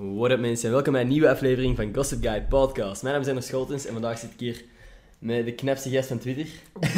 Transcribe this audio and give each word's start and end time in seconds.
What 0.00 0.30
up 0.30 0.40
mensen, 0.40 0.70
welkom 0.70 0.92
bij 0.92 1.02
een 1.02 1.08
nieuwe 1.08 1.30
aflevering 1.30 1.76
van 1.76 1.94
Gossip 1.94 2.22
Guy 2.22 2.42
Podcast. 2.48 3.02
Mijn 3.02 3.14
naam 3.14 3.22
is 3.22 3.28
Ender 3.28 3.42
Scholtens 3.44 3.86
en 3.86 3.92
vandaag 3.92 4.18
zit 4.18 4.30
ik 4.32 4.40
hier 4.40 4.64
met 5.18 5.44
de 5.44 5.52
knapste 5.54 5.90
gast 5.90 6.08
van 6.08 6.18
Twitter. 6.18 6.46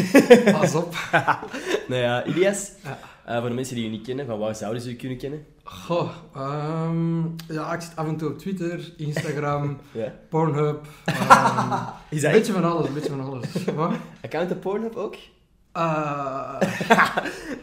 Pas 0.60 0.74
op. 0.74 0.94
nou 1.88 2.00
ja, 2.02 2.24
Ilias. 2.24 2.70
Ja. 2.84 2.98
Eh, 3.24 3.38
voor 3.40 3.48
de 3.48 3.54
mensen 3.54 3.74
die 3.74 3.84
je 3.84 3.90
niet 3.90 4.06
kennen, 4.06 4.26
van 4.26 4.38
waar 4.38 4.54
zouden 4.54 4.82
ze 4.82 4.88
je 4.88 4.96
kunnen 4.96 5.18
kennen? 5.18 5.44
Goh, 5.64 6.10
ehm, 6.34 7.20
ja, 7.48 7.72
ik 7.74 7.80
zit 7.80 7.96
af 7.96 8.06
en 8.06 8.16
toe 8.16 8.28
op 8.30 8.38
Twitter, 8.38 8.92
Instagram, 8.96 9.78
Ja. 9.92 10.14
Pornhub. 10.28 10.86
ehm, 11.04 11.82
Is 12.10 12.22
een 12.22 12.32
beetje 12.32 12.52
van 12.52 12.64
alles, 12.64 12.86
een 12.86 12.94
beetje 12.94 13.10
van 13.10 13.20
alles. 13.20 13.46
Wat? 13.74 13.92
account 14.22 14.50
op 14.50 14.60
Pornhub 14.60 14.96
ook? 14.96 15.16
Eh, 15.72 16.60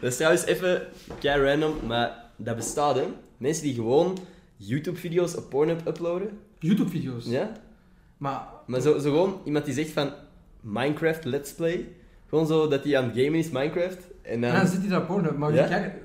Dat 0.02 0.12
is 0.12 0.16
trouwens 0.18 0.46
even 0.46 0.82
kei 1.20 1.42
random, 1.44 1.74
maar 1.88 2.24
dat 2.36 2.56
bestaat 2.56 2.96
hè. 2.96 3.04
Mensen 3.38 3.64
die 3.64 3.74
gewoon 3.74 4.18
YouTube-video's 4.58 5.36
op 5.36 5.50
Pornhub 5.50 5.88
uploaden. 5.88 6.30
YouTube-video's. 6.60 7.26
Ja? 7.26 7.52
Maar, 8.18 8.41
Maar 8.66 8.81
zo, 8.81 8.94
zo 9.00 9.09
gewoon 9.12 9.40
iemand 9.44 9.66
die 9.66 9.73
zegt 9.73 9.90
van 9.90 10.12
Minecraft 10.62 11.26
Let's 11.26 11.54
Play. 11.54 11.88
Gewoon 12.30 12.48
zo 12.48 12.67
dat 12.67 12.84
hij 12.84 12.98
aan 12.98 13.04
het 13.04 13.14
gamen 13.17 13.40
is, 13.40 13.50
Minecraft. 13.50 13.98
En 14.22 14.41
dan... 14.41 14.50
en 14.52 14.55
dan 14.59 14.67
zit 14.67 14.80
hij 14.80 14.90
daar 14.90 15.02
op 15.02 15.08
Pornhub, 15.08 15.38
maar 15.38 15.54
Ja? 15.54 15.64
je 15.64 15.70
kijkt... 15.70 15.95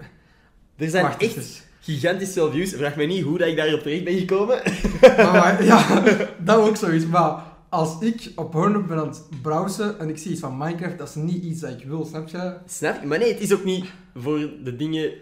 Er 0.77 0.89
zijn 0.91 1.03
Wacht 1.05 1.23
echt 1.23 1.37
even. 1.37 1.65
gigantisch 1.81 2.33
veel 2.33 2.51
views. 2.51 2.73
Vraag 2.73 2.97
me 2.97 3.05
niet 3.05 3.23
hoe 3.25 3.39
dat 3.39 3.49
ik 3.49 3.57
daarop 3.57 3.81
terecht 3.81 4.05
ben 4.05 4.19
gekomen. 4.19 4.61
Maar, 5.01 5.33
maar, 5.33 5.65
ja, 5.65 6.03
dat 6.45 6.57
ook 6.69 6.77
zoiets. 6.77 7.07
Maar 7.07 7.43
als 7.69 8.01
ik 8.01 8.33
op 8.37 8.51
Pornhub 8.51 8.87
ben 8.87 8.99
aan 8.99 9.09
het 9.09 9.23
browsen 9.43 9.99
en 9.99 10.09
ik 10.09 10.19
zie 10.19 10.31
iets 10.31 10.41
van 10.41 10.57
Minecraft, 10.59 10.99
dat 10.99 11.09
is 11.09 11.15
niet 11.15 11.43
iets 11.45 11.61
dat 11.61 11.71
ik 11.71 11.85
wil, 11.87 12.05
snap 12.05 12.29
je? 12.29 12.55
Snap 12.67 13.01
je? 13.01 13.07
Maar 13.07 13.19
nee, 13.19 13.33
het 13.33 13.41
is 13.43 13.53
ook 13.53 13.65
niet 13.65 13.85
voor 14.17 14.39
de 14.65 14.77
dingen... 14.77 15.13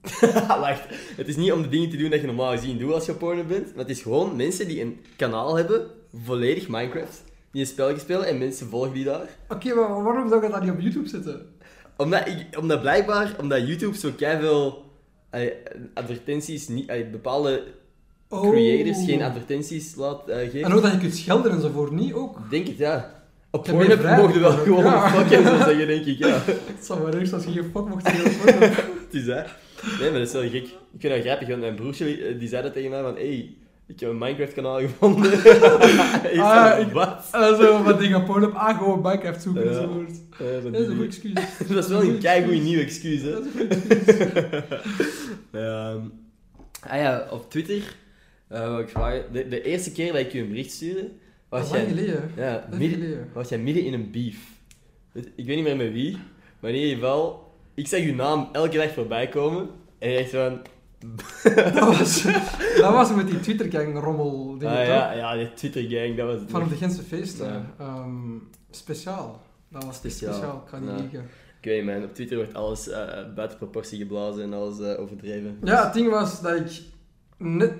Wacht. 0.48 0.84
Het 1.16 1.28
is 1.28 1.36
niet 1.36 1.52
om 1.52 1.62
de 1.62 1.68
dingen 1.68 1.90
te 1.90 1.96
doen 1.96 2.10
dat 2.10 2.20
je 2.20 2.26
normaal 2.26 2.50
gezien 2.50 2.78
doet 2.78 2.92
als 2.92 3.06
je 3.06 3.12
porno 3.12 3.44
bent. 3.44 3.66
Maar 3.66 3.84
het 3.84 3.96
is 3.96 4.02
gewoon 4.02 4.36
mensen 4.36 4.68
die 4.68 4.80
een 4.80 5.00
kanaal 5.16 5.56
hebben, 5.56 5.86
volledig 6.24 6.68
Minecraft, 6.68 7.22
die 7.52 7.60
een 7.60 7.68
spel 7.68 7.98
spelen 7.98 8.26
en 8.26 8.38
mensen 8.38 8.68
volgen 8.68 8.92
die 8.92 9.04
daar. 9.04 9.28
Oké, 9.48 9.74
maar 9.74 10.02
waarom 10.02 10.28
zou 10.28 10.44
ik 10.44 10.50
dat 10.50 10.62
niet 10.62 10.70
op 10.70 10.80
YouTube 10.80 11.08
zetten? 11.08 11.46
Omdat, 11.96 12.26
ik, 12.26 12.58
omdat 12.58 12.80
blijkbaar, 12.80 13.36
omdat 13.40 13.66
YouTube 13.66 13.96
zo 13.96 14.10
veel 14.16 14.84
advertenties, 15.94 16.68
niet, 16.68 16.88
eh, 16.88 17.10
bepaalde 17.10 17.62
Oh. 18.32 18.50
creators 18.50 19.04
geen 19.04 19.22
advertenties 19.22 19.94
laat 19.94 20.28
eh, 20.28 20.38
geven. 20.38 20.62
En 20.62 20.72
ook 20.72 20.82
dat 20.82 20.92
je 20.92 20.98
kunt 20.98 21.16
schelden 21.16 21.52
enzovoort, 21.52 21.90
niet 21.90 22.12
ook? 22.12 22.50
Denk 22.50 22.66
het, 22.66 22.76
ja. 22.76 23.22
Op 23.50 23.64
Pornhub 23.64 24.02
mogen 24.02 24.32
we 24.32 24.38
wel 24.38 24.50
gewoon 24.50 24.84
ja. 24.84 25.08
fuck 25.08 25.30
en 25.30 25.44
zo 25.44 25.56
zeggen, 25.56 25.86
denk 25.86 26.04
ik, 26.04 26.18
ja. 26.18 26.42
Het 26.76 26.84
zou 26.84 27.02
maar 27.02 27.14
erg 27.14 27.32
als 27.32 27.44
je 27.44 27.50
geen 27.50 27.70
fuck 27.74 27.88
mocht 27.88 28.06
zeggen 28.06 28.54
op. 28.54 28.60
Het 29.06 29.14
is 29.14 29.24
dat. 29.24 29.46
Nee, 30.00 30.10
maar 30.10 30.18
dat 30.18 30.28
is 30.28 30.32
wel 30.32 30.42
gek. 30.42 30.64
Ik 30.64 30.98
vind 30.98 31.14
dat 31.14 31.22
grappig, 31.22 31.48
want 31.48 31.60
mijn 31.60 31.74
broertje 31.74 32.16
eh, 32.26 32.38
die 32.38 32.48
zei 32.48 32.62
dat 32.62 32.72
tegen 32.72 32.90
mij 32.90 33.02
van 33.02 33.14
hey, 33.14 33.54
ik 33.86 34.00
heb 34.00 34.10
een 34.10 34.18
Minecraft-kanaal 34.18 34.80
gevonden. 34.80 35.32
Is 36.32 36.38
Ah, 36.38 36.70
van, 36.70 36.80
ik- 36.86 36.92
wat? 36.92 37.28
En 37.32 37.56
zo 37.56 37.82
wat 37.82 37.98
dingen 37.98 38.18
op 38.20 38.26
Pornhub, 38.26 38.54
ah, 38.54 38.78
gewoon 38.78 39.00
Minecraft 39.02 39.42
zoeken 39.42 39.62
Ja. 39.64 39.68
enzovoort. 39.68 40.10
Van 40.30 40.46
Dat 40.72 40.80
is 40.80 40.86
een 40.88 40.96
goed 40.96 41.04
excuus. 41.06 41.32
Dat 41.68 41.84
is 41.84 41.88
wel 41.90 42.02
een 42.02 42.18
keigoed 42.18 42.62
nieuw 42.62 42.80
excuus, 42.80 43.22
hè. 43.22 43.30
Dat 43.30 43.44
is 43.44 43.54
een 43.54 43.68
goed 43.68 43.86
excuus. 43.88 44.48
Ah 46.88 46.96
ja, 46.96 47.26
op 47.30 47.50
Twitter, 47.50 47.82
wou 48.48 48.82
ik 48.82 48.92
de, 49.32 49.48
de 49.48 49.62
eerste 49.62 49.92
keer 49.92 50.12
dat 50.12 50.20
ik 50.20 50.32
je 50.32 50.40
een 50.40 50.48
bericht 50.48 50.70
stuurde, 50.72 51.08
was 51.48 51.62
is 51.64 51.70
lang 51.70 51.82
jij, 51.82 51.90
geleden. 51.90 52.30
ja, 52.36 52.68
midden, 52.78 53.28
was 53.32 53.48
jij 53.48 53.58
midden 53.58 53.84
in 53.84 53.92
een 53.92 54.10
beef. 54.10 54.38
Ik 55.12 55.46
weet 55.46 55.56
niet 55.56 55.64
meer 55.64 55.76
met 55.76 55.92
wie, 55.92 56.16
maar 56.60 56.70
in 56.70 56.76
ieder 56.76 56.94
geval, 56.94 57.49
ik 57.74 57.86
zag 57.86 58.00
je 58.00 58.14
naam 58.14 58.48
elke 58.52 58.76
dag 58.76 58.92
voorbij 58.92 59.28
komen 59.28 59.68
en 59.98 60.10
je 60.10 60.16
dacht 60.18 60.30
van, 60.30 60.60
Dat 61.74 61.98
was, 61.98 62.22
dat 62.76 62.92
was 62.92 63.14
met 63.14 63.26
die 63.26 63.40
Twitter-gang-rommel 63.40 64.54
ah, 64.54 64.62
ja, 64.62 65.12
ja, 65.12 65.36
die 65.36 65.52
Twitter-gang, 65.52 66.16
dat 66.16 66.26
was 66.26 66.40
het. 66.40 66.50
Van 66.50 66.62
op 66.62 66.68
de 66.68 66.76
Gentse 66.76 67.02
feesten. 67.02 67.46
Ja. 67.46 67.64
Ehm, 67.78 68.36
speciaal. 68.70 69.40
Dat 69.68 69.84
was 69.84 69.96
Speciaal. 69.96 70.32
speciaal, 70.32 70.56
ik 70.56 70.70
kan 70.70 70.84
niet 70.84 71.00
liegen. 71.00 71.28
Ik 71.60 71.66
weet 71.66 71.84
niet, 71.84 71.94
man. 71.94 72.04
Op 72.04 72.14
Twitter 72.14 72.36
wordt 72.36 72.54
alles 72.54 72.88
eh, 72.88 73.34
buiten 73.34 73.58
proportie 73.58 73.98
geblazen 73.98 74.42
en 74.42 74.52
alles 74.52 74.80
eh, 74.80 75.00
overdreven. 75.00 75.58
Ja, 75.64 75.84
het 75.84 75.92
ding 75.92 76.10
was 76.10 76.40
dat 76.40 76.56
ik 76.56 76.82
net... 77.36 77.72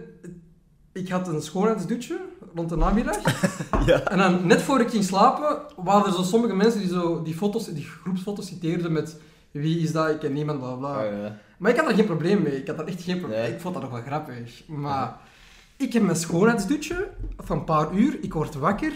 Ik 0.92 1.08
had 1.08 1.28
een 1.28 1.42
schoonheidsdutje 1.42 2.20
rond 2.54 2.68
de 2.68 2.76
namiddag. 2.76 3.16
ja. 3.86 4.02
En 4.02 4.18
dan, 4.18 4.46
net 4.46 4.62
voor 4.62 4.80
ik 4.80 4.90
ging 4.90 5.04
slapen, 5.04 5.62
waren 5.76 6.06
er 6.06 6.12
zo 6.12 6.22
sommige 6.22 6.54
mensen 6.54 6.80
die 6.80 6.88
zo 6.88 7.22
die, 7.22 7.34
foto's, 7.34 7.66
die 7.66 7.84
groepsfoto's 7.84 8.46
citeerden 8.46 8.92
met 8.92 9.16
wie 9.50 9.80
is 9.82 9.92
dat, 9.92 10.08
ik 10.10 10.18
ken 10.18 10.32
niemand, 10.32 10.58
bla 10.58 10.72
bla. 10.74 10.88
Ah, 10.94 11.04
ja. 11.22 11.36
Maar 11.58 11.70
ik 11.70 11.76
had 11.76 11.86
daar 11.86 11.94
geen 11.94 12.06
probleem 12.06 12.42
mee. 12.42 12.56
Ik 12.60 12.66
had 12.66 12.76
daar 12.76 12.86
echt 12.86 13.02
geen 13.02 13.18
probleem 13.18 13.40
Nee. 13.40 13.52
Ik 13.52 13.60
vond 13.60 13.74
dat 13.74 13.82
nog 13.82 13.92
wel 13.92 14.02
grappig. 14.02 14.62
Maar 14.66 15.16
ik 15.76 15.92
heb 15.92 16.02
mijn 16.02 16.16
schoonheidsdutje 16.16 17.08
van 17.38 17.58
een 17.58 17.64
paar 17.64 17.92
uur, 17.94 18.18
ik 18.20 18.32
word 18.34 18.54
wakker 18.54 18.92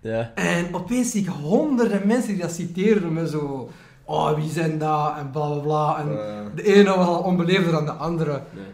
Ja. 0.00 0.32
en 0.34 0.74
opeens 0.74 1.10
zie 1.10 1.22
ik 1.22 1.28
honderden 1.28 2.06
mensen 2.06 2.32
die 2.32 2.42
dat 2.42 2.52
citeren 2.52 3.12
met 3.12 3.30
zo... 3.30 3.70
Oh, 4.04 4.34
wie 4.34 4.50
zijn 4.50 4.78
dat? 4.78 5.16
En 5.18 5.30
bla 5.30 5.48
bla 5.48 5.58
bla. 5.62 5.98
En 5.98 6.08
de 6.54 6.62
ene 6.74 6.96
was 6.96 7.06
al 7.06 7.18
onbeleefder 7.22 7.72
dan 7.72 7.84
de 7.84 7.92
andere. 7.92 8.42
nee. 8.52 8.64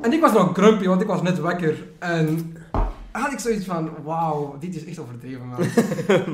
En 0.00 0.12
ik 0.12 0.20
was 0.20 0.32
nog 0.32 0.52
grumpy, 0.54 0.86
want 0.86 1.00
ik 1.00 1.06
was 1.06 1.22
net 1.22 1.38
wakker. 1.38 1.84
En 1.98 2.56
had 3.10 3.32
ik 3.32 3.38
zoiets 3.38 3.64
van, 3.64 3.90
wauw, 4.02 4.56
dit 4.60 4.74
is 4.76 4.84
echt 4.84 4.98
overdreven, 4.98 5.46
man. 5.46 5.58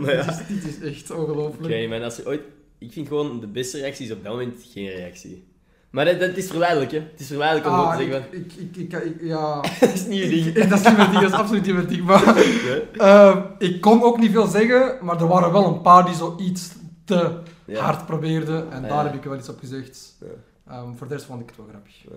maar 0.00 0.14
ja. 0.14 0.22
dit, 0.24 0.40
is, 0.48 0.62
dit 0.62 0.82
is 0.82 0.90
echt 0.90 1.10
ongelooflijk. 1.10 1.74
niet, 1.74 1.88
man. 1.88 2.02
Als 2.02 2.16
je 2.16 2.26
ooit... 2.26 2.40
Ik 2.80 2.92
vind 2.92 3.08
gewoon 3.08 3.40
de 3.40 3.46
beste 3.46 3.78
reactie 3.78 4.06
is 4.06 4.12
op 4.12 4.22
dat 4.24 4.32
moment 4.32 4.62
geen 4.72 4.88
reactie. 4.88 5.44
Maar 5.90 6.04
dat, 6.04 6.20
dat 6.20 6.36
is 6.36 6.46
verleidelijk, 6.46 6.90
hè. 6.90 6.98
Het 6.98 7.20
is 7.20 7.26
verleidelijk 7.26 7.68
om 7.68 7.74
Ah, 7.74 7.96
te 7.96 8.02
zeggen 8.04 8.22
van... 8.24 8.40
ik, 8.40 8.52
ik, 8.52 8.76
ik, 8.76 8.92
ik- 9.04 9.20
ja... 9.22 9.60
Dat 9.80 9.92
is 9.94 10.06
niet 10.06 10.22
je 10.22 10.28
ding. 10.28 10.68
Dat 10.68 10.78
is 10.80 10.86
niet 10.86 10.96
mijn 10.96 11.10
ding, 11.10 11.22
dat 11.22 11.30
is 11.32 11.36
absoluut 11.38 11.66
niet 11.66 11.74
mijn 11.74 11.86
ding. 11.86 12.04
Maar 12.04 12.24
Ja. 12.92 13.30
ehm, 13.32 13.42
ik 13.58 13.80
kon 13.80 14.02
ook 14.02 14.18
niet 14.18 14.30
veel 14.30 14.46
zeggen, 14.46 15.04
maar 15.04 15.20
er 15.20 15.26
waren 15.28 15.52
wel 15.52 15.66
een 15.66 15.80
paar 15.80 16.04
die 16.04 16.14
zo 16.14 16.36
iets 16.40 16.72
te 17.04 17.38
Ja. 17.66 17.80
hard 17.80 18.06
probeerden. 18.06 18.72
En 18.72 18.82
Ah, 18.84 18.88
daar 18.90 19.04
heb 19.04 19.14
ik 19.14 19.22
wel 19.24 19.36
iets 19.38 19.48
op 19.48 19.58
gezegd. 19.58 20.18
Ehm, 20.66 20.94
voor 20.94 21.08
de 21.08 21.14
rest 21.14 21.26
vond 21.26 21.40
ik 21.40 21.46
het 21.48 21.56
wel 21.56 21.66
grappig. 21.68 22.02
Ja. 22.02 22.10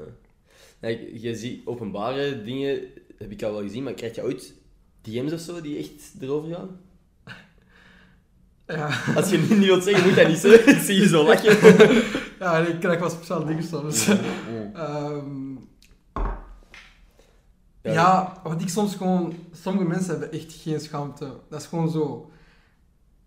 Nee, 0.79 1.21
je 1.21 1.35
ziet 1.35 1.65
openbare 1.65 2.43
dingen, 2.43 2.79
heb 3.17 3.31
ik 3.31 3.43
al 3.43 3.51
wel 3.53 3.61
gezien, 3.61 3.83
maar 3.83 3.93
krijg 3.93 4.15
je 4.15 4.23
ooit 4.23 4.53
DM's 5.01 5.33
of 5.33 5.39
zo 5.39 5.61
die 5.61 5.77
echt 5.77 6.13
erover 6.21 6.55
gaan? 6.55 6.79
Ja, 8.67 8.89
Als 9.15 9.29
je 9.29 9.37
niet 9.37 9.57
wilt 9.65 9.83
zeggen, 9.83 10.07
moet 10.07 10.15
dat 10.15 10.27
niet 10.27 10.37
zeggen. 10.37 10.75
Ik 10.75 10.81
zie 10.81 10.95
je 10.99 11.07
zo 11.07 11.23
lachen. 11.27 11.57
ja 12.39 12.57
ik 12.57 12.79
krijg 12.79 12.99
wel 12.99 13.09
speciale 13.09 13.45
dingen 13.45 13.63
soms. 13.63 14.05
Ja. 14.05 14.17
Ehm, 14.73 15.51
Ja. 17.81 17.91
ja, 17.91 18.39
wat 18.43 18.61
ik 18.61 18.69
soms 18.69 18.95
gewoon... 18.95 19.33
Sommige 19.61 19.85
mensen 19.87 20.09
hebben 20.09 20.31
echt 20.31 20.53
geen 20.61 20.79
schaamte. 20.79 21.27
Dat 21.49 21.61
is 21.61 21.67
gewoon 21.67 21.89
zo... 21.89 22.31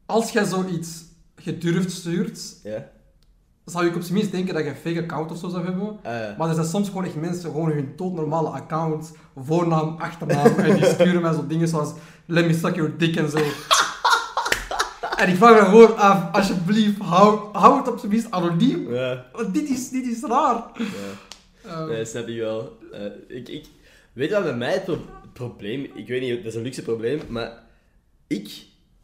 Als 0.06 0.30
jij 0.30 0.44
zoiets 0.44 1.02
gedurfd 1.36 1.91
stuurt, 1.91 2.41
Ja. 2.62 2.88
zou 3.64 3.86
ik 3.86 3.97
op 3.97 4.03
zijn 4.03 4.14
minst 4.14 4.30
denken 4.32 4.54
dat 4.54 4.62
je 4.64 4.70
een 4.70 4.76
fake 4.76 5.00
account 5.03 5.30
of 5.30 5.38
zo 5.38 5.48
zou 5.48 5.64
hebben. 5.64 5.88
Ah, 6.03 6.38
Maar 6.38 6.48
er 6.48 6.54
zijn 6.54 6.66
soms 6.66 6.88
gewoon 6.88 7.04
echt 7.04 7.14
mensen, 7.14 7.50
gewoon 7.50 7.70
hun 7.70 7.92
doodnormale 7.97 8.48
account, 8.48 9.12
voornaam, 9.36 9.97
achternaam, 9.98 10.47
en 10.56 10.74
die 10.74 10.84
sturen 10.84 11.22
mij 11.22 11.32
zo 11.32 11.47
dingen 11.47 11.68
zoals 11.68 11.92
let 12.26 12.47
me 12.47 12.54
suck 12.54 12.74
your 12.76 12.97
dick 12.98 13.16
en 13.16 13.30
zo. 13.30 13.38
En 15.16 15.28
ik 15.28 15.37
vraag 15.37 15.60
me 15.60 15.65
gewoon 15.69 15.97
af, 15.97 16.32
alsjeblieft, 16.32 16.99
hou, 16.99 17.41
hou 17.53 17.78
het 17.78 17.88
op 17.88 17.99
zijn 17.99 18.12
minst 18.12 18.31
anoniem. 18.31 18.94
ja. 18.94 19.27
Want 19.32 19.54
dit 19.54 19.69
is, 19.69 19.88
dit 19.88 20.06
is 20.06 20.21
raar. 20.22 20.65
ja. 20.78 20.84
Ehm, 21.71 21.88
Nee, 21.88 22.04
snap 22.04 22.28
ik 22.28 22.38
wel. 22.38 22.78
Eh, 22.93 23.04
ik, 23.37 23.49
ik, 23.49 23.65
weet 24.12 24.28
je 24.28 24.34
wat 24.34 24.44
bij 24.44 24.54
mij 24.56 24.72
het, 24.72 24.84
pro- 24.84 24.93
het 25.22 25.32
probleem... 25.32 25.87
Ik 25.94 26.09
weet 26.09 26.21
niet, 26.21 26.37
dat 26.37 26.44
is 26.53 26.54
een 26.54 26.62
luxe 26.62 26.82
probleem, 26.82 27.21
maar 27.28 27.62
ik 28.27 28.49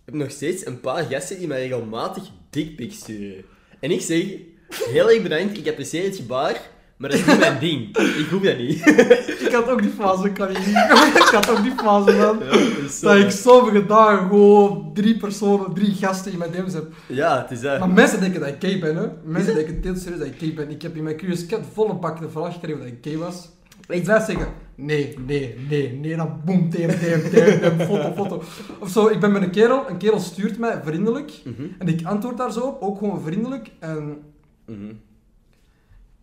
heb 0.04 0.14
nog 0.14 0.30
steeds 0.30 0.66
een 0.66 0.80
paar 0.80 1.04
gasten 1.04 1.38
die 1.38 1.46
mij 1.46 1.60
regelmatig 1.68 2.22
dickpics 2.50 2.96
sturen. 2.96 3.44
En 3.80 3.90
ik 3.90 4.00
zeg, 4.00 4.24
heel 4.68 5.10
erg 5.10 5.22
bedankt, 5.22 5.58
ik 5.58 5.68
apprecieer 5.68 6.04
het 6.04 6.16
gebaar, 6.16 6.60
maar 6.96 7.10
dat 7.10 7.18
is 7.18 7.26
niet 7.26 7.38
mijn 7.38 7.58
ding. 7.58 7.96
Ik 7.96 8.26
hoef 8.30 8.42
dat 8.42 8.58
niet. 8.58 8.86
Ik 9.46 9.52
had 9.52 9.68
ook 9.68 9.82
die 9.82 9.90
fase, 9.90 10.30
kan 10.30 10.52
je 10.52 10.58
niet. 10.58 11.16
ik 11.26 11.30
had 11.32 11.50
ook 11.50 11.62
die 11.62 11.72
fase, 11.76 12.12
man. 12.12 12.38
Ja, 12.38 13.00
dat 13.00 13.16
ik 13.16 13.30
sommige 13.30 13.86
dagen 13.86 14.28
gewoon 14.28 14.90
drie 14.94 15.16
personen, 15.16 15.74
drie 15.74 15.94
gasten 15.94 16.32
in 16.32 16.38
mijn 16.38 16.50
DM's 16.50 16.72
heb. 16.74 16.92
Ja, 17.06 17.42
het 17.42 17.50
is 17.50 17.60
dat. 17.60 17.78
Maar 17.78 17.90
mensen 17.90 18.20
denken 18.20 18.40
dat 18.40 18.48
ik 18.48 18.56
gay 18.58 18.78
ben, 18.80 18.96
hè. 18.96 19.06
Mensen 19.24 19.54
denken 19.54 19.78
heel 19.82 19.96
serieus 19.96 20.18
dat 20.18 20.28
ik 20.28 20.38
gay 20.38 20.54
ben. 20.54 20.70
Ik 20.70 20.82
heb 20.82 20.96
in 20.96 21.02
mijn 21.02 21.16
curious 21.16 21.46
cat 21.46 21.60
volle 21.72 21.94
bak 21.94 22.20
de 22.20 22.28
vraag 22.30 22.52
gekregen 22.52 22.78
dat 22.78 22.88
ik 22.88 22.98
gay 23.00 23.16
was. 23.16 23.48
Ik 23.88 24.04
blijf 24.04 24.24
zeggen, 24.24 24.46
nee, 24.74 25.18
nee, 25.26 25.54
nee, 25.68 25.92
nee, 25.92 26.16
dan 26.16 26.40
boem, 26.44 26.70
DM, 26.70 26.88
DM, 26.88 27.30
DM, 27.30 27.84
foto, 27.84 28.12
foto. 28.16 28.42
Of 28.78 28.88
zo, 28.90 29.06
ik 29.08 29.20
ben 29.20 29.32
met 29.32 29.42
een 29.42 29.50
kerel, 29.50 29.88
een 29.88 29.96
kerel 29.96 30.20
stuurt 30.20 30.58
mij 30.58 30.80
vriendelijk. 30.84 31.32
Mhm, 31.44 31.62
En 31.78 31.88
ik 31.88 32.06
antwoord 32.06 32.36
daar 32.36 32.52
zo 32.52 32.60
op, 32.60 32.82
ook 32.82 32.98
gewoon 32.98 33.20
vriendelijk. 33.20 33.70
En 33.78 34.18
mhm. 34.66 34.92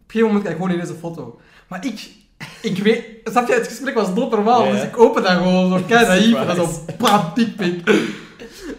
Op 0.09 0.15
een 0.15 0.21
gegeven 0.21 0.27
moment 0.27 0.44
kijk 0.44 0.56
ik 0.56 0.61
gewoon 0.61 0.71
in 0.79 0.79
deze 0.88 1.00
foto. 1.00 1.39
Maar 1.67 1.85
ik, 1.85 2.09
ik 2.61 2.77
weet, 2.77 3.03
snap 3.23 3.47
je, 3.47 3.53
het 3.53 3.67
gesprek 3.67 3.94
was 3.94 4.13
doodnormaal, 4.15 4.61
Ja, 4.63 4.67
ja. 4.67 4.73
dus 4.73 4.83
ik 4.83 4.97
open 5.00 5.23
dat 5.23 5.31
gewoon 5.31 5.79
zo 5.79 5.85
kei 5.88 6.06
naïef 6.07 6.35
en 6.35 6.56
dan 6.56 6.56
zo, 6.56 6.85
pam, 6.97 7.31
dikpik. 7.35 7.89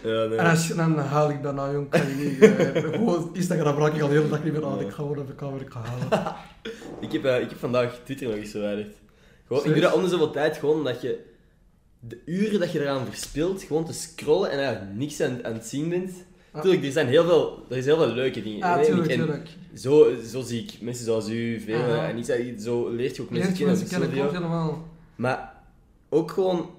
Ja, 0.03 0.25
nee. 0.25 0.37
En 0.37 0.45
als, 0.49 0.67
dan 0.67 0.97
haal 0.97 1.29
ik 1.29 1.43
daarna, 1.43 1.71
jong, 1.71 1.89
kan 1.89 2.01
je 2.07 2.13
niet. 2.15 2.41
eh, 2.41 2.83
gewoon 2.83 3.29
Instagram 3.33 3.77
raak 3.77 3.93
ik 3.93 4.01
al 4.01 4.07
de 4.07 4.13
hele 4.13 4.29
dag 4.29 4.43
niet 4.43 4.53
meer 4.53 4.65
aan. 4.65 4.79
Ik 4.79 4.89
ga 4.89 4.95
gewoon 4.95 5.21
even 5.21 5.35
camera 5.35 5.63
ik 5.63 5.71
ga 5.71 5.81
halen. 5.81 6.35
Ik 6.99 7.11
heb, 7.11 7.25
eh, 7.25 7.39
ik 7.41 7.49
heb 7.49 7.59
vandaag 7.59 7.99
Twitter 8.03 8.27
nog 8.27 8.35
eens 8.35 8.51
verwijderd. 8.51 8.95
Gewoon, 9.47 9.65
ik 9.65 9.71
doe 9.71 9.81
dat 9.81 9.93
om 9.93 10.01
de 10.03 10.09
zoveel 10.09 10.31
tijd 10.31 10.57
gewoon 10.57 10.83
dat 10.83 11.01
je 11.01 11.19
de 11.99 12.21
uren 12.25 12.59
dat 12.59 12.71
je 12.71 12.81
eraan 12.81 13.05
verspilt, 13.05 13.63
gewoon 13.63 13.85
te 13.85 13.93
scrollen 13.93 14.51
en 14.51 14.59
eigenlijk 14.59 14.95
niks 14.97 15.21
aan, 15.21 15.39
aan 15.45 15.53
het 15.53 15.65
zien 15.67 15.89
bent. 15.89 16.11
Tuurlijk, 16.61 16.83
er 16.85 16.91
zijn 16.91 17.07
heel 17.07 17.23
veel, 17.23 17.65
er 17.69 17.77
is 17.77 17.85
heel 17.85 17.97
veel 17.97 18.07
leuke 18.13 18.43
dingen. 18.43 18.57
Ja, 18.57 18.83
tuurlijk, 18.83 19.07
En 19.11 19.17
tuurlijk. 19.17 19.49
Zo, 19.75 20.07
zo 20.25 20.41
zie 20.41 20.63
ik 20.63 20.81
mensen 20.81 21.05
zoals 21.05 21.29
u, 21.29 21.59
veel, 21.59 21.75
en 21.93 22.15
dat- 22.15 22.61
zo 22.61 22.89
leert 22.89 23.15
je 23.15 23.21
ook 23.21 23.29
mensen 23.29 23.49
Leert 23.49 23.57
je 23.57 23.65
kennen. 23.65 23.67
mensen 23.67 23.87
social 23.87 24.07
media. 24.09 24.25
helemaal. 24.31 24.87
Maar 25.15 25.63
ook 26.09 26.31
gewoon 26.31 26.69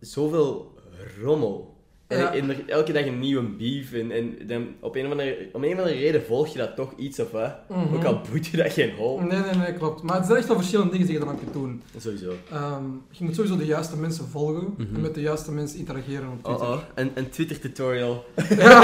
zoveel 0.00 0.74
rommel. 1.22 1.71
En, 2.12 2.18
Ja. 2.18 2.32
en 2.34 2.48
er 2.50 2.62
elke 2.68 2.92
dag 2.92 3.06
een 3.06 3.18
nieuwe 3.18 3.42
beef. 3.42 3.92
En, 3.92 4.10
en 4.10 4.36
dan 4.46 4.66
op 4.80 4.96
een 4.96 5.04
of 5.04 5.10
andere, 5.10 5.48
om 5.52 5.64
een 5.64 5.72
of 5.72 5.78
andere 5.78 5.96
reden 5.96 6.22
volg 6.24 6.48
je 6.48 6.58
dat 6.58 6.76
toch 6.76 6.92
iets 6.96 7.20
of 7.20 7.30
wat. 7.30 7.54
Mhm. 7.68 7.94
Ook 7.94 8.04
al 8.04 8.20
boeit 8.30 8.46
je 8.46 8.56
dat 8.56 8.72
geen 8.72 8.94
hol. 8.94 9.18
Nee, 9.20 9.40
nee, 9.40 9.54
nee, 9.54 9.72
klopt. 9.72 10.02
Maar 10.02 10.16
het 10.16 10.26
zijn 10.26 10.38
echt 10.38 10.46
wel 10.48 10.56
verschillende 10.56 10.90
dingen 10.92 11.06
die 11.06 11.18
je 11.18 11.24
dan 11.24 11.38
kunt 11.38 11.52
doen. 11.52 11.82
Sowieso. 11.98 12.32
Ehm, 12.50 12.84
je 13.10 13.24
moet 13.24 13.34
sowieso 13.34 13.56
de 13.56 13.64
juiste 13.66 13.96
mensen 13.96 14.28
volgen 14.28 14.74
Mhm. 14.76 14.94
en 14.94 15.00
met 15.00 15.14
de 15.14 15.20
juiste 15.20 15.52
mensen 15.52 15.78
interageren 15.78 16.28
op 16.28 16.46
Oh 16.46 16.54
Twitter. 16.56 16.76
oh, 16.76 16.82
een, 16.94 17.10
een 17.14 17.30
Twitter 17.30 17.58
tutorial. 17.60 18.24
Ja, 18.58 18.80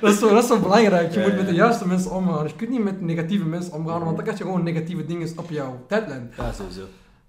dat 0.00 0.12
is, 0.12 0.18
zo, 0.18 0.28
dat 0.28 0.42
is 0.42 0.48
zo 0.48 0.60
belangrijk. 0.60 1.12
Je 1.14 1.20
Ja, 1.20 1.26
moet 1.26 1.36
met 1.36 1.46
de 1.46 1.54
juiste 1.54 1.86
mensen 1.88 2.10
omgaan. 2.10 2.46
Je 2.46 2.56
kunt 2.56 2.70
niet 2.70 2.84
met 2.84 3.00
negatieve 3.00 3.44
mensen 3.44 3.72
omgaan, 3.72 4.00
want 4.04 4.14
dan 4.14 4.24
krijg 4.24 4.38
je 4.38 4.44
gewoon 4.44 4.62
negatieve 4.64 5.06
dingen 5.06 5.28
op 5.36 5.50
jouw 5.50 5.84
tijdlijn. 5.88 6.32
Ja, 6.36 6.52
sowieso. 6.52 6.80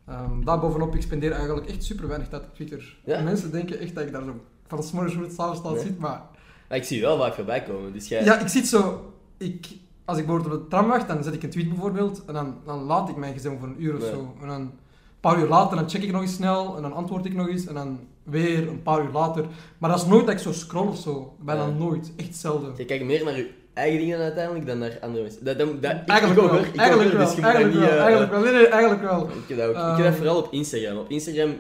Ehm 0.08 0.44
daarbovenop, 0.44 0.96
ik 0.96 1.02
spendeer 1.02 1.32
eigenlijk 1.32 1.68
echt 1.68 1.84
super 1.84 2.08
weinig 2.08 2.28
tijd 2.30 2.44
op 2.44 2.56
Twitter. 2.56 2.98
Ja? 3.06 3.22
Mensen 3.22 3.52
denken 3.52 3.80
echt 3.80 3.96
dat 3.96 4.06
ik 4.06 4.12
daar 4.12 4.24
zo 4.24 4.36
van 4.68 4.84
s 4.84 4.92
morgens 4.92 5.14
tot 5.16 5.32
's 5.34 5.40
avonds 5.40 5.62
laat 5.64 5.74
Nee. 5.74 5.84
zit, 5.84 6.00
maar... 6.00 6.22
Ik 6.70 6.84
zie 6.84 6.98
je 6.98 7.04
wel 7.04 7.18
vaak 7.18 7.34
voorbij 7.34 7.64
komen. 7.64 7.94
Dus 7.94 8.08
jij... 8.08 8.24
Ja, 8.24 8.40
ik 8.40 8.48
zit 8.48 8.68
zo... 8.68 9.12
Ik, 9.38 9.68
als 10.06 10.18
ik 10.18 10.26
bijvoorbeeld 10.26 10.56
op 10.56 10.62
de 10.62 10.68
tram 10.68 10.88
wacht, 10.88 11.08
dan 11.08 11.24
zet 11.24 11.34
ik 11.34 11.44
een 11.44 11.50
tweet 11.50 11.70
bijvoorbeeld, 11.70 12.24
en 12.28 12.34
dan, 12.34 12.56
dan 12.66 12.84
laat 12.84 13.10
ik 13.10 13.16
mijn 13.16 13.34
gezin 13.34 13.58
voor 13.60 13.68
een 13.68 13.84
uur 13.84 13.96
of 13.96 14.04
zo. 14.04 14.34
En 14.42 14.48
dan 14.48 14.62
een 14.62 14.72
paar 15.20 15.40
uur 15.40 15.48
later, 15.48 15.78
dan 15.78 15.90
check 15.90 16.04
ik 16.04 16.12
nog 16.12 16.22
eens 16.22 16.34
snel, 16.34 16.76
en 16.76 16.82
dan 16.82 16.94
antwoord 16.94 17.26
ik 17.26 17.34
nog 17.34 17.48
eens, 17.48 17.66
en 17.66 17.74
dan 17.74 18.00
weer 18.24 18.68
een 18.68 18.82
paar 18.82 19.04
uur 19.04 19.12
later. 19.12 19.46
Maar 19.78 19.90
dat 19.90 20.00
is 20.00 20.06
nooit 20.06 20.26
dat 20.26 20.36
ik 20.36 20.42
zo 20.42 20.52
scroll 20.52 20.88
of 20.88 20.98
zo. 20.98 21.36
Bijna 21.40 21.62
Ja. 21.66 21.70
nooit. 21.72 22.12
Echt 22.16 22.36
zelden. 22.36 22.74
Je 22.78 22.86
kijkt 22.86 23.06
meer 23.06 23.24
naar 23.24 23.38
je 23.38 23.50
eigen 23.74 24.00
dingen 24.00 24.20
uiteindelijk 24.20 24.66
dan 24.66 24.78
naar 24.78 24.98
andere 25.02 25.24
mensen. 25.24 25.46
Dat, 25.46 25.58
dat, 25.60 25.82
dat, 25.82 25.92
ik- 25.92 26.08
Eigenlijk 26.08 26.40
ik 26.42 26.46
ook, 26.46 26.52
wel. 26.52 26.60
Ik 26.64 26.76
Eigenlijk 26.76 27.12
wel. 27.14 27.26
dus 27.26 27.40
Eigenlijk 27.40 27.74
niet, 27.74 27.84
wel. 27.90 27.98
Eigenlijk 28.00 28.32
wel. 28.32 28.42
Nee, 28.42 28.54
nee, 28.54 28.68
eigenlijk 28.68 29.02
wel. 29.02 29.28
Ik 29.28 29.48
heb 29.48 29.58
dat, 29.58 29.68
ook, 29.68 29.76
ik 29.76 29.82
heb 29.82 29.94
Ehm. 29.98 30.04
dat 30.04 30.16
vooral 30.16 30.38
op 30.38 30.54
Instagram. 30.54 30.98
Op 30.98 31.10
Instagram 31.10 31.54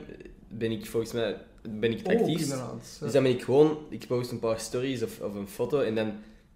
ben 0.47 0.71
ik 0.71 0.85
volgens 0.85 1.13
mij 1.13 1.35
ben 1.69 1.91
ik 1.91 1.97
het 1.97 2.07
actiefst. 2.07 2.43
inderdaad. 2.51 2.97
Dus 2.99 3.11
dan 3.11 3.23
ben 3.23 3.31
ik 3.31 3.43
gewoon, 3.43 3.77
ik 3.89 4.07
post 4.07 4.31
een 4.31 4.39
paar 4.39 4.59
stories 4.59 5.03
of, 5.03 5.19
of 5.21 5.35
een 5.35 5.47
foto 5.47 5.79
en 5.81 5.95
dan 5.95 6.11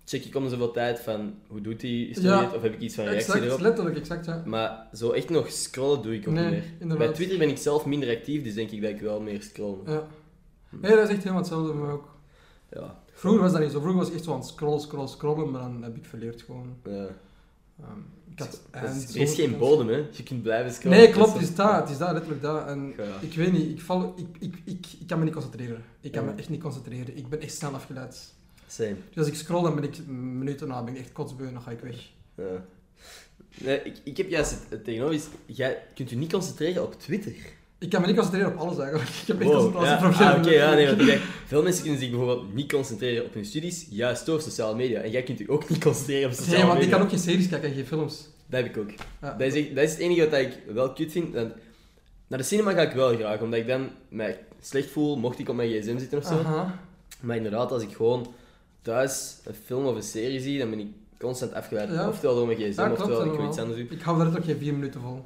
check 0.06 0.26
ik 0.26 0.36
om 0.36 0.44
de 0.44 0.50
zoveel 0.50 0.72
tijd 0.72 1.00
van 1.00 1.34
hoe 1.48 1.62
doet 1.62 1.80
die 1.80 2.22
Ja. 2.22 2.44
het, 2.46 2.56
of 2.56 2.62
heb 2.62 2.74
ik 2.74 2.80
iets 2.80 2.96
van 2.96 3.04
reactie 3.04 3.26
Exact, 3.28 3.46
erop. 3.46 3.60
letterlijk, 3.60 3.98
exact, 3.98 4.26
ja. 4.26 4.44
Maar 4.46 4.88
zo 4.94 5.12
echt 5.12 5.30
nog 5.30 5.52
scrollen 5.52 6.02
doe 6.02 6.14
ik 6.16 6.28
ook 6.28 6.34
Nee, 6.34 6.44
niet 6.44 6.52
meer. 6.54 6.64
inderdaad. 6.80 7.08
Bij 7.08 7.16
Twitter 7.16 7.38
ben 7.38 7.50
ik 7.50 7.58
zelf 7.58 7.86
minder 7.86 8.10
actief, 8.16 8.44
dus 8.44 8.54
denk 8.54 8.72
ik 8.72 8.82
dat 8.82 8.90
ik 8.90 9.00
wel 9.02 9.22
meer 9.22 9.42
scroll. 9.42 9.78
Ja. 9.86 10.08
Nee, 10.70 10.92
dat 10.96 11.00
is 11.04 11.10
echt 11.10 11.18
helemaal 11.18 11.38
hetzelfde 11.42 11.68
voor 11.74 11.82
mij 11.82 11.92
ook. 11.94 12.16
Ja. 12.72 13.04
Vroeger 13.14 13.42
was 13.42 13.52
dat 13.52 13.62
niet 13.62 13.72
zo. 13.72 13.80
Vroeger 13.80 14.00
was 14.00 14.08
ik 14.10 14.14
echt 14.16 14.24
zo 14.24 14.32
aan 14.34 14.40
het 14.40 14.48
scrollen, 14.48 14.80
scrollen, 14.80 15.10
scrollen, 15.10 15.52
maar 15.52 15.62
dan 15.62 15.84
heb 15.84 15.96
ik 15.98 16.06
verleerd 16.06 16.42
gewoon. 16.42 16.76
ja. 16.84 17.08
Ehm, 17.80 18.00
Er 18.72 19.16
is, 19.22 19.34
geen 19.36 19.58
bodem, 19.58 19.88
hè. 19.88 19.96
Je 20.12 20.24
kunt 20.24 20.42
blijven 20.44 20.74
scrollen. 20.74 20.98
Nee, 20.98 21.10
klopt, 21.10 21.34
het 21.34 21.42
is 21.42 21.56
dat, 21.56 21.80
het 21.82 21.90
is 21.90 21.98
dat, 21.98 22.12
letterlijk 22.12 22.42
dat. 22.42 22.68
En 22.68 22.94
Ja. 22.98 23.04
ik 23.22 23.34
weet 23.34 23.52
niet, 23.52 23.70
ik, 23.72 23.82
val, 23.82 24.14
ik, 24.18 24.28
ik, 24.40 24.56
ik, 24.64 24.86
ik 25.00 25.08
kan 25.08 25.18
me 25.18 25.24
niet 25.24 25.34
concentreren. 25.34 25.84
Ik 26.02 26.12
kan 26.12 26.24
Ja. 26.26 26.32
me 26.32 26.38
echt 26.38 26.50
niet 26.50 26.62
concentreren. 26.62 27.18
Ik 27.18 27.30
ben 27.30 27.42
echt 27.42 27.54
snel 27.56 27.74
afgeleid. 27.74 28.34
Same. 28.68 28.96
Dus 29.10 29.18
als 29.18 29.28
ik 29.28 29.36
scroll, 29.36 29.64
dan 29.64 29.76
ben 29.76 29.84
ik 29.84 30.08
minuten 30.08 30.68
na, 30.68 30.84
ben 30.84 30.94
ik 30.96 31.00
echt 31.00 31.12
kotsbeu 31.12 31.52
dan 31.54 31.62
ga 31.62 31.72
ik 31.72 31.80
weg. 31.80 32.10
Ja. 32.36 32.66
Nee, 33.64 33.82
ik, 33.82 33.98
ik 34.04 34.18
heb 34.18 34.30
juist 34.30 34.52
het, 34.52 34.60
het 34.70 34.84
tegenover. 34.84 35.22
Jij 35.46 35.84
kunt 35.96 36.10
je 36.10 36.16
niet 36.18 36.32
concentreren 36.32 36.84
op 36.84 37.00
Twitter. 37.00 37.34
Ik 37.80 37.90
kan 37.90 38.02
me 38.02 38.08
niet 38.08 38.16
concentreren 38.16 38.52
op 38.54 38.58
alles 38.60 38.78
eigenlijk. 38.78 39.10
Ik 39.10 39.28
heb 39.28 39.40
echt 39.42 39.50
Wow. 39.50 39.76
concentratieproblemen. 39.76 40.26
Ja, 40.28 40.32
ah, 40.34 40.40
oké, 40.40 40.50
ja, 40.50 40.74
nee, 40.96 41.08
want 41.08 41.22
veel 41.46 41.64
mensen 41.64 41.82
kunnen 41.84 42.00
zich 42.00 42.10
bijvoorbeeld 42.10 42.54
niet 42.54 42.72
concentreren 42.72 43.26
op 43.26 43.34
hun 43.34 43.46
studies, 43.46 43.88
juist 43.90 44.26
door 44.26 44.42
sociale 44.42 44.76
media. 44.76 45.00
En 45.00 45.12
jij 45.12 45.24
kunt 45.24 45.38
je 45.38 45.50
ook 45.50 45.70
niet 45.70 45.84
concentreren 45.84 46.30
op 46.30 46.36
sociale 46.36 46.58
Nee, 46.58 46.66
want 46.66 46.74
media. 46.80 46.90
ik 46.92 46.98
kan 46.98 47.02
ook 47.06 47.10
geen 47.14 47.24
series 47.24 47.48
kijken 47.50 47.70
en 47.70 47.76
geen 47.76 47.86
films. 47.86 48.28
Dat 48.46 48.62
heb 48.64 48.70
ik 48.76 48.78
ook. 48.78 48.90
Ja. 49.22 49.32
Dat, 49.38 49.48
is 49.48 49.54
echt- 49.66 49.76
dat 49.76 49.84
is 49.84 49.92
het 49.92 50.00
enige 50.00 50.30
wat 50.30 50.40
ik 50.40 50.58
wel 50.74 50.94
kut 50.94 51.12
vind. 51.12 51.34
Want 51.34 51.52
naar 52.28 52.40
de 52.40 52.46
cinema 52.46 52.72
ga 52.72 52.82
ik 52.82 52.92
wel 52.92 53.16
graag, 53.16 53.42
omdat 53.42 53.60
ik 53.60 53.68
dan 53.68 53.90
mij 54.10 54.40
slecht 54.62 54.90
voel, 54.90 55.18
mocht 55.18 55.40
ik 55.40 55.50
op 55.50 55.56
mijn 55.56 55.70
gsm 55.70 55.98
zitten 56.00 56.18
of 56.18 56.26
zo. 56.26 56.34
Aha. 56.40 56.80
Maar 57.22 57.36
inderdaad, 57.36 57.72
als 57.72 57.82
ik 57.84 57.96
gewoon 57.96 58.34
thuis 58.82 59.36
een 59.44 59.56
film 59.66 59.86
of 59.86 59.96
een 59.96 60.04
serie 60.04 60.40
zie, 60.42 60.60
dan 60.60 60.70
ben 60.70 60.80
ik 60.80 60.88
constant 61.20 61.54
afgeleid. 61.54 61.90
Ja. 61.90 62.08
Oftewel 62.10 62.36
door 62.36 62.46
mijn 62.48 62.58
gsm, 62.60 62.80
Ja, 62.82 62.86
klopt, 62.86 63.02
oftewel 63.02 63.34
ik 63.34 63.48
iets 63.50 63.58
anders 63.58 63.78
doe. 63.80 63.88
Ik 63.98 64.02
hou 64.02 64.18
daar 64.18 64.28
ook 64.38 64.44
geen 64.46 64.58
vier 64.58 64.74
minuten 64.74 65.02
vol. 65.02 65.26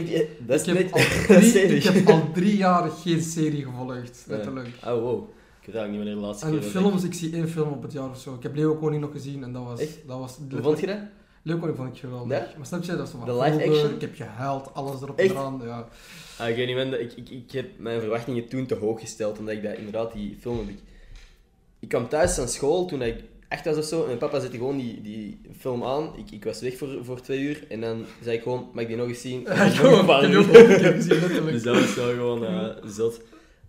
Geef 0.00 0.10
je... 0.10 0.36
Dat 0.46 0.60
is 0.60 0.66
Ik 0.66 0.78
heb, 0.78 0.92
net... 0.92 0.92
al 1.30 1.36
is 1.42 1.52
drie, 1.52 1.76
ik 1.76 1.82
heb 1.82 2.08
al 2.08 2.32
drie 2.32 2.56
jaar 2.56 2.90
geen 2.90 3.22
serie 3.22 3.64
gevolgd, 3.64 4.24
Ja. 4.28 4.34
letterlijk. 4.34 4.68
Oh, 4.84 4.92
wow. 4.92 5.28
Ik 5.60 5.66
weet 5.66 5.74
eigenlijk 5.74 5.88
niet 5.88 5.96
wanneer 5.96 6.14
de 6.14 6.20
laatste 6.20 6.46
En 6.46 6.52
keer 6.52 6.62
films, 6.62 7.04
ik 7.04 7.14
zie 7.14 7.34
één 7.34 7.48
film 7.48 7.72
op 7.72 7.82
het 7.82 7.92
jaar 7.92 8.10
of 8.10 8.20
zo. 8.20 8.34
Ik 8.34 8.42
heb 8.42 8.54
Leeuw 8.56 8.76
Koning 8.76 9.02
nog 9.02 9.12
gezien 9.12 9.42
en 9.42 9.52
dat 9.52 9.64
was... 9.64 9.80
Echt? 9.80 9.98
Dat 10.06 10.18
was 10.18 10.36
Hoe 10.50 10.62
vond 10.62 10.80
je 10.80 10.86
dat? 10.86 10.98
Leeuw 11.42 11.58
Koning 11.58 11.76
vond 11.76 11.88
ik 11.94 12.00
geweldig. 12.00 12.38
Ja? 12.38 12.48
Maar 12.56 12.66
snap 12.66 12.82
je, 12.82 12.96
dat 12.96 13.08
van 13.08 13.24
De 13.24 13.32
live 13.32 13.44
vroeger, 13.44 13.70
action? 13.70 13.94
Ik 13.94 14.00
heb 14.00 14.14
gehuild, 14.14 14.74
alles 14.74 15.02
erop 15.02 15.18
en 15.18 15.30
eraan. 15.30 15.60
Ja. 15.64 15.88
Ah, 16.38 16.48
ik 16.48 16.56
weet 16.56 16.66
niet, 16.66 16.76
man. 16.76 16.94
Ik, 16.94 17.12
ik, 17.12 17.28
ik 17.28 17.52
heb 17.52 17.66
mijn 17.78 18.00
verwachtingen 18.00 18.48
toen 18.48 18.66
te 18.66 18.74
hoog 18.74 19.00
gesteld, 19.00 19.38
omdat 19.38 19.54
ik 19.54 19.62
dat 19.62 19.76
inderdaad 19.76 20.12
die 20.12 20.36
film 20.40 20.58
heb 20.58 20.68
ik... 20.68 20.78
Ik 21.78 21.88
kwam 21.88 22.08
thuis 22.08 22.34
van 22.34 22.48
school 22.48 22.86
toen 22.86 23.02
ik 23.02 23.24
echt 23.48 23.64
was 23.64 23.76
of 23.76 23.84
zo, 23.84 24.00
en 24.00 24.06
mijn 24.06 24.18
papa 24.18 24.40
zette 24.40 24.56
gewoon 24.56 24.76
die, 24.76 25.00
die 25.00 25.40
film 25.58 25.84
aan. 25.84 26.16
Ik, 26.16 26.30
ik 26.30 26.44
was 26.44 26.60
weg 26.60 26.76
voor, 26.76 27.04
voor 27.04 27.20
twee 27.20 27.40
uur, 27.40 27.64
en 27.68 27.80
dan 27.80 28.04
zei 28.22 28.36
ik 28.36 28.42
gewoon, 28.42 28.68
mag 28.72 28.82
ik 28.82 28.88
die 28.88 28.96
nog 28.96 29.08
eens 29.08 29.20
zien? 29.20 29.42
Ja, 29.48 29.64
ik 29.64 30.06
paar 30.06 30.24
Ik 30.24 30.46
gezien. 30.48 31.44
Dus 31.46 31.62
dat 31.62 31.80
was 31.80 31.94
wel 31.94 32.10
gewoon 32.10 32.44
eh, 32.44 32.68
zot. 32.84 33.20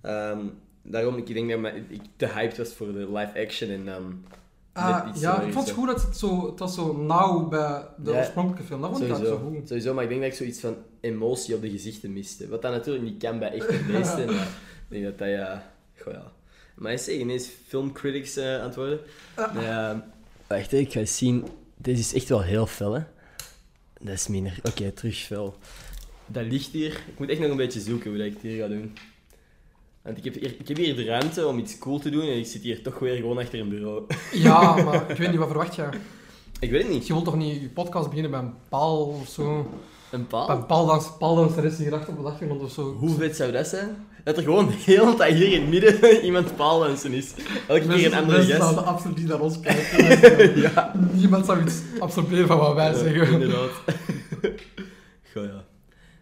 Ehm, 0.01 0.39
daarom, 0.81 1.18
ik 1.18 1.33
denk 1.33 1.50
dat 1.50 1.74
ik 1.88 2.01
te 2.16 2.27
hyped 2.27 2.57
was 2.57 2.74
voor 2.74 2.94
de 2.94 3.12
live 3.12 3.39
action, 3.39 3.69
en. 3.69 4.24
Ah, 4.74 5.07
iets 5.10 5.22
ja, 5.22 5.42
ik 5.42 5.54
vond 5.54 5.66
het 5.68 5.75
goed 5.75 5.88
dat 5.88 6.01
het 6.01 6.18
zo, 6.18 6.45
het 6.50 6.60
was 6.60 6.75
zo 6.75 6.98
nauw 6.98 7.48
bij 7.48 7.88
de 7.98 8.12
Ja, 8.12 8.18
oorspronkelijke 8.18 8.63
film. 8.63 8.81
Dat 8.81 8.89
vond 8.89 9.04
ik 9.04 9.10
eigenlijk 9.10 9.36
Sowieso. 9.36 9.54
zo 9.54 9.60
goed. 9.60 9.68
Sowieso, 9.68 9.94
maar 9.94 10.04
ik 10.04 10.10
denk 10.10 10.21
dat 10.21 10.31
ik 10.31 10.38
zoiets 10.38 10.60
van 10.60 10.75
emotie 11.00 11.56
op 11.56 11.62
de 11.62 11.69
gezichten 11.69 12.13
miste. 12.13 12.48
Wat 12.48 12.62
dat 12.62 12.71
natuurlijk 12.71 13.06
niet 13.06 13.24
kan 13.24 13.39
bij 13.39 13.51
echte 13.51 13.80
beesten. 13.92 14.25
maar 14.25 14.48
ik 14.89 14.89
denk 14.89 15.04
dat 15.04 15.18
dat 15.18 15.28
ja... 15.28 15.71
Goh 15.98 16.13
ja. 16.13 16.31
Maar 16.75 16.92
je 16.92 16.98
zegt 16.98 17.19
ineens 17.19 17.50
filmcritics 17.68 18.36
eh 18.36 18.56
aan 18.60 18.66
het 18.66 18.75
worden. 18.75 19.00
Ja. 19.36 19.51
Ja. 19.62 20.07
wacht, 20.48 20.72
hè, 20.72 20.77
ik 20.77 20.92
ga 20.92 21.00
eens 21.00 21.18
zien. 21.18 21.48
Deze 21.77 22.00
is 22.00 22.13
echt 22.13 22.30
wel 22.30 22.42
heel 22.42 22.66
fel, 22.66 22.94
hè. 22.94 23.01
Dat 24.00 24.13
is 24.13 24.27
minder. 24.27 24.60
Oké, 24.63 24.92
terug 24.92 25.18
fel. 25.18 25.56
Dat 26.25 26.45
ligt 26.45 26.72
hier. 26.72 26.92
Ik 26.92 27.19
moet 27.19 27.30
echt 27.30 27.39
nog 27.39 27.50
een 27.50 27.57
beetje 27.57 27.80
zoeken 27.80 28.10
hoe 28.10 28.18
dat 28.18 28.27
ik 28.27 28.33
het 28.33 28.42
hier 28.42 28.62
ga 28.62 28.68
doen. 28.68 28.94
Want 30.01 30.18
ik 30.18 30.24
heb, 30.24 30.33
hier, 30.33 30.56
ik 30.60 30.68
heb 30.68 30.77
hier 30.77 30.95
de 30.95 31.04
ruimte 31.04 31.48
om 31.48 31.59
iets 31.59 31.78
cool 31.78 32.00
te 32.00 32.09
doen 32.09 32.21
en 32.21 32.38
ik 32.38 32.45
zit 32.45 32.61
hier 32.61 32.83
toch 32.83 33.00
weer 33.00 33.16
gewoon 33.16 33.38
achter 33.38 33.59
een 33.59 33.69
bureau. 33.69 34.06
Ja, 34.33 34.76
maar 34.83 35.09
ik 35.11 35.18
weet 35.18 35.30
niet, 35.30 35.38
wat 35.38 35.47
verwacht 35.47 35.76
je? 35.76 35.90
ik 36.59 36.71
weet 36.71 36.83
het 36.83 36.92
niet. 36.92 37.07
Je 37.07 37.14
wilt 37.14 37.26
toch 37.26 37.35
niet 37.35 37.61
je 37.61 37.69
podcast 37.69 38.06
beginnen 38.07 38.31
bij 38.31 38.40
een 38.40 38.54
paal 38.69 39.06
of 39.07 39.28
zo? 39.28 39.69
Een 40.12 40.28
paal? 40.28 40.50
een 40.50 40.66
paaldans, 40.66 41.12
paaldanseres 41.19 41.78
hier 41.78 41.94
achter 41.94 42.14
op 42.14 42.24
de 42.24 42.30
achtergrond 42.30 42.62
of 42.62 42.71
zo? 42.71 42.94
Hoe 42.94 43.16
vet 43.16 43.35
zou 43.35 43.52
dat 43.52 43.68
zijn? 43.68 44.07
Dat 44.24 44.38
er 44.38 44.44
gewoon 44.44 44.69
heel 44.69 45.16
tijd 45.16 45.35
hier 45.35 45.52
in 45.52 45.62
het 45.62 45.69
midden 45.69 46.16
iemand 46.26 46.56
paaldansen 46.56 47.14
is. 47.14 47.33
Elke 47.68 47.88
keer 47.88 48.06
een 48.06 48.14
andere 48.14 48.44
gast. 48.44 48.62
zouden 48.62 48.85
absoluut 48.85 49.18
niet 49.18 49.28
naar 49.28 49.40
ons 49.40 49.59
kijken. 49.59 50.59
ja. 50.66 50.92
Niemand 51.12 51.45
zou 51.45 51.62
iets 51.62 51.81
absorberen 52.00 52.47
van 52.47 52.57
wat 52.57 52.74
wij 52.76 52.85
Ja, 52.92 52.97
zeggen. 52.97 53.31
inderdaad. 53.31 53.69
Goh, 55.33 55.44
ja. 55.44 55.66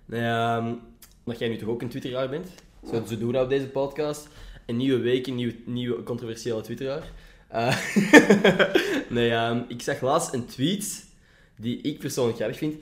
Nou 0.06 0.24
ja, 0.24 0.58
ehm, 0.58 0.74
omdat 1.26 1.40
jij 1.40 1.50
nu 1.50 1.58
toch 1.58 1.70
ook 1.70 1.82
een 1.82 1.90
twitteraar 1.90 2.30
bent. 2.30 2.48
Zo, 2.92 3.04
zo 3.08 3.18
doen 3.18 3.38
op 3.38 3.50
deze 3.50 3.66
podcast. 3.68 4.28
Een 4.66 4.78
nieuwe 4.78 5.00
week, 5.02 5.28
een 5.28 5.36
nieuwe, 5.36 5.56
nieuwe 5.66 6.04
controversiële 6.04 6.62
twitteraar. 6.62 7.04
Eh, 7.48 7.76
nee, 9.10 9.32
ehm, 9.32 9.60
ik 9.68 9.82
zag 9.82 10.02
laatst 10.02 10.34
een 10.34 10.46
tweet 10.46 11.06
die 11.58 11.82
ik 11.82 12.00
persoonlijk 12.00 12.38
grappig 12.38 12.58
vind. 12.58 12.76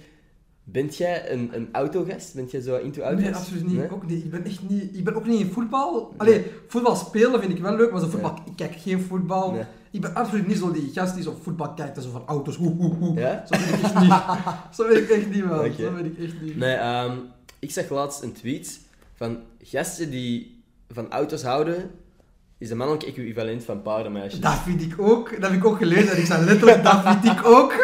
Bent 0.64 0.98
jij 0.98 1.32
een, 1.32 1.50
een 1.54 1.70
autogast? 1.72 2.36
Bent 2.36 2.52
jij 2.52 2.62
zo 2.62 2.78
into 2.78 3.02
auto's? 3.02 3.24
Nee, 3.24 3.36
absoluut 3.36 3.68
niet. 3.68 3.78
Nee? 3.78 3.92
Ook 3.92 4.08
niet. 4.08 4.24
Ik 4.24 4.32
ben 4.32 4.46
echt 4.46 4.70
niet... 4.70 4.98
Ik 4.98 5.04
ben 5.04 5.16
ook 5.16 5.26
niet 5.26 5.40
in 5.40 5.52
voetbal. 5.52 6.14
Allee, 6.18 6.46
voetbal 6.68 6.96
spelen 6.96 7.40
vind 7.40 7.52
ik 7.52 7.62
wel 7.62 7.76
leuk, 7.76 7.92
maar 7.92 8.00
zo 8.00 8.08
voetbal... 8.08 8.40
Ik 8.46 8.56
kijk 8.56 8.76
geen 8.76 9.02
voetbal. 9.02 9.66
Ik 9.92 10.02
ben 10.02 10.16
absoluut 10.16 10.48
niet 10.48 10.58
zo 10.58 10.72
die 10.72 10.92
gast 10.94 11.14
die 11.14 11.24
zo 11.24 11.38
voetbal 11.42 11.74
kijkt 11.74 11.98
en 11.98 12.04
zo 12.04 12.10
van 12.12 12.24
auto's. 12.26 12.56
Hoe, 12.56 12.76
hoe, 12.76 12.94
hoe. 12.94 13.20
Ja? 13.20 13.46
Zo 13.48 13.58
ben 13.58 13.68
ik 13.68 13.82
echt 13.82 14.00
niet. 14.00 14.14
Zo 14.76 14.88
ben 14.88 14.98
ik 14.98 15.10
echt 15.10 15.30
niet, 15.30 15.46
man. 15.46 15.72
Zo 15.74 15.94
ben 15.94 16.06
ik 16.06 16.18
echt 16.18 16.42
niet. 16.42 16.58
Nee, 16.58 16.76
ehm, 16.76 17.18
ik 17.60 17.72
zag 17.72 17.90
laatst 17.90 18.22
een 18.22 18.34
tweet 18.34 18.80
van 19.14 19.38
gasten 19.62 20.10
die 20.10 20.64
van 20.90 21.12
auto's 21.12 21.44
houden, 21.44 21.92
is 22.62 22.68
de 22.70 22.76
mannelijke 22.76 23.06
equivalent 23.08 23.64
van 23.64 23.82
paardenmeisjes. 23.82 24.40
Dat 24.40 24.60
vind 24.66 24.82
ik 24.82 24.94
ook. 25.00 25.32
Dat 25.42 25.50
heb 25.50 25.60
ik 25.60 25.66
ook 25.66 25.78
gelezen 25.78 26.12
en 26.12 26.18
ik 26.20 26.26
zei 26.26 26.46
letterlijk, 26.46 26.84
dat 26.84 27.02
vind 27.04 27.26
ik 27.40 27.46
ook. 27.46 27.72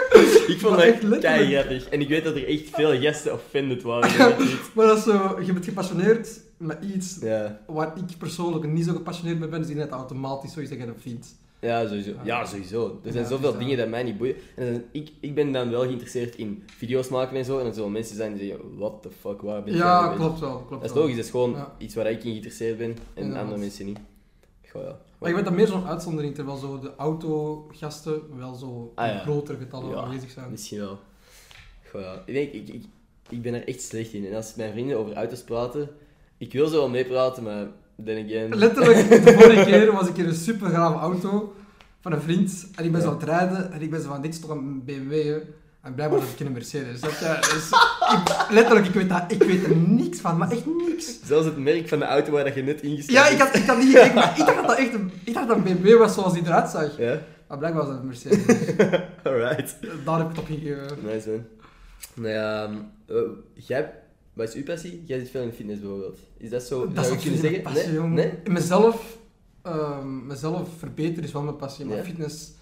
Ik 0.47 0.59
vond 0.59 0.75
Maar 0.75 0.85
dat 0.85 0.93
echt 0.93 1.53
grappig. 1.53 1.89
En 1.89 2.01
ik 2.01 2.07
weet 2.07 2.23
dat 2.23 2.35
er 2.35 2.47
echt 2.47 2.69
veel 2.73 2.99
gasten 3.01 3.33
offended 3.33 3.81
waren. 3.83 4.35
Maar 4.75 4.85
dat 4.87 4.97
is 4.97 5.03
zo, 5.03 5.37
je 5.45 5.53
bent 5.53 5.65
gepassioneerd 5.65 6.39
met 6.57 6.77
iets 6.93 7.17
Ja. 7.21 7.59
waar 7.67 7.87
ik 7.97 8.17
persoonlijk 8.17 8.67
niet 8.67 8.85
zo 8.85 8.93
gepassioneerd 8.93 9.39
mee 9.39 9.49
ben, 9.49 9.59
dus 9.61 9.69
ik 9.69 9.75
denk 9.75 9.89
dat 9.89 9.99
automatisch 9.99 10.53
zoiets 10.53 10.71
dat 10.71 10.79
je 10.79 10.85
dat 10.85 10.95
vindt. 10.99 11.35
Ja, 11.59 11.87
sowieso. 11.87 12.11
Ja. 12.23 12.45
Sowieso. 12.45 12.99
Er 13.05 13.11
zijn 13.11 13.23
Ja, 13.23 13.29
zoveel 13.29 13.51
dus, 13.51 13.59
dingen 13.59 13.77
dat 13.77 13.89
mij 13.89 14.03
niet 14.03 14.17
boeien. 14.17 14.35
En 14.55 14.71
dan- 14.73 14.83
ik, 14.91 15.09
ik 15.19 15.35
ben 15.35 15.51
dan 15.51 15.69
wel 15.69 15.81
geïnteresseerd 15.81 16.35
in 16.35 16.63
video's 16.77 17.07
maken 17.09 17.37
en 17.37 17.45
zo. 17.45 17.57
En 17.57 17.63
dan 17.63 17.73
zullen 17.73 17.91
mensen 17.91 18.15
zijn 18.15 18.33
die 18.37 18.47
zeggen, 18.47 18.77
what 18.77 19.01
the 19.01 19.09
fuck, 19.21 19.41
waar 19.41 19.63
ben 19.63 19.73
mee 19.73 19.81
Ja, 19.81 20.13
klopt 20.15 20.39
wel. 20.39 20.57
Klopt 20.67 20.81
Dat 20.81 20.91
is 20.91 20.97
logisch, 20.97 21.15
dat 21.15 21.25
is 21.25 21.31
gewoon 21.31 21.51
Ja. 21.51 21.71
iets 21.77 21.95
waar 21.95 22.11
ik 22.11 22.23
in 22.23 22.29
geïnteresseerd 22.29 22.77
ben 22.77 22.95
en 23.13 23.35
andere 23.35 23.57
mensen 23.59 23.85
niet. 23.85 23.99
Goh, 24.71 24.81
ja. 24.83 24.97
Maar 25.17 25.29
ik 25.29 25.35
ben 25.35 25.43
dat 25.43 25.53
meer 25.53 25.67
zo'n 25.67 25.87
uitzondering, 25.87 26.35
terwijl 26.35 26.57
zo 26.57 26.79
de 26.79 26.91
autogasten 26.97 28.21
wel 28.37 28.53
zo 28.53 28.91
Ah, 28.95 29.07
ja. 29.07 29.19
grotere 29.19 29.57
getallen 29.57 29.89
Ja, 29.89 29.95
aanwezig 29.95 30.31
zijn. 30.31 30.51
Misschien 30.51 30.79
wel. 30.79 30.99
Goh, 31.91 32.01
ja. 32.01 32.21
Ik, 32.25 32.33
denk, 32.33 32.51
ik, 32.53 32.69
ik, 32.69 32.83
ik 33.29 33.41
ben 33.41 33.53
er 33.53 33.67
echt 33.67 33.81
slecht 33.81 34.13
in. 34.13 34.25
En 34.25 34.35
als 34.35 34.55
mijn 34.55 34.71
vrienden 34.71 34.97
over 34.97 35.13
auto's 35.13 35.43
praten, 35.43 35.89
ik 36.37 36.53
wil 36.53 36.67
zo 36.67 36.77
wel 36.77 36.89
meepraten, 36.89 37.43
maar 37.43 37.67
then 38.05 38.25
again... 38.25 38.55
Letterlijk, 38.55 39.09
de 39.25 39.33
vorige 39.33 39.63
keer 39.63 39.91
was 39.91 40.07
ik 40.07 40.17
in 40.17 40.25
een 40.25 40.35
super 40.35 40.73
auto 40.73 41.53
van 41.99 42.11
een 42.11 42.21
vriend 42.21 42.67
en 42.75 42.85
ik 42.85 42.91
ben 42.91 43.01
zo 43.01 43.07
aan 43.07 43.13
het 43.13 43.23
rijden 43.23 43.71
en 43.71 43.81
ik 43.81 43.89
ben 43.89 44.01
zo 44.01 44.07
van, 44.07 44.21
dit 44.21 44.33
is 44.33 44.39
toch 44.39 44.49
een 44.49 44.83
BMW, 44.85 45.23
hè? 45.23 45.39
En 45.87 45.93
blijkbaar 45.93 46.19
heb 46.19 46.29
ik 46.29 46.39
een 46.39 46.51
Mercedes. 46.51 46.99
Dat, 46.99 47.19
ja, 47.19 47.39
dus 47.39 47.69
ik, 48.13 48.45
letterlijk, 48.49 48.87
ik 48.87 48.93
weet, 48.93 49.09
dat, 49.09 49.23
ik 49.27 49.43
weet 49.43 49.63
er 49.63 49.75
niks 49.75 50.19
van, 50.19 50.37
maar 50.37 50.51
echt 50.51 50.65
niks. 50.65 51.19
Zelfs 51.25 51.45
het 51.45 51.57
merk 51.57 51.87
van 51.87 51.99
de 51.99 52.05
auto 52.05 52.31
waar 52.31 52.43
dat 52.43 52.55
je 52.55 52.63
net 52.63 52.81
ingestapt 52.81 53.11
Ja, 53.11 53.27
ik 53.27 53.39
had, 53.39 53.55
ik 53.55 53.65
had 53.65 53.77
niet 53.77 53.95
gekeken, 53.95 54.15
maar 54.15 54.39
ik 54.39 54.45
dacht 54.45 54.55
dat 54.55 54.67
dat 54.67 54.77
echt 54.77 54.93
een, 54.93 55.11
ik 55.23 55.33
dacht 55.33 55.47
dat 55.47 55.57
een 55.57 55.63
BMW 55.63 55.97
was 55.97 56.13
zoals 56.13 56.33
die 56.33 56.45
eruit 56.45 56.69
zag. 56.69 56.97
Ja? 56.97 57.21
Maar 57.47 57.57
blijkbaar 57.57 57.85
was 57.85 57.93
dat 57.93 58.01
een 58.01 58.07
Mercedes. 58.07 58.45
Alright. 59.23 59.75
Daar 60.05 60.17
heb 60.17 60.29
ik 60.29 60.35
het 60.35 60.39
op 60.39 60.45
gegeven. 60.45 60.97
Nice 61.03 61.29
man. 61.29 61.45
Nou 62.13 62.29
ja, 62.29 62.63
um, 62.63 62.89
uh, 63.09 63.21
jij, 63.53 63.93
wat 64.33 64.47
is 64.47 64.53
uw 64.53 64.63
passie? 64.63 65.03
Jij 65.05 65.19
zit 65.19 65.29
veel 65.29 65.41
in 65.41 65.51
fitness 65.51 65.79
bijvoorbeeld. 65.79 66.17
Is 66.37 66.49
dat 66.49 66.63
zo? 66.63 66.93
Dat 66.93 67.05
zou 67.05 67.17
kunnen 67.17 67.17
absoluut 67.17 67.39
zeggen? 67.39 67.61
passie, 67.61 67.85
nee? 67.85 67.93
jongen. 67.93 68.13
nee? 68.13 68.33
Mezelf, 68.43 69.17
ehm, 69.61 70.27
mezelf 70.27 70.69
verbeteren 70.77 71.23
is 71.23 71.31
wel 71.31 71.41
mijn 71.41 71.55
passie, 71.55 71.85
maar 71.85 71.97
Ja. 71.97 72.03
fitness 72.03 72.55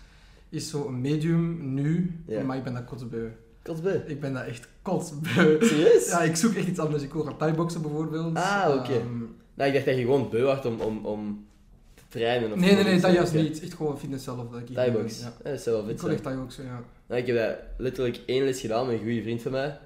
is 0.56 0.70
zo 0.70 0.88
een 0.88 1.02
medium 1.02 1.74
nu, 1.74 2.20
Ja. 2.28 2.44
maar 2.44 2.58
ik 2.58 2.64
ben 2.64 2.74
dat 2.74 2.86
kotsbeu. 2.86 3.28
Kotsbeu. 3.64 4.00
Ik 4.06 4.20
ben 4.20 4.34
dat 4.34 4.46
echt 4.46 4.68
kotsbeu. 4.82 5.58
Serieus? 5.66 6.08
Ja, 6.10 6.22
ik 6.22 6.36
zoek 6.36 6.54
echt 6.54 6.68
iets 6.68 6.80
anders. 6.80 7.04
Ik 7.04 7.14
wil 7.14 7.24
gaan 7.24 7.38
thai-boksen 7.38 7.82
bijvoorbeeld. 7.82 8.36
Ah, 8.38 8.76
oké. 8.80 8.92
Ehm, 8.94 9.18
Nou, 9.54 9.68
ik 9.70 9.74
dacht 9.74 9.86
dat 9.86 9.96
je 9.96 10.02
gewoon 10.02 10.30
beu 10.30 10.42
was 10.44 10.66
om, 10.66 10.80
om, 10.82 11.06
om 11.06 11.46
te 11.94 12.04
trainen. 12.08 12.52
Of 12.52 12.60
nee, 12.60 12.74
nee, 12.74 12.84
nee, 12.84 13.00
dat 13.00 13.14
juist 13.14 13.34
niet. 13.34 13.52
Is 13.52 13.62
echt 13.62 13.74
gewoon 13.74 14.00
fitness 14.00 14.24
zelf 14.24 14.50
dat 14.52 14.60
ik 14.60 14.74
Thai-box. 14.76 15.20
Ja. 15.20 15.34
Dat 15.52 15.62
zou 15.62 15.76
wel 15.76 15.86
Ik 15.86 15.90
vet 15.92 16.00
wil 16.00 16.00
zijn. 16.00 16.12
echt 16.14 16.24
thai-boksen, 16.24 16.64
ja. 16.66 16.84
Nou, 17.08 17.22
ik 17.22 17.28
heb 17.28 17.36
dat 17.38 17.58
letterlijk 17.78 18.20
één 18.26 18.44
les 18.44 18.60
gedaan 18.62 18.86
met 18.88 18.96
een 18.96 19.02
goede 19.04 19.22
vriend 19.22 19.42
van 19.42 19.52
mij. 19.52 19.78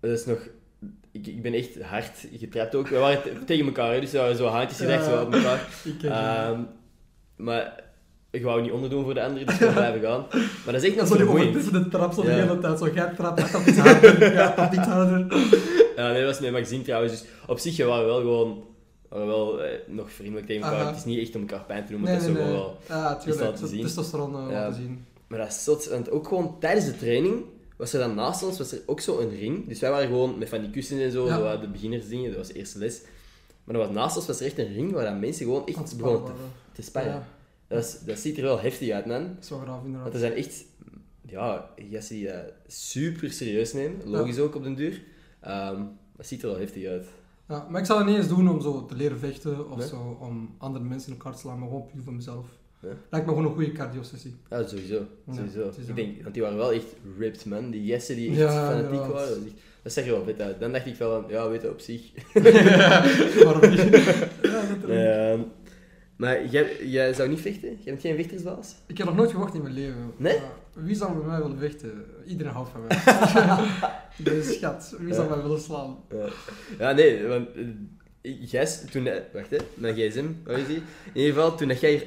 Dat 0.00 0.10
is 0.10 0.24
nog... 0.26 0.48
Ik, 1.12 1.26
ik 1.26 1.42
ben 1.42 1.52
echt 1.54 1.82
hard 1.82 2.26
getrapt 2.36 2.74
ook. 2.74 2.88
We 2.88 2.96
waren 2.96 3.22
te- 3.22 3.44
tegen 3.44 3.66
elkaar, 3.66 3.92
hè, 3.94 4.00
dus 4.00 4.10
we 4.10 4.18
waren 4.18 4.36
zo 4.36 4.46
handjes 4.46 4.78
gelegd, 4.78 5.04
zo 5.04 5.22
op 5.22 5.34
elkaar. 5.34 5.68
Ik 5.84 5.98
ken 5.98 6.10
Ehm, 6.10 6.60
maar 7.36 7.82
ik 8.30 8.42
wou 8.42 8.62
niet 8.62 8.70
onderdoen 8.72 9.04
voor 9.04 9.14
de 9.14 9.22
anderen, 9.22 9.46
dus 9.46 9.58
we 9.58 9.66
blijven 9.72 10.00
gaan. 10.00 10.26
Maar 10.64 10.72
dat 10.74 10.82
is 10.82 10.88
echt 10.88 10.96
nog 10.96 11.06
Zo 11.06 11.14
vermoeiend. 11.16 11.46
ondertussen 11.46 11.82
de 11.82 11.88
trap 11.88 12.12
zo 12.12 12.22
de 12.22 12.28
Ja. 12.30 12.34
hele 12.36 12.58
tijd. 12.58 12.78
Zo, 12.78 12.88
jij 12.94 13.12
iets 13.68 13.78
harder, 13.78 14.32
jij 14.32 14.52
trapt 14.52 14.74
iets 14.74 14.86
harder. 14.86 15.26
Ja, 15.96 16.08
nee, 16.10 16.20
dat 16.22 16.30
was 16.30 16.40
met 16.40 16.52
magazine 16.52 16.82
trouwens. 16.82 17.12
Dus 17.12 17.24
op 17.46 17.58
zich 17.58 17.76
we 17.76 17.84
waren 17.84 18.04
we 18.04 18.10
wel 18.12 18.20
gewoon 18.20 18.64
waren 19.08 19.26
wel 19.26 19.62
eh, 19.62 19.70
nog 19.86 20.12
vriendelijk 20.12 20.46
tegen 20.46 20.62
elkaar. 20.62 20.86
Het 20.86 20.96
is 20.96 21.04
niet 21.04 21.18
echt 21.20 21.34
om 21.34 21.40
elkaar 21.40 21.64
pijn 21.64 21.84
te 21.86 21.92
doen, 21.92 22.00
maar 22.00 22.10
Nee, 22.10 22.20
dat 22.20 22.28
is 22.28 22.34
nee. 22.34 22.52
wel. 22.52 22.76
Ja, 22.88 23.16
tuurlijk. 23.16 23.56
Zo 23.58 23.66
zien. 23.66 23.82
Testosteron 23.82 24.32
Ja. 24.32 24.50
laten 24.52 24.74
zien. 24.74 25.04
Maar 25.26 25.38
dat 25.38 25.48
is 25.48 25.64
zot. 25.64 25.88
Want 25.88 26.10
ook 26.10 26.28
gewoon 26.28 26.56
tijdens 26.60 26.86
de 26.86 26.96
training 26.96 27.44
was 27.76 27.92
er 27.92 27.98
dan 27.98 28.14
naast 28.14 28.42
ons 28.42 28.58
was 28.58 28.72
er 28.72 28.80
ook 28.86 29.00
zo 29.00 29.18
een 29.18 29.38
ring. 29.38 29.68
Dus 29.68 29.80
wij 29.80 29.90
waren 29.90 30.06
gewoon 30.06 30.38
met 30.38 30.48
van 30.48 30.60
die 30.60 30.70
kussens 30.70 31.00
en 31.00 31.10
zo, 31.10 31.26
Ja. 31.26 31.36
zo 31.54 31.60
de 31.60 31.68
beginnersdingen. 31.68 32.28
Dat 32.28 32.38
was 32.38 32.48
de 32.48 32.54
eerste 32.54 32.78
les. 32.78 33.00
Maar 33.64 33.74
er 33.74 33.80
was 33.86 33.90
naast 33.94 34.16
ons 34.16 34.26
was 34.26 34.40
er 34.40 34.46
echt 34.46 34.58
een 34.58 34.72
ring 34.72 34.92
waar 34.92 35.04
dan 35.04 35.20
mensen 35.20 35.44
gewoon 35.44 35.66
echt 35.66 35.96
begonnen 35.96 36.24
te, 36.24 36.30
te 36.72 36.82
sparren. 36.82 37.12
Ja, 37.12 37.26
Dat, 37.70 37.84
is, 37.84 37.98
dat 38.06 38.18
ziet 38.18 38.36
er 38.36 38.42
wel 38.42 38.60
heftig 38.60 38.90
uit, 38.90 39.06
man. 39.06 39.22
dat 39.34 39.42
is 39.44 39.48
wel 39.50 39.58
graaf 39.58 39.74
Want 39.74 39.86
inderdaad. 39.86 40.12
er 40.12 40.18
zijn 40.18 40.32
echt, 40.32 40.64
ja, 41.26 41.70
gasten 41.90 42.16
die 42.16 42.26
dat 42.26 42.52
super 42.66 43.32
serieus 43.32 43.72
nemen. 43.72 43.96
Logisch 44.04 44.38
ook 44.38 44.54
op 44.54 44.62
den 44.62 44.74
duur. 44.74 45.02
Ehm, 45.40 45.82
dat 46.16 46.26
ziet 46.26 46.42
er 46.42 46.48
wel 46.48 46.58
heftig 46.58 46.86
uit. 46.86 47.06
Ja, 47.48 47.66
maar 47.70 47.80
ik 47.80 47.86
zou 47.86 47.98
dat 47.98 48.08
niet 48.08 48.16
eens 48.16 48.28
doen 48.28 48.48
om 48.50 48.60
zo 48.60 48.86
te 48.86 48.94
leren 48.94 49.18
vechten 49.18 49.70
of 49.70 49.78
Nee? 49.78 49.88
zo, 49.88 50.16
om 50.20 50.54
andere 50.58 50.84
mensen 50.84 51.12
in 51.12 51.18
elkaar 51.18 51.32
te 51.32 51.38
slaan, 51.38 51.58
maar 51.58 51.68
gewoon 51.68 51.86
puur 51.86 52.02
voor 52.02 52.12
mezelf. 52.14 52.46
Ja. 52.82 52.88
Lijkt 53.10 53.26
me 53.26 53.32
gewoon 53.32 53.48
een 53.48 53.54
goede 53.54 53.72
cardio-sessie. 53.72 54.34
Ja, 54.50 54.66
sowieso. 54.66 54.94
Ja, 55.26 55.42
het 55.42 55.76
ik 55.78 55.84
zo. 55.86 55.94
denk, 55.94 56.22
want 56.22 56.34
die 56.34 56.42
waren 56.42 56.56
wel 56.58 56.72
echt 56.72 56.94
ripped, 57.18 57.44
man. 57.46 57.70
Die 57.70 57.92
gasten 57.92 58.16
die 58.16 58.28
echt 58.30 58.38
Ja, 58.38 58.50
fanatiek 58.66 58.84
inderdaad. 58.84 59.12
waren. 59.12 59.28
Dat, 59.28 59.44
echt- 59.46 59.54
dat 59.82 59.92
zag 59.92 60.04
er 60.04 60.10
wel 60.10 60.24
vet 60.24 60.40
uit. 60.40 60.60
Dan 60.60 60.72
dacht 60.72 60.86
ik 60.86 60.94
wel 60.96 61.20
van, 61.20 61.30
ja, 61.30 61.48
weet 61.48 61.62
je, 61.62 61.70
op 61.70 61.80
zich. 61.80 62.10
Waarom 63.44 63.70
niet? 63.70 63.80
ja. 64.86 65.32
Ehm, 65.32 65.40
maar 66.20 66.46
jij, 66.46 66.86
jij 66.86 67.12
zou 67.12 67.28
niet 67.28 67.40
vechten? 67.40 67.68
Jij 67.68 67.84
bent 67.84 68.00
geen 68.00 68.16
vechtersbaas? 68.16 68.74
Ik 68.86 68.98
heb 68.98 69.06
nog 69.06 69.16
nooit 69.16 69.30
gevochten 69.30 69.56
in 69.56 69.62
mijn 69.62 69.74
leven. 69.74 70.12
Nee? 70.16 70.38
Maar 70.38 70.84
wie 70.84 70.94
zou 70.94 71.12
bij 71.12 71.26
mij 71.26 71.38
willen 71.38 71.58
vechten? 71.58 72.04
Iedereen 72.26 72.52
houdt 72.52 72.70
van 72.70 72.80
mij. 72.86 72.98
De 74.24 74.42
schat. 74.42 74.94
Wie 74.98 75.14
zou 75.14 75.28
mij 75.28 75.42
willen 75.42 75.60
slaan? 75.60 75.96
Ja, 76.78 76.92
nee, 76.92 77.26
want 77.26 77.48
eh, 78.20 78.50
jij, 78.50 78.66
toen, 78.90 79.08
wacht 79.32 79.50
hè, 79.50 79.56
mijn 79.74 79.94
gsm, 79.94 80.26
waar 80.44 80.58
is 80.58 80.66
die? 80.66 80.76
In 81.12 81.20
ieder 81.20 81.32
geval, 81.34 81.56
toen 81.56 81.68
dat 81.68 81.80
jij 81.80 81.90
hier 81.90 82.06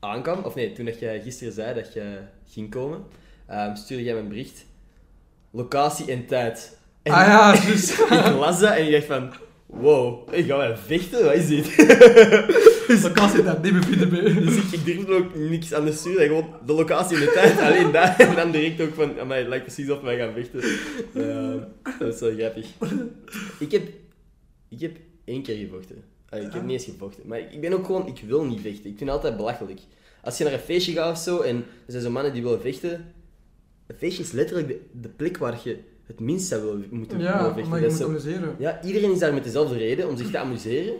aankwam, 0.00 0.44
of 0.44 0.54
nee, 0.54 0.72
toen 0.72 0.84
dat 0.84 0.98
jij 0.98 1.20
gisteren 1.20 1.52
zei 1.52 1.74
dat 1.74 1.92
je 1.92 2.18
ging 2.48 2.70
komen, 2.70 3.04
ehm, 3.46 3.74
stuurde 3.74 4.04
jij 4.04 4.14
me 4.14 4.20
een 4.20 4.28
bericht, 4.28 4.64
locatie 5.50 6.10
en 6.10 6.26
tijd. 6.26 6.78
En 7.02 7.12
ah 7.12 7.26
ja, 7.26 7.52
dus. 7.52 7.90
ik 8.10 8.34
las 8.38 8.60
dat 8.60 8.72
en 8.72 8.86
ik 8.86 8.92
dacht 8.92 9.04
van, 9.04 9.32
wow, 9.66 10.34
ik 10.34 10.46
ga 10.46 10.56
wel 10.56 10.76
vechten, 10.76 11.24
wat 11.24 11.34
is 11.34 11.48
dit? 11.48 11.66
Dus 12.86 13.00
de 13.14 13.28
zit 13.34 13.44
daar 13.44 13.60
niet 13.62 13.72
meer 13.72 13.84
vinden 13.84 14.10
mee. 14.12 14.34
Dus 14.44 14.56
ik, 14.56 14.72
ik 14.72 14.84
durfde 14.84 15.12
ook 15.14 15.34
niks 15.34 15.72
anders 15.72 15.98
sturen, 15.98 16.28
dan 16.28 16.36
gewoon 16.42 16.54
de 16.66 16.72
locatie 16.72 17.16
en 17.16 17.22
de 17.22 17.32
tijd, 17.32 17.60
alleen 17.72 17.92
daar. 17.92 18.18
En 18.18 18.34
dan 18.36 18.50
direct 18.50 18.80
ook 18.80 18.94
van, 18.94 19.20
amai, 19.20 19.38
het 19.40 19.48
lijkt 19.48 19.64
precies 19.64 19.90
of 19.90 20.00
wij 20.00 20.16
gaan 20.18 20.32
vechten. 20.32 20.60
Ja, 21.14 21.68
dat 21.98 22.14
is 22.14 22.20
wel 22.20 22.34
grappig. 22.36 22.66
Ik 23.58 23.72
heb, 23.72 23.82
ik 24.68 24.80
heb 24.80 24.96
één 25.24 25.42
keer 25.42 25.56
gevochten. 25.56 25.96
Allee, 26.28 26.44
ik 26.46 26.52
heb 26.52 26.60
Ja. 26.60 26.66
niet 26.66 26.76
eens 26.80 26.84
gevochten. 26.92 27.22
Maar 27.26 27.38
ik, 27.38 27.60
ben 27.60 27.72
ook 27.72 27.86
gewoon, 27.86 28.06
ik 28.06 28.20
wil 28.26 28.44
niet 28.44 28.60
vechten. 28.60 28.90
Ik 28.90 28.96
vind 28.96 29.00
het 29.00 29.08
altijd 29.10 29.36
belachelijk. 29.36 29.80
Als 30.22 30.38
je 30.38 30.44
naar 30.44 30.52
een 30.52 30.58
feestje 30.58 30.92
gaat 30.92 31.12
of 31.12 31.18
zo, 31.18 31.40
en 31.40 31.56
er 31.56 31.92
zijn 31.92 32.02
zo 32.02 32.10
mannen 32.10 32.32
die 32.32 32.42
willen 32.42 32.60
vechten. 32.60 33.12
Een 33.86 33.96
feestje 33.96 34.22
is 34.22 34.32
letterlijk 34.32 34.68
de, 34.68 34.80
de 35.00 35.08
plek 35.08 35.36
waar 35.36 35.60
je 35.64 35.78
het 36.06 36.20
minst 36.20 36.48
zou 36.48 36.62
willen, 36.62 36.86
moeten 36.90 37.18
Ja, 37.20 37.44
vechten. 37.52 37.68
maar 37.70 37.80
je 37.80 37.86
moet 37.88 37.96
zo- 37.96 38.04
amuseren. 38.06 38.54
ja, 38.58 38.82
iedereen 38.84 39.12
is 39.12 39.18
daar 39.18 39.34
met 39.34 39.44
dezelfde 39.44 39.76
reden, 39.76 40.08
om 40.08 40.16
zich 40.16 40.30
te 40.30 40.38
amuseren. 40.38 40.94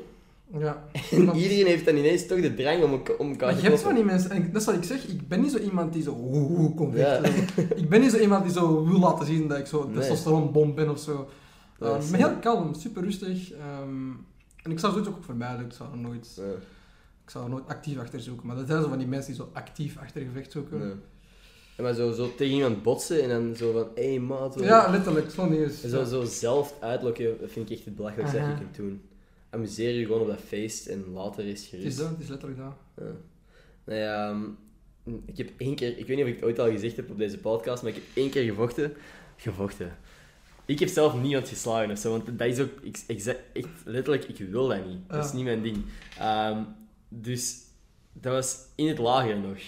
Ja. 0.58 0.84
En 1.10 1.24
Maar- 1.24 1.36
iedereen 1.36 1.66
heeft 1.66 1.84
dan 1.84 1.96
ineens 1.96 2.26
toch 2.26 2.40
de 2.40 2.54
drang 2.54 2.82
om, 2.82 2.92
om 2.92 3.00
elkaar 3.30 3.46
Maar 3.46 3.56
te 3.56 3.62
je 3.62 3.68
hebt 3.68 3.80
van 3.80 3.94
die 3.94 4.04
mensen, 4.04 4.30
en 4.30 4.52
dat 4.52 4.60
is 4.60 4.66
wat 4.66 4.74
ik 4.76 4.84
zeg, 4.84 5.06
ik 5.06 5.28
ben 5.28 5.40
niet 5.40 5.50
zo 5.50 5.58
iemand 5.58 5.92
die 5.92 6.02
zo 6.02 6.16
oeh, 6.20 6.76
komt 6.76 6.96
Ja. 6.96 7.20
Ik 7.82 7.88
ben 7.88 8.00
niet 8.00 8.10
zo 8.10 8.18
iemand 8.18 8.44
die 8.44 8.52
zo 8.52 8.84
wil 8.86 8.98
laten 8.98 9.26
zien 9.26 9.48
dat 9.48 9.58
ik 9.58 9.66
zo 9.66 9.84
Nee. 9.84 9.94
testosteronbom 9.94 10.74
ben 10.74 10.90
of 10.90 10.98
zo. 10.98 11.28
Ja, 11.80 11.96
ik 11.96 12.10
ben 12.10 12.20
heel 12.20 12.36
kalm, 12.40 12.74
super 12.74 13.02
rustig. 13.02 13.52
ehm, 13.52 14.10
en 14.62 14.70
ik 14.70 14.78
zou 14.78 14.92
zoiets 14.92 15.10
ook 15.10 15.24
vermijden. 15.24 15.64
Ik 15.64 15.72
zou 15.72 15.90
er 15.92 15.98
nooit, 15.98 16.32
Ja. 16.36 16.42
ik 17.24 17.30
zou 17.30 17.44
er 17.44 17.50
nooit 17.50 17.66
actief 17.66 17.98
achter 17.98 18.20
zoeken. 18.20 18.46
Maar 18.46 18.56
dat 18.56 18.66
zijn 18.66 18.82
zo 18.82 18.88
van 18.88 18.98
die 18.98 19.06
mensen 19.06 19.32
die 19.32 19.42
zo 19.42 19.50
actief 19.52 19.96
achter 19.98 20.22
gevecht 20.22 20.52
zoeken. 20.52 21.00
Ja, 21.76 21.82
maar 21.82 21.94
zo, 21.94 22.12
zo 22.12 22.34
tegen 22.36 22.54
iemand 22.54 22.82
botsen 22.82 23.22
en 23.22 23.28
dan 23.28 23.56
zo 23.56 23.72
van, 23.72 23.86
hé 23.94 24.08
hey, 24.10 24.18
maat. 24.20 24.56
Ja, 24.60 24.90
letterlijk, 24.90 25.36
ding 25.36 25.54
is. 25.54 25.82
En 25.82 25.90
zo, 25.90 26.04
zo 26.04 26.24
zelf 26.24 26.74
uitlokken, 26.80 27.36
dat 27.40 27.50
vind 27.50 27.70
ik 27.70 27.76
echt 27.76 27.84
het 27.84 27.96
belachelijkste 27.96 28.38
dat 28.38 28.46
je 28.48 28.54
kunt 28.56 28.76
doen. 28.76 29.02
Amuseer 29.54 29.94
je 29.98 30.06
gewoon 30.06 30.20
op 30.20 30.26
dat 30.26 30.40
feest 30.40 30.86
en 30.86 31.04
later 31.12 31.44
is 31.46 31.62
Het 31.64 31.72
is 31.72 31.78
gerust. 31.80 31.98
dat, 31.98 32.10
het 32.10 32.20
is 32.20 32.28
letterlijk 32.28 32.60
dat. 32.60 32.74
Ja. 32.96 33.12
Nou 33.84 33.98
ja, 34.00 34.28
ehm, 34.30 34.42
ik 35.26 35.36
heb 35.36 35.50
één 35.56 35.74
keer, 35.74 35.98
ik 35.98 36.06
weet 36.06 36.16
niet 36.16 36.24
of 36.24 36.30
ik 36.30 36.36
het 36.36 36.44
ooit 36.44 36.58
al 36.58 36.70
gezegd 36.70 36.96
heb 36.96 37.10
op 37.10 37.18
deze 37.18 37.38
podcast, 37.38 37.82
maar 37.82 37.90
ik 37.92 37.96
heb 37.96 38.04
één 38.14 38.30
keer 38.30 38.44
gevochten. 38.44 38.92
Gevochten. 39.36 39.96
Ik 40.66 40.78
heb 40.78 40.88
zelf 40.88 41.20
niemand 41.22 41.48
geslagen 41.48 41.90
of 41.90 41.98
zo, 41.98 42.10
want 42.10 42.38
dat 42.38 42.48
is 42.48 42.58
ook 42.60 42.70
ik, 42.82 43.02
exa- 43.06 43.36
echt 43.52 43.68
letterlijk, 43.84 44.24
ik 44.24 44.36
wil 44.48 44.68
dat 44.68 44.86
niet. 44.86 44.98
Dat 45.08 45.24
is 45.24 45.32
niet 45.32 45.44
mijn 45.44 45.62
ding. 45.62 45.84
Ehm, 46.18 46.62
dus 47.08 47.56
dat 48.12 48.32
was 48.32 48.56
in 48.74 48.86
het 48.88 48.98
lager 48.98 49.38
nog. 49.38 49.58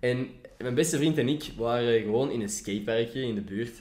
En 0.00 0.28
mijn 0.58 0.74
beste 0.74 0.96
vriend 0.96 1.18
en 1.18 1.28
ik 1.28 1.52
waren 1.56 2.00
gewoon 2.02 2.30
in 2.30 2.40
een 2.40 2.48
skateparkje 2.48 3.22
in 3.22 3.34
de 3.34 3.40
buurt. 3.40 3.80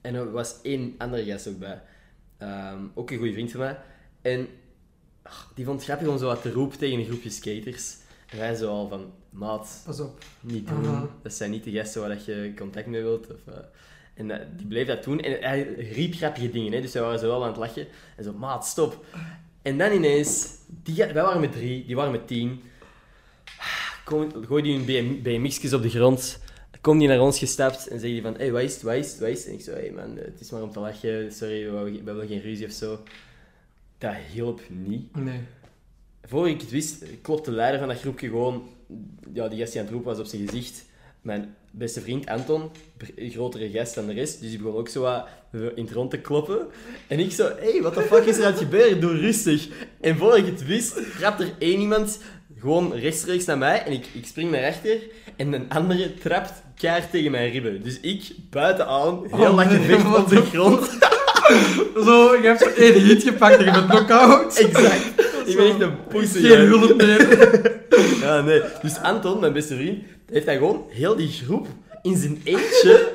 En 0.00 0.14
er 0.14 0.30
was 0.32 0.62
één 0.62 0.94
andere 0.98 1.24
gast 1.24 1.48
ook 1.48 1.58
bij. 1.58 1.82
Ehm, 2.38 2.78
ook 2.94 3.10
een 3.10 3.16
goede 3.18 3.32
vriend 3.32 3.50
van 3.50 3.60
mij. 3.60 3.78
En 4.22 4.48
ach, 5.22 5.52
die 5.54 5.64
vond 5.64 5.76
het 5.76 5.88
grappig 5.88 6.08
om 6.08 6.18
zo 6.18 6.26
wat 6.26 6.42
te 6.42 6.52
roepen 6.52 6.78
tegen 6.78 6.98
een 6.98 7.04
groepje 7.04 7.30
skaters. 7.30 7.96
En 8.28 8.38
wij 8.38 8.54
zo 8.54 8.68
al 8.68 8.88
van, 8.88 9.12
maat, 9.30 9.82
Pas 9.84 10.00
op. 10.00 10.24
niet 10.40 10.68
doen. 10.68 10.86
Aha. 10.86 11.08
Dat 11.22 11.32
zijn 11.32 11.50
niet 11.50 11.64
de 11.64 11.70
gasten 11.70 12.00
waar 12.00 12.10
dat 12.10 12.24
je 12.24 12.52
contact 12.56 12.86
mee 12.86 13.02
wilt. 13.02 13.26
Of, 13.26 13.54
eh, 13.54 13.60
en 14.14 14.30
eh, 14.30 14.46
die 14.56 14.66
bleef 14.66 14.86
dat 14.86 15.04
doen. 15.04 15.20
En 15.20 15.48
hij 15.48 15.62
riep 15.74 16.14
grappige 16.14 16.50
dingen, 16.50 16.72
hè, 16.72 16.80
dus 16.80 16.92
wij 16.92 17.02
waren 17.02 17.18
zo 17.18 17.26
wel 17.26 17.42
aan 17.42 17.48
het 17.48 17.56
lachen. 17.56 17.86
En 18.16 18.24
zo, 18.24 18.32
maat, 18.32 18.66
stop. 18.66 19.04
En 19.62 19.78
dan 19.78 19.92
ineens, 19.92 20.48
die, 20.66 20.96
wij 20.96 21.12
waren 21.12 21.40
met 21.40 21.52
drie, 21.52 21.86
die 21.86 21.96
waren 21.96 22.12
met 22.12 22.26
tien. 22.26 22.62
Kom, 24.04 24.44
gooi 24.46 24.62
die 24.62 24.76
hun 24.76 24.84
BM, 24.84 25.22
BMX'jes 25.22 25.72
op 25.72 25.82
de 25.82 25.90
grond. 25.90 26.40
Komt 26.80 26.98
die 26.98 27.08
naar 27.08 27.20
ons 27.20 27.38
gestapt 27.38 27.86
en 27.86 28.00
zegt 28.00 28.12
die 28.12 28.22
van, 28.22 28.32
hé, 28.32 28.38
hey, 28.38 28.52
wat 28.52 28.62
is 28.62 28.74
het, 28.74 28.82
wat 28.82 28.94
is 28.94 29.10
het, 29.10 29.20
wat 29.20 29.28
is 29.28 29.38
het? 29.38 29.46
En 29.46 29.54
ik 29.54 29.60
zo, 29.60 29.72
hé 29.72 29.78
hey 29.80 29.90
man, 29.90 30.16
het 30.16 30.40
is 30.40 30.50
maar 30.50 30.62
om 30.62 30.70
te 30.70 30.80
lachen, 30.80 31.32
sorry, 31.32 31.70
we, 31.70 31.90
we 31.90 32.02
hebben 32.04 32.26
geen 32.26 32.40
ruzie 32.40 32.66
of 32.66 32.72
zo. 32.72 33.02
Dat 34.02 34.14
hielp 34.32 34.60
niet. 34.68 35.16
Nee. 35.16 35.40
voor 36.22 36.48
ik 36.48 36.60
het 36.60 36.70
wist, 36.70 37.04
klopt 37.20 37.44
de 37.44 37.50
leider 37.50 37.78
van 37.78 37.88
dat 37.88 38.00
groepje 38.00 38.28
gewoon... 38.28 38.62
Ja, 39.32 39.48
die 39.48 39.58
gast 39.58 39.72
die 39.72 39.80
aan 39.80 39.86
het 39.86 39.94
roepen 39.94 40.10
was 40.10 40.20
op 40.20 40.26
zijn 40.26 40.48
gezicht. 40.48 40.84
Mijn 41.20 41.54
beste 41.70 42.00
vriend 42.00 42.26
Anton, 42.26 42.70
grotere 43.16 43.70
gast 43.70 43.94
dan 43.94 44.06
de 44.06 44.12
rest, 44.12 44.40
dus 44.40 44.50
die 44.50 44.58
begon 44.58 44.78
ook 44.78 44.88
zo 44.88 45.02
wat 45.02 45.26
in 45.50 45.84
het 45.84 45.92
rond 45.92 46.10
te 46.10 46.18
kloppen. 46.18 46.66
En 47.06 47.18
ik 47.18 47.32
zo, 47.32 47.44
hé, 47.44 47.70
hey, 47.70 47.82
wat 47.82 47.94
de 47.94 48.02
fuck 48.02 48.24
is 48.24 48.38
er 48.38 48.44
aan 48.44 48.50
het 48.50 48.60
gebeuren? 48.60 49.00
Doe 49.00 49.16
rustig. 49.16 49.68
En 50.00 50.16
voor 50.16 50.36
ik 50.36 50.46
het 50.46 50.66
wist, 50.66 51.16
trapt 51.18 51.40
er 51.40 51.52
één 51.58 51.80
iemand 51.80 52.18
gewoon 52.58 52.92
rechtstreeks 52.92 53.44
naar 53.44 53.58
mij 53.58 53.84
en 53.84 53.92
ik, 53.92 54.06
ik 54.12 54.26
spring 54.26 54.50
naar 54.50 54.60
rechter 54.60 54.98
en 55.36 55.52
een 55.52 55.70
andere 55.70 56.14
trapt 56.14 56.52
keihard 56.74 57.10
tegen 57.10 57.30
mijn 57.30 57.50
ribben. 57.50 57.82
Dus 57.82 58.00
ik, 58.00 58.32
buitenaan, 58.50 59.26
heel 59.30 59.48
Oh, 59.48 59.54
lang 59.54 59.70
nee, 59.70 59.98
wat 59.98 60.22
op 60.22 60.28
de 60.28 60.42
grond. 60.42 60.98
Zo, 62.06 62.34
je 62.34 62.40
hebt 62.42 62.60
zo 62.60 62.68
één 62.68 63.00
hit 63.00 63.22
gepakt 63.22 63.56
en 63.56 63.64
je 63.64 63.70
bent 63.70 63.86
knock-out. 63.88 64.56
exact. 64.58 65.10
Ik 65.46 65.56
ben 65.56 65.66
echt 65.66 65.80
een 65.80 66.06
pussy. 66.08 66.40
Geen 66.40 66.58
hè. 66.58 66.64
hulp 66.64 66.96
meer. 66.96 67.20
Ja, 68.20 68.40
nee. 68.40 68.60
Dus 68.82 68.98
Anton, 68.98 69.40
mijn 69.40 69.52
beste 69.52 69.74
vriend, 69.76 70.02
heeft 70.30 70.46
hij 70.46 70.56
gewoon 70.56 70.84
heel 70.88 71.16
die 71.16 71.28
groep 71.28 71.66
in 72.02 72.16
zijn 72.16 72.40
eentje 72.44 73.08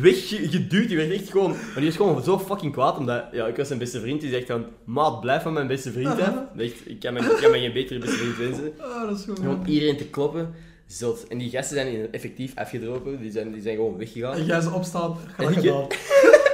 weggeduwd. 0.00 0.88
Die 0.88 0.96
werd 0.96 1.10
echt 1.12 1.30
gewoon... 1.30 1.50
Maar 1.50 1.74
die 1.74 1.84
was 1.84 1.96
gewoon 1.96 2.22
zo 2.22 2.38
fucking 2.38 2.72
kwaad, 2.72 2.98
omdat... 2.98 3.24
Ja, 3.32 3.46
ik 3.46 3.56
was 3.56 3.66
zijn 3.66 3.78
beste 3.78 4.00
vriend. 4.00 4.20
Die 4.20 4.30
zegt 4.30 4.46
dan... 4.46 4.64
Maat, 4.84 5.20
blijf 5.20 5.42
van 5.42 5.52
mijn 5.52 5.66
beste 5.66 5.92
vriend. 5.92 6.18
Echt, 6.58 6.74
ik 6.84 7.00
kan 7.00 7.12
me, 7.12 7.20
ik 7.20 7.36
kan 7.40 7.50
me 7.50 7.58
geen 7.58 7.72
betere 7.72 7.98
beste 7.98 8.16
vriend 8.16 8.36
wensen. 8.36 8.72
Ah, 8.78 9.08
dat 9.08 9.18
is 9.18 9.24
goed. 9.24 9.38
Gewoon 9.38 9.62
iedereen 9.66 9.96
te 9.96 10.04
kloppen. 10.04 10.54
Zot. 10.86 11.24
En 11.28 11.38
die 11.38 11.50
gasten 11.50 11.76
zijn 11.76 12.08
effectief 12.12 12.52
afgedropen. 12.54 13.20
Die 13.20 13.30
zijn, 13.32 13.52
die 13.52 13.62
zijn 13.62 13.76
gewoon 13.76 13.96
weggegaan. 13.98 14.34
En 14.34 14.44
jij 14.44 14.60
ze 14.60 14.70
opstaan, 14.70 15.16
En 15.36 15.46
graag 15.46 15.50
ik- 15.50 15.56
gedaan. 15.70 15.86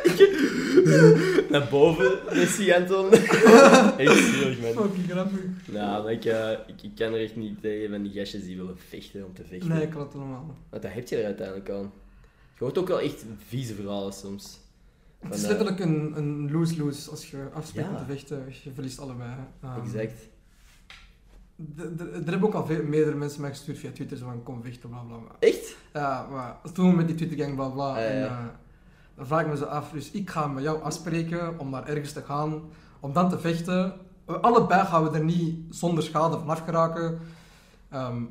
Naar 1.51 1.69
boven, 1.71 2.19
Messi 2.33 2.73
Anton. 2.73 3.13
echt 4.03 4.17
zielig, 4.25 4.61
man. 4.61 4.73
Fucking 4.73 5.11
grappig. 5.11 5.41
Nou, 5.67 6.03
maar 6.03 6.13
ik, 6.13 6.25
eh, 6.25 6.51
ik, 6.67 6.83
ik 6.83 6.95
kan 6.95 7.13
er 7.15 7.23
echt 7.23 7.37
niet 7.37 7.61
tegen 7.61 7.91
van 7.91 8.03
die 8.03 8.13
gastjes 8.13 8.45
die 8.45 8.57
willen 8.57 8.79
vechten 8.89 9.25
om 9.27 9.35
te 9.35 9.45
vechten. 9.45 9.69
Nee, 9.69 9.83
ik 9.83 9.91
kan 9.91 10.01
het 10.01 10.15
normaal. 10.15 10.57
Want 10.71 10.83
dat 10.83 10.93
heb 10.93 11.09
je 11.09 11.17
er 11.17 11.25
uiteindelijk 11.25 11.71
aan. 11.71 11.93
Je 12.59 12.65
hoort 12.65 12.79
ook 12.79 12.89
wel 12.89 13.01
echt 13.01 13.25
vieze 13.47 13.75
verhalen 13.75 14.13
soms. 14.13 14.59
Het 15.21 15.35
is 15.35 15.41
Van, 15.41 15.51
eh, 15.51 15.57
letterlijk 15.57 15.81
een, 15.91 16.13
een 16.17 16.51
lose-lose 16.53 17.11
als 17.11 17.31
je 17.31 17.49
afspreekt 17.53 17.89
Ja. 17.89 17.95
om 17.95 17.99
te 18.07 18.13
vechten. 18.13 18.45
Je 18.65 18.71
verliest 18.73 18.99
allebei. 19.01 19.31
Ehm, 19.63 19.81
Exact. 19.83 20.29
Er 21.79 22.31
hebben 22.31 22.43
ook 22.43 22.55
al 22.55 22.67
veel, 22.67 22.83
meerdere 22.85 23.17
mensen 23.17 23.41
mij 23.41 23.51
gestuurd 23.51 23.79
via 23.79 23.91
Twitter, 23.93 24.17
zo 24.17 24.25
van 24.25 24.43
kom 24.43 24.63
vechten, 24.63 24.89
bla 24.89 24.99
bla 24.99 25.17
bla. 25.17 25.37
Echt? 25.39 25.77
Ja, 25.93 26.27
maar 26.31 26.57
toen 26.75 26.95
met 26.97 27.07
die 27.07 27.17
Twittergang, 27.17 27.55
bla 27.55 27.69
bla. 27.69 27.91
Ah, 27.95 28.05
en, 28.05 28.19
ja. 28.19 28.61
Eh, 29.21 29.27
dan 29.27 29.27
vraag 29.27 29.41
ik 29.41 29.47
me 29.51 29.57
zo 29.57 29.65
af, 29.65 29.91
dus 29.91 30.11
ik 30.11 30.31
ga 30.31 30.47
met 30.47 30.63
jou 30.63 30.83
afspreken 30.83 31.59
om 31.59 31.71
naar 31.71 31.89
ergens 31.89 32.13
te 32.13 32.23
gaan, 32.23 32.63
om 33.01 33.13
dan 33.13 33.31
te 33.31 33.39
vechten. 33.39 33.93
We 34.25 34.39
allebei 34.39 34.85
gaan 34.87 35.05
we 35.11 35.19
er 35.19 35.25
niet 35.25 35.57
zonder 35.71 36.05
schade 36.05 36.39
vanaf 36.39 36.61
geraken. 36.65 37.19
Ehm 37.91 38.23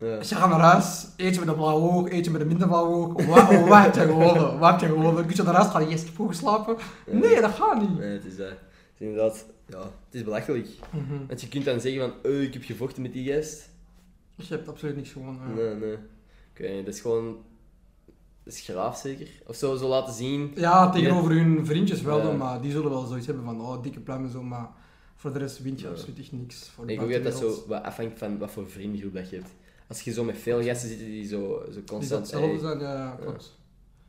Ja. 0.00 0.06
je 0.18 0.34
gaat 0.34 0.50
naar 0.50 0.60
huis, 0.60 1.06
eentje 1.16 1.40
met 1.40 1.48
een 1.48 1.54
blauw 1.54 1.80
oog, 1.80 2.08
eentje 2.08 2.30
met 2.30 2.40
een 2.40 2.46
minder 2.46 2.66
blauw 2.68 2.86
oog. 2.86 3.26
Wat 3.68 3.94
heb 3.94 3.94
je 3.94 4.00
gewonnen? 4.00 4.58
Wat 4.58 4.70
heb 4.70 4.80
je 4.80 4.86
gewonnen? 4.96 5.26
Kun 5.26 5.36
je 5.36 5.42
naar 5.42 5.54
huis 5.54 5.68
gaan 5.68 5.82
en 5.82 5.88
eerst 5.88 6.10
vroeg 6.10 6.34
slapen? 6.34 6.76
Nee, 7.06 7.40
dat 7.40 7.50
gaat 7.50 7.80
niet. 7.80 7.98
Nee, 7.98 8.12
het 8.12 8.24
is, 8.24 8.38
het 8.38 8.56
is 8.98 9.06
inderdaad... 9.06 9.46
Ja, 9.66 9.78
het 9.78 10.14
is 10.14 10.24
belachelijk. 10.24 10.68
Mhm. 10.90 11.26
Want 11.26 11.40
je 11.40 11.48
kunt 11.48 11.64
dan 11.64 11.80
zeggen 11.80 12.00
van... 12.00 12.30
Oh, 12.32 12.40
ik 12.42 12.52
heb 12.52 12.62
gevochten 12.62 13.02
met 13.02 13.12
die 13.12 13.32
gast. 13.32 13.68
Je 14.34 14.44
hebt 14.48 14.68
absoluut 14.68 14.96
niks 14.96 15.10
gewonnen. 15.12 15.42
ja. 15.48 15.54
Nee, 15.54 15.74
nee. 15.74 15.96
Ik 16.54 16.74
niet, 16.74 16.84
dat 16.84 16.94
is 16.94 17.00
gewoon... 17.00 17.36
Is 18.48 18.60
graaf 18.60 18.96
zeker. 18.98 19.28
Of 19.46 19.56
zo, 19.56 19.76
zo 19.76 19.88
laten 19.88 20.14
zien. 20.14 20.52
Ja, 20.54 20.90
tegenover 20.90 21.30
hun 21.32 21.66
vriendjes 21.66 22.02
wel, 22.02 22.22
dan, 22.22 22.36
maar 22.36 22.60
die 22.60 22.70
zullen 22.70 22.90
wel 22.90 23.06
zoiets 23.06 23.26
hebben 23.26 23.44
van, 23.44 23.60
oh, 23.60 23.82
dikke 23.82 24.00
pluim 24.00 24.24
en 24.24 24.30
zo, 24.30 24.42
maar 24.42 24.68
voor 25.16 25.32
de 25.32 25.38
rest 25.38 25.62
wint 25.62 25.80
je 25.80 25.88
absoluut 25.88 26.18
echt 26.18 26.32
niks. 26.32 26.68
Voor 26.68 26.86
de 26.86 26.92
Ik 26.92 26.98
denk 26.98 27.16
ook 27.16 27.22
dat 27.24 27.36
zo 27.38 27.64
wat 27.66 27.82
afhangt 27.82 28.18
van 28.18 28.38
wat 28.38 28.50
voor 28.50 28.68
vriendengroep 28.68 29.12
dat 29.14 29.30
je 29.30 29.36
hebt. 29.36 29.54
Als 29.88 30.00
je 30.00 30.12
zo 30.12 30.24
met 30.24 30.36
veel 30.38 30.62
gasten 30.62 30.88
zit 30.88 30.98
die 30.98 31.26
zo, 31.26 31.62
zo 31.66 31.72
Die 31.72 31.84
constant... 31.84 32.20
hetzelfde 32.20 32.48
Hey, 32.48 32.58
zijn, 32.58 32.78
ja, 32.78 33.18
klopt. 33.20 33.56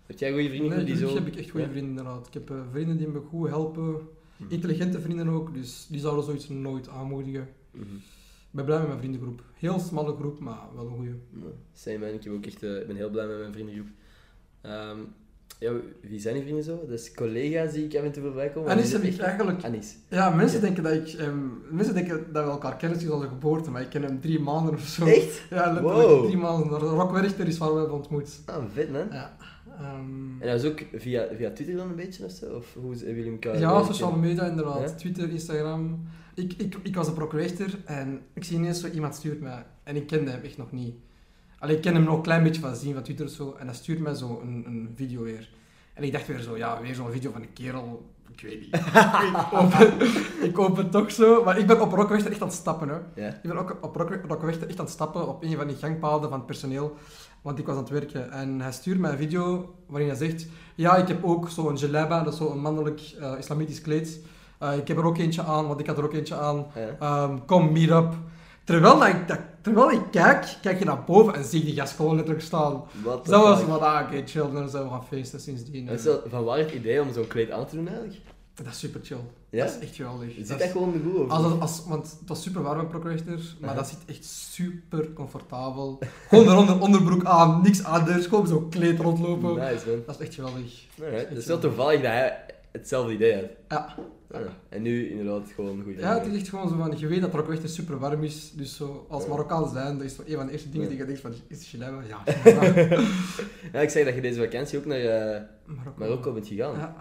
Heb 0.05 0.19
jij 0.19 0.31
goede 0.31 0.49
vrienden 0.49 0.77
Nee, 0.77 0.85
die 0.85 0.97
zo... 0.97 1.13
heb 1.13 1.27
ik 1.27 1.35
echt 1.35 1.49
goede 1.49 1.65
Ja? 1.65 1.71
vrienden 1.71 1.89
inderdaad. 1.97 2.27
Ik 2.27 2.33
heb 2.33 2.49
eh, 2.49 2.55
vrienden 2.71 2.97
die 2.97 3.07
me 3.07 3.19
goed 3.29 3.49
helpen, 3.49 4.07
Mhm. 4.37 4.51
intelligente 4.53 4.99
vrienden 5.01 5.27
ook, 5.29 5.53
dus 5.53 5.87
die 5.89 5.99
zouden 5.99 6.23
zoiets 6.23 6.49
nooit 6.49 6.89
aanmoedigen. 6.89 7.49
Mhm. 7.71 7.83
Ik 8.51 8.55
ben 8.55 8.65
blij 8.65 8.77
met 8.77 8.87
mijn 8.87 8.99
vriendengroep. 8.99 9.43
Heel 9.53 9.79
smalle 9.79 10.15
groep, 10.15 10.39
maar 10.39 10.59
wel 10.75 10.85
een 10.87 10.95
goede. 10.95 11.15
Ja, 11.33 11.39
Same 11.73 11.97
man, 11.97 12.07
ik, 12.09 12.23
heb 12.23 12.33
ook 12.33 12.45
echt, 12.45 12.63
eh, 12.63 12.75
ik 12.79 12.87
ben 12.87 12.95
heel 12.95 13.09
blij 13.09 13.27
met 13.27 13.39
mijn 13.39 13.51
vriendengroep. 13.53 13.87
Ehm, 14.61 14.97
ja, 15.59 15.71
wie 16.01 16.19
zijn 16.19 16.33
die 16.33 16.43
vrienden 16.43 16.63
zo? 16.63 16.79
Dat 16.87 16.99
is 16.99 17.13
collega's 17.13 17.73
die 17.73 17.85
ik 17.85 17.95
af 17.95 18.03
en 18.03 18.11
toe 18.11 18.23
voorbij 18.23 18.49
komen. 18.49 18.69
Anis 18.71 18.83
Is 18.85 18.91
heb 18.91 19.03
ik 19.03 19.19
eigenlijk... 19.19 19.63
Anis. 19.63 19.97
Ja, 20.09 20.29
mensen 20.29 20.59
Ja. 20.59 20.65
denken 20.65 20.83
dat 20.83 20.93
ik... 20.93 21.07
ehm, 21.07 21.37
mensen 21.69 21.93
denken 21.93 22.33
dat 22.33 22.45
we 22.45 22.51
elkaar 22.51 22.75
kennen 22.77 22.99
sinds 22.99 23.13
onze 23.13 23.27
geboorte, 23.27 23.71
maar 23.71 23.81
ik 23.81 23.89
ken 23.89 24.03
hem 24.03 24.21
drie 24.21 24.39
maanden 24.39 24.73
of 24.73 24.81
zo. 24.81 25.05
Echt? 25.05 25.41
Ja, 25.49 25.71
letterlijk 25.71 26.07
Wow. 26.07 26.23
drie 26.25 26.37
maanden. 26.37 26.79
Rock 26.79 27.11
Werchter 27.11 27.47
is 27.47 27.57
waar 27.57 27.73
we 27.73 27.77
hebben 27.79 27.95
ontmoet. 27.95 28.39
Ah, 28.45 28.63
vet 28.73 28.91
man. 28.91 29.07
Ja. 29.11 29.37
ehm, 29.79 30.41
En 30.41 30.47
dat 30.47 30.63
is 30.63 30.69
ook 30.69 30.79
via, 30.93 31.27
via 31.35 31.51
Twitter 31.51 31.75
dan 31.77 31.89
een 31.89 31.95
beetje 31.95 32.25
of 32.25 32.31
zo? 32.31 32.55
Of 32.55 32.73
hoe 32.73 32.95
hebben 32.95 33.15
jullie 33.15 33.31
elkaar 33.31 33.59
Ja, 33.59 33.83
sociale 33.83 34.17
media 34.17 34.45
inderdaad. 34.49 34.79
Ja? 34.89 34.95
Twitter, 34.95 35.29
Instagram. 35.29 36.07
Ik, 36.35 36.53
ik, 36.57 36.75
ik 36.83 36.95
was 36.95 37.07
een 37.07 37.13
procurator 37.13 37.67
en 37.85 38.21
ik 38.33 38.43
zie 38.43 38.57
ineens 38.57 38.79
zo 38.81 38.87
iemand 38.87 39.15
stuurt 39.15 39.41
mij. 39.41 39.65
En 39.83 39.95
ik 39.95 40.07
kende 40.07 40.31
hem 40.31 40.41
echt 40.43 40.57
nog 40.57 40.71
niet. 40.71 40.95
Alleen 41.59 41.75
ik 41.75 41.81
ken 41.81 41.93
hem 41.93 42.03
nog 42.03 42.15
een 42.15 42.21
klein 42.21 42.43
beetje 42.43 42.61
van 42.61 42.75
zien 42.75 42.93
van 42.93 43.03
Twitter 43.03 43.25
of 43.25 43.31
zo. 43.31 43.55
En 43.59 43.65
hij 43.65 43.75
stuurt 43.75 43.99
mij 43.99 44.13
zo 44.13 44.39
een, 44.43 44.63
een 44.67 44.93
video 44.95 45.23
weer. 45.23 45.49
En 45.93 46.03
ik 46.03 46.11
dacht 46.11 46.27
weer 46.27 46.39
zo, 46.39 46.57
ja, 46.57 46.81
weer 46.81 46.95
zo'n 46.95 47.11
video 47.11 47.31
van 47.31 47.41
een 47.41 47.53
kerel. 47.53 48.09
Ik 48.31 48.41
weet 48.41 48.59
niet. 48.59 48.75
ik, 49.35 49.53
open, 49.53 49.93
ik 50.41 50.59
open 50.59 50.89
toch 50.89 51.11
zo. 51.11 51.43
Maar 51.43 51.57
ik 51.57 51.67
ben 51.67 51.81
op 51.81 51.91
Rockwechter 51.93 52.31
echt 52.31 52.41
aan 52.41 52.47
het 52.47 52.55
stappen. 52.57 52.89
Hè. 52.89 52.95
Ik 53.27 53.41
ben 53.41 53.57
ook 53.57 53.77
op 53.81 53.95
Rock- 53.95 54.19
Rockwechter 54.27 54.67
echt 54.69 54.79
aan 54.79 54.85
het 54.85 54.93
stappen 54.93 55.27
op 55.27 55.43
een 55.43 55.55
van 55.55 55.67
die 55.67 55.75
gangpaden 55.75 56.29
van 56.29 56.37
het 56.37 56.45
personeel. 56.45 56.95
Want 57.41 57.59
ik 57.59 57.65
was 57.65 57.75
aan 57.75 57.81
het 57.81 57.91
werken. 57.91 58.31
En 58.31 58.61
hij 58.61 58.71
stuurt 58.71 58.99
mij 58.99 59.11
een 59.11 59.17
video 59.17 59.75
waarin 59.87 60.07
hij 60.09 60.17
zegt... 60.17 60.47
Ja, 60.75 60.95
ik 60.95 61.07
heb 61.07 61.23
ook 61.23 61.49
zo'n 61.49 61.75
jalaba, 61.75 62.23
dat 62.23 62.33
is 62.33 62.39
zo'n 62.39 62.59
mannelijk 62.61 63.01
eh, 63.19 63.33
islamitisch 63.37 63.81
kleed. 63.81 64.19
Eh, 64.59 64.77
ik 64.77 64.87
heb 64.87 64.97
er 64.97 65.03
ook 65.05 65.17
eentje 65.17 65.43
aan, 65.43 65.67
want 65.67 65.79
ik 65.79 65.87
had 65.87 65.97
er 65.97 66.03
ook 66.03 66.13
eentje 66.13 66.35
aan. 66.35 66.65
Ehm, 66.99 67.37
kom, 67.45 67.71
meet 67.71 67.89
up. 67.89 68.13
Terwijl, 68.69 68.99
dat 68.99 69.07
ik, 69.07 69.27
dat, 69.27 69.39
terwijl 69.61 69.91
ik 69.91 70.01
kijk, 70.11 70.57
kijk 70.61 70.79
je 70.79 70.85
naar 70.85 71.03
boven 71.03 71.33
en 71.33 71.43
zie 71.43 71.59
ik 71.59 71.65
die 71.65 71.75
gast 71.75 71.95
gewoon 71.95 72.15
letterlijk 72.15 72.45
staan. 72.45 72.83
What 73.03 73.25
the 73.25 73.31
Zo 73.31 73.41
was 73.41 73.59
van, 73.61 73.81
ah, 73.81 74.01
oké, 74.05 74.21
chill, 74.25 74.51
dan 74.51 74.69
zijn 74.69 74.83
we 74.83 74.89
gaan 74.89 75.05
feesten 75.05 75.39
sindsdien. 75.39 75.85
Dat 75.85 75.99
is 75.99 76.05
eh. 76.05 76.11
wel- 76.11 76.23
van 76.27 76.43
waar 76.43 76.57
het 76.57 76.71
idee 76.71 77.01
om 77.01 77.13
zo'n 77.13 77.27
kleed 77.27 77.51
aan 77.51 77.65
te 77.65 77.75
doen 77.75 77.87
eigenlijk? 77.87 78.17
Dat 78.53 78.67
is 78.67 78.79
super 78.79 78.99
chill. 79.03 79.17
Ja? 79.49 79.65
Dat 79.65 79.75
is 79.75 79.87
echt 79.87 79.95
geweldig. 79.95 80.33
Zit 80.35 80.47
Dat 80.47 80.59
dat 80.59 80.69
gewoon 80.69 81.01
goed? 81.03 81.19
Of? 81.23 81.29
als, 81.29 81.59
als, 81.59 81.83
want 81.87 82.15
het 82.19 82.29
was 82.29 82.41
super 82.41 82.61
warm 82.61 82.87
Procurator, 82.87 83.39
maar 83.59 83.69
Aha. 83.69 83.77
dat 83.79 83.87
zit 83.87 83.97
echt 84.05 84.25
super 84.25 85.13
comfortabel. 85.13 85.99
Gewoon 86.29 86.47
eronder 86.47 86.79
onderbroek 86.81 87.25
aan, 87.25 87.61
niks 87.61 87.83
anders, 87.83 88.25
gewoon 88.25 88.47
zo'n 88.47 88.69
kleed 88.69 88.99
rondlopen. 88.99 89.55
Nice 89.55 89.89
man. 89.89 90.03
Dat 90.05 90.19
is 90.19 90.25
echt 90.25 90.35
geweldig. 90.35 90.85
Alright, 91.01 91.29
Het 91.29 91.37
is 91.37 91.45
wel 91.45 91.59
toevallig 91.59 92.01
dat 92.01 92.11
hij 92.11 92.45
hetzelfde 92.71 93.13
idee 93.13 93.33
had. 93.33 93.43
Ja. 93.67 93.95
Ah, 94.31 94.41
En 94.69 94.81
nu 94.81 95.09
inderdaad 95.09 95.51
gewoon 95.55 95.81
goed. 95.83 95.95
Ja, 95.97 96.17
het 96.19 96.27
is 96.33 96.39
echt 96.39 96.49
gewoon 96.49 96.69
zo 96.69 96.75
van, 96.75 96.93
je 96.97 97.07
weet 97.07 97.21
dat 97.21 97.33
Rockwechter 97.33 97.69
super 97.69 97.99
warm 97.99 98.23
is, 98.23 98.51
dus 98.55 98.75
zo, 98.75 99.05
als 99.09 99.23
Ja. 99.23 99.29
Marokkaan 99.29 99.69
zijn, 99.69 99.97
dat 99.97 100.05
is 100.05 100.15
zo 100.15 100.21
een 100.25 100.35
van 100.35 100.45
de 100.45 100.51
eerste 100.51 100.69
dingen 100.69 100.83
Ja. 100.83 100.89
die 100.89 100.99
je 100.99 101.05
denkt 101.05 101.21
van, 101.21 101.31
is 101.47 101.57
het 101.57 101.63
Genève? 101.65 102.07
Ja. 102.07 102.23
Ja, 103.73 103.79
ik 103.79 103.89
zeg 103.89 104.05
dat 104.05 104.15
je 104.15 104.21
deze 104.21 104.39
vakantie 104.39 104.77
ook 104.79 104.85
naar 104.85 104.99
eh, 104.99 105.41
Marokko. 105.65 105.93
Marokko 105.99 106.33
bent 106.33 106.47
gegaan. 106.47 106.77
Ja. 106.77 106.95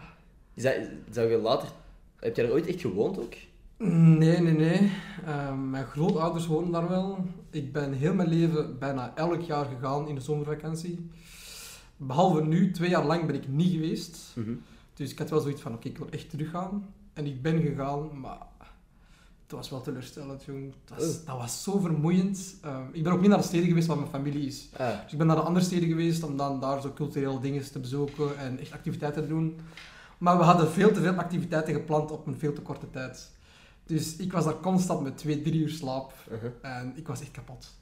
Is 0.55 0.63
dat, 0.63 0.75
zou 1.11 1.31
je 1.31 1.37
later... 1.39 1.69
Heb 2.17 2.37
jij 2.37 2.45
er 2.45 2.53
ooit 2.53 2.67
echt 2.67 2.81
gewoond 2.81 3.19
ook? 3.19 3.33
Nee, 3.79 4.39
nee, 4.41 4.53
nee. 4.53 4.91
Ehm, 5.27 5.71
mijn 5.71 5.85
grootouders 5.87 6.47
wonen 6.47 6.71
daar 6.73 6.89
wel. 6.89 7.25
Ik 7.51 7.73
ben 7.73 7.93
heel 7.93 8.15
mijn 8.15 8.29
leven 8.29 8.79
bijna 8.79 9.13
elk 9.17 9.41
jaar 9.41 9.65
gegaan 9.65 10.09
in 10.09 10.15
de 10.15 10.21
zomervakantie. 10.21 11.11
Behalve 11.97 12.43
nu, 12.45 12.71
twee 12.71 12.91
jaar 12.91 13.07
lang 13.07 13.27
ben 13.27 13.35
ik 13.35 13.49
niet 13.49 13.73
geweest. 13.73 14.35
Dus 14.95 15.11
ik 15.11 15.19
had 15.19 15.31
wel 15.31 15.41
zoiets 15.41 15.63
van, 15.63 15.75
oké, 15.75 15.89
ik 15.89 15.99
wil 15.99 16.09
echt 16.11 16.31
teruggaan. 16.31 16.87
En 17.19 17.27
ik 17.27 17.43
ben 17.43 17.61
gegaan, 17.63 18.21
maar 18.21 18.39
het 19.43 19.53
was 19.57 19.71
wel 19.71 19.81
teleurstellend, 19.81 20.45
jong. 20.45 20.73
Het 20.85 20.99
was, 20.99 21.09
Oh. 21.19 21.27
Dat 21.27 21.37
was 21.39 21.63
zo 21.63 21.79
vermoeiend. 21.79 22.55
Ehm, 22.63 22.83
ik 22.93 23.03
ben 23.03 23.13
ook 23.13 23.21
niet 23.21 23.29
naar 23.29 23.39
de 23.39 23.45
steden 23.45 23.67
geweest 23.69 23.87
waar 23.87 23.97
mijn 23.97 24.09
familie 24.11 24.47
is. 24.47 24.69
Ah, 24.77 24.89
Dus 25.03 25.13
ik 25.13 25.19
ben 25.19 25.27
naar 25.27 25.37
de 25.37 25.43
andere 25.43 25.65
steden 25.65 25.89
geweest 25.89 26.23
om 26.23 26.37
dan 26.37 26.61
daar 26.61 26.81
zo 26.81 26.93
cultureel 26.93 27.41
dingen 27.41 27.73
te 27.73 27.79
bezoeken 27.79 28.39
en 28.39 28.59
echt 28.59 28.73
activiteiten 28.73 29.23
te 29.23 29.29
doen. 29.29 29.59
Maar 30.19 30.39
we 30.39 30.43
hadden 30.45 30.71
veel 30.71 30.93
te 30.93 31.01
veel 31.01 31.13
activiteiten 31.15 31.75
gepland 31.75 32.11
op 32.11 32.27
een 32.27 32.39
veel 32.39 32.53
te 32.53 32.61
korte 32.61 32.91
tijd. 32.91 33.31
Dus 33.87 34.17
ik 34.17 34.33
was 34.33 34.45
daar 34.45 34.61
constant 34.61 35.03
met 35.03 35.17
twee, 35.19 35.43
drie 35.43 35.61
uur 35.61 35.69
slaap 35.71 36.13
uh-huh. 36.33 36.51
en 36.63 36.93
ik 36.97 37.07
was 37.07 37.21
echt 37.21 37.31
kapot. 37.31 37.75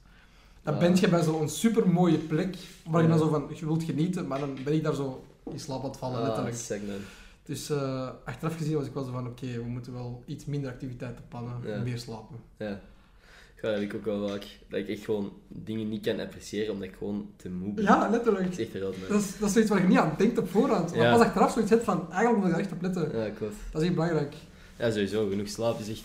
Dan 0.63 0.73
Ah. 0.73 0.79
ben 0.79 0.95
je 0.95 1.07
bij 1.09 1.23
zo'n 1.23 1.49
super 1.49 1.89
mooie 1.89 2.17
plek 2.17 2.57
waar 2.89 3.01
je 3.01 3.07
dan 3.07 3.17
zo 3.17 3.29
van, 3.29 3.47
je 3.53 3.65
wilt 3.65 3.83
genieten, 3.83 4.27
maar 4.27 4.39
dan 4.39 4.57
ben 4.63 4.73
ik 4.73 4.83
daar 4.83 4.95
zo 4.95 5.23
in 5.51 5.59
slaap 5.59 5.83
aan 5.83 5.89
het 5.89 5.97
vallen, 5.97 6.17
Ah, 6.17 6.23
letterlijk. 6.25 6.55
Dus 7.47 7.69
eh, 7.69 8.09
achteraf 8.25 8.57
gezien 8.57 8.75
was 8.75 8.85
ik 8.85 8.93
wel 8.93 9.03
zo 9.03 9.11
van, 9.11 9.27
oké, 9.27 9.45
we 9.47 9.63
moeten 9.67 9.93
wel 9.93 10.23
iets 10.25 10.45
minder 10.45 10.69
activiteiten 10.71 11.23
plannen 11.27 11.53
Ja. 11.65 11.69
en 11.73 11.83
meer 11.83 11.97
slapen. 11.97 12.35
Ja. 12.57 12.79
Ja, 13.61 13.63
dat 13.69 13.71
heb 13.73 13.81
ik 13.81 13.93
ook 13.95 14.05
wel 14.05 14.27
vaak. 14.27 14.45
Dat 14.69 14.79
ik 14.79 14.87
echt 14.89 15.03
gewoon 15.05 15.31
dingen 15.47 15.89
niet 15.89 16.05
kan 16.05 16.19
appreciëren 16.19 16.73
omdat 16.73 16.87
ik 16.87 16.95
gewoon 16.97 17.29
te 17.35 17.49
moe 17.49 17.73
ben. 17.73 17.83
Ja, 17.83 17.99
Dat 18.01 18.11
letterlijk. 18.11 18.49
is 18.49 18.57
echt. 18.59 18.73
Dat 18.81 18.93
is, 19.21 19.37
dat 19.37 19.47
is 19.47 19.53
zoiets 19.53 19.69
waar 19.71 19.81
je 19.81 19.87
niet 19.87 19.97
aan 19.97 20.13
denkt 20.17 20.37
op 20.37 20.49
voorhand. 20.49 20.95
Maar 20.95 21.05
Ja. 21.05 21.11
pas 21.17 21.25
achteraf 21.25 21.51
zoiets 21.51 21.71
hebt 21.71 21.83
van, 21.83 22.11
eigenlijk 22.11 22.35
moet 22.35 22.45
ik 22.45 22.51
daar 22.51 22.59
echt 22.61 22.71
op 22.71 22.81
letten. 22.81 23.19
Ja, 23.23 23.29
klopt. 23.29 23.55
Dat 23.71 23.81
is 23.81 23.87
echt 23.87 23.95
belangrijk. 23.97 24.33
Ja, 24.77 24.89
sowieso. 24.91 25.29
Genoeg 25.29 25.47
slaap 25.47 25.79
is 25.79 25.89
echt... 25.89 26.03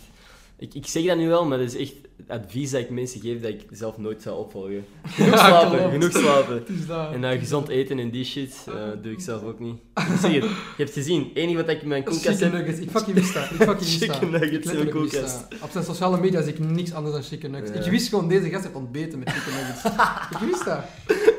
Ik, 0.62 0.74
ik 0.74 0.86
zeg 0.86 1.04
dat 1.04 1.16
nu 1.16 1.28
wel, 1.28 1.46
maar 1.46 1.58
dat 1.58 1.74
is 1.74 1.76
echt 1.76 1.94
advies 2.28 2.70
dat 2.70 2.80
ik 2.80 2.90
mensen 2.90 3.20
geef 3.20 3.40
dat 3.40 3.50
ik 3.50 3.66
zelf 3.70 3.98
nooit 3.98 4.22
zou 4.22 4.38
opvolgen. 4.38 4.84
Genoeg 5.04 5.38
slapen, 5.38 5.90
genoeg 5.90 6.12
slapen. 6.12 6.64
Dat. 6.86 7.12
En 7.12 7.22
uh, 7.22 7.30
gezond 7.30 7.68
eten 7.68 7.98
en 7.98 8.10
die 8.10 8.24
shit 8.24 8.64
eh, 8.68 8.74
doe 9.02 9.12
ik 9.12 9.20
zelf 9.20 9.42
ook 9.42 9.58
niet. 9.58 9.76
Ik 9.94 10.02
zeg 10.20 10.32
het, 10.32 10.42
je 10.42 10.54
hebt 10.76 10.92
gezien, 10.92 11.24
het 11.24 11.36
enige 11.36 11.56
wat 11.56 11.68
ik 11.68 11.82
in 11.82 11.88
mijn 11.88 12.04
koelkast 12.04 12.26
Chicken 12.26 12.44
heb... 12.44 12.52
nuggets, 12.52 12.78
ik 12.78 12.90
fucking 12.90 13.16
wist 13.16 13.34
dat. 13.34 13.50
Ik 13.50 13.56
fucking 13.56 13.78
wist 13.78 14.00
dat. 14.00 14.10
Chicken 14.10 14.30
nuggets 14.30 14.70
in 14.70 14.76
mijn 14.76 14.90
koelkast. 14.90 15.44
Op 15.62 15.70
zijn 15.70 15.84
sociale 15.84 16.20
media 16.20 16.42
zie 16.42 16.52
ik 16.52 16.58
niks 16.58 16.92
anders 16.92 17.14
dan 17.14 17.22
chicken 17.22 17.50
nuggets. 17.50 17.78
Ja. 17.78 17.84
Ik 17.84 17.90
wist 17.90 18.08
gewoon, 18.08 18.28
deze 18.28 18.48
gast 18.48 18.62
heeft 18.62 18.74
ontbeten 18.74 19.18
met 19.18 19.30
chicken 19.30 19.52
nuggets. 19.52 19.84
ik 20.34 20.38
wist 20.38 20.64
dat. 20.64 20.84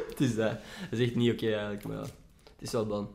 Het 0.09 0.19
is 0.19 0.35
dat. 0.35 0.51
Dat 0.89 0.99
is 0.99 1.05
echt 1.05 1.15
niet 1.15 1.31
oké 1.31 1.47
eigenlijk, 1.47 1.83
maar 1.83 1.97
ja. 1.97 2.01
Het 2.01 2.61
is 2.61 2.71
wel 2.71 2.87
dan. 2.87 3.09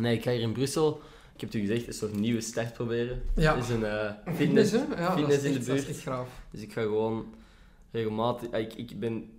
Nee, 0.00 0.16
ik 0.16 0.22
ga 0.22 0.30
hier 0.30 0.40
in 0.40 0.52
Brussel, 0.52 1.00
ik 1.38 1.44
heb 1.44 1.52
het 1.52 1.62
u 1.62 1.66
gezegd, 1.66 1.86
een 1.86 1.92
soort 1.92 2.14
nieuwe 2.14 2.40
start 2.40 2.72
proberen. 2.72 3.22
Ja. 3.36 3.54
Het 3.54 3.64
is 3.64 3.70
een 3.70 3.84
eh, 3.84 4.10
Fitness? 4.34 4.72
Ja, 4.72 5.12
fitness 5.16 5.36
dat 5.36 5.44
in 5.44 5.52
echt, 5.56 5.60
de 5.66 5.66
Dat 5.66 5.76
is 5.76 5.84
buurt. 5.84 5.88
echt 5.88 6.00
graaf. 6.00 6.28
Dus 6.50 6.60
ik 6.60 6.72
ga 6.72 6.80
gewoon 6.82 7.26
regelmatig... 7.90 8.50
ah, 8.52 8.60
Ik, 8.60 8.74
ik 8.74 8.98
ben 9.00 9.30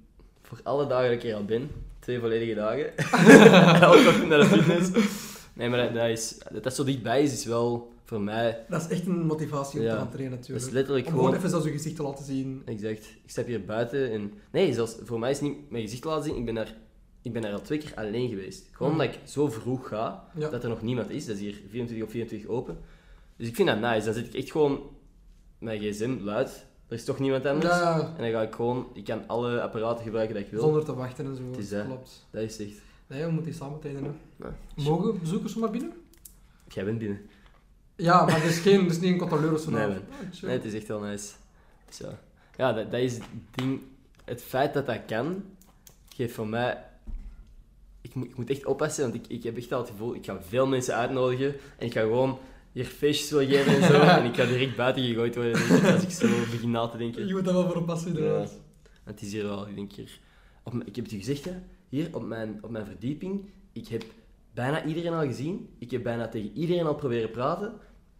voor 0.43 0.59
alle 0.63 0.87
dagen 0.87 1.09
dat 1.13 1.23
ik 1.23 1.29
er 1.29 1.35
al 1.35 1.45
ben, 1.45 1.69
twee 1.99 2.19
volledige 2.19 2.53
dagen, 2.53 2.97
elke 3.81 4.07
ochtend 4.07 4.27
naar 4.27 4.39
de 4.39 4.45
fitness. 4.45 4.89
Nee, 5.53 5.69
maar 5.69 5.79
dat, 5.83 5.93
dat, 5.93 6.07
is, 6.09 6.37
dat 6.51 6.63
dat 6.63 6.75
zo 6.75 6.83
dichtbij 6.83 7.23
is, 7.23 7.33
is 7.33 7.45
wel 7.45 7.91
voor 8.05 8.21
mij... 8.21 8.65
Dat 8.69 8.81
is 8.81 8.87
echt 8.87 9.05
een 9.05 9.25
motivatie 9.25 9.79
om 9.79 9.85
Ja. 9.85 9.91
te 9.91 9.97
gaan 9.97 10.09
trainen 10.09 10.29
Dat 10.31 10.39
natuurlijk. 10.39 10.67
is 10.67 10.73
letterlijk 10.73 11.05
om 11.05 11.11
gewoon 11.11 11.25
gewoon... 11.25 11.39
even 11.39 11.49
zelfs 11.49 11.65
je 11.65 11.71
gezicht 11.71 11.95
te 11.95 12.03
laten 12.03 12.25
zien. 12.25 12.61
Exact. 12.65 13.05
Ik 13.23 13.29
stap 13.29 13.45
hier 13.45 13.65
buiten 13.65 14.11
en... 14.11 14.33
Nee, 14.51 14.73
zelfs 14.73 14.95
voor 15.03 15.19
mij 15.19 15.31
is 15.31 15.39
het 15.39 15.47
niet 15.49 15.69
mijn 15.69 15.83
gezicht 15.83 16.03
laten 16.03 16.23
zien. 16.23 16.35
Ik 16.35 16.45
ben 16.45 16.55
daar, 16.55 16.75
ik 17.21 17.33
ben 17.33 17.41
daar 17.41 17.51
al 17.53 17.61
twee 17.61 17.77
keer 17.77 17.95
alleen 17.95 18.29
geweest. 18.29 18.67
Gewoon 18.71 18.91
Mhm. 18.91 19.01
omdat 19.01 19.15
ik 19.15 19.21
zo 19.27 19.49
vroeg 19.49 19.87
ga, 19.87 20.23
Ja. 20.35 20.49
dat 20.49 20.63
er 20.63 20.69
nog 20.69 20.81
niemand 20.81 21.09
is. 21.09 21.25
Dat 21.25 21.35
is 21.35 21.41
hier 21.41 21.53
24 21.69 22.05
op 22.05 22.11
24 22.11 22.49
open. 22.49 22.77
Dus 23.35 23.47
ik 23.47 23.55
vind 23.55 23.67
dat 23.67 23.79
nice. 23.79 24.05
Dan 24.05 24.13
zit 24.13 24.25
ik 24.27 24.33
echt 24.33 24.51
gewoon 24.51 24.81
mijn 25.57 25.79
gsm 25.81 26.17
luid. 26.21 26.65
Er 26.87 26.95
is 26.95 27.03
toch 27.03 27.19
niemand 27.19 27.45
anders. 27.45 27.73
Ja, 27.75 27.99
En 28.17 28.21
dan 28.23 28.31
ga 28.31 28.41
ik 28.41 28.53
gewoon... 28.55 28.87
Ik 28.93 29.03
kan 29.05 29.27
alle 29.27 29.61
apparaten 29.61 30.03
gebruiken 30.03 30.35
dat 30.35 30.43
ik 30.43 30.51
wil. 30.51 30.61
zonder 30.61 30.85
te 30.85 30.93
wachten 30.95 31.25
en 31.25 31.35
zo. 31.35 31.43
Het 31.49 31.57
is 31.57 31.69
dat 31.69 31.85
klopt. 31.85 32.27
Dat 32.31 32.41
is 32.41 32.59
echt... 32.59 32.73
Nee, 33.07 33.23
we 33.25 33.31
moeten 33.31 33.51
hier 33.51 33.59
samen 33.61 33.79
trainen. 33.79 34.03
Hè. 34.03 34.45
Ja. 34.47 34.55
Mogen 34.75 35.19
bezoekers 35.19 35.53
zomaar 35.53 35.71
binnen? 35.71 35.93
Jij 36.67 36.85
bent 36.85 36.99
binnen. 36.99 37.21
Ja, 37.95 38.25
maar 38.25 38.35
er 38.41 38.45
is, 38.45 38.59
geen, 38.59 38.79
er 38.79 38.85
is 38.85 38.99
niet 38.99 39.11
een 39.11 39.17
controleur 39.17 39.53
of 39.53 39.59
zo. 39.59 39.69
Nee. 39.71 39.85
Ah. 39.85 39.95
Nee, 40.41 40.51
het 40.51 40.65
is 40.65 40.73
echt 40.73 40.87
wel 40.87 40.99
nice. 40.99 41.33
Ja, 41.99 42.19
ja 42.57 42.73
dat, 42.73 42.91
dat 42.91 42.99
is 42.99 43.13
het 43.13 43.23
ding. 43.55 43.81
Het 44.25 44.41
feit 44.41 44.73
dat 44.73 44.85
dat 44.85 44.99
kan, 45.07 45.43
geeft 46.15 46.33
voor 46.33 46.47
mij... 46.47 46.83
Ik 48.09 48.15
moet, 48.15 48.25
ik 48.25 48.37
moet 48.37 48.49
echt 48.49 48.65
oppassen, 48.65 49.03
want 49.03 49.15
ik, 49.15 49.27
ik 49.27 49.43
heb 49.43 49.57
echt 49.57 49.71
al 49.71 49.79
het 49.79 49.89
gevoel... 49.89 50.15
Ik 50.15 50.25
ga 50.25 50.41
veel 50.41 50.67
mensen 50.67 50.95
uitnodigen 50.95 51.55
en 51.77 51.85
ik 51.85 51.93
ga 51.93 52.01
gewoon 52.01 52.37
hier 52.71 52.85
feestjes 52.85 53.29
wil 53.29 53.47
geven 53.47 53.75
en 53.75 53.83
zo. 53.83 53.99
en 54.19 54.25
ik 54.25 54.35
ga 54.35 54.45
direct 54.45 54.75
buiten 54.75 55.03
gegooid 55.03 55.35
worden, 55.35 55.53
denk 55.53 55.83
ik, 55.83 55.91
als 55.91 56.03
ik 56.03 56.11
zo 56.11 56.27
begin 56.27 56.71
na 56.71 56.87
te 56.87 56.97
denken. 56.97 57.27
Je 57.27 57.33
moet 57.33 57.45
daar 57.45 57.53
wel 57.53 57.65
voor 57.65 57.75
oppassen, 57.75 58.07
inderdaad. 58.07 58.59
Het 59.03 59.21
is 59.21 59.31
hier 59.31 59.43
wel, 59.43 59.67
ik 59.67 59.75
denk 59.75 59.91
hier... 59.91 60.19
Op, 60.63 60.73
ik 60.85 60.95
heb 60.95 61.05
het 61.05 61.13
u 61.13 61.17
gezegd, 61.17 61.45
hè. 61.45 61.53
Hier 61.89 62.15
op 62.15 62.25
mijn, 62.25 62.59
op 62.61 62.69
mijn 62.69 62.85
verdieping, 62.85 63.49
ik 63.71 63.87
heb 63.87 64.03
bijna 64.53 64.85
iedereen 64.85 65.13
al 65.13 65.25
gezien. 65.25 65.69
Ik 65.77 65.91
heb 65.91 66.03
bijna 66.03 66.27
tegen 66.27 66.51
iedereen 66.53 66.85
al 66.85 66.95
proberen 66.95 67.31
praten. 67.31 67.73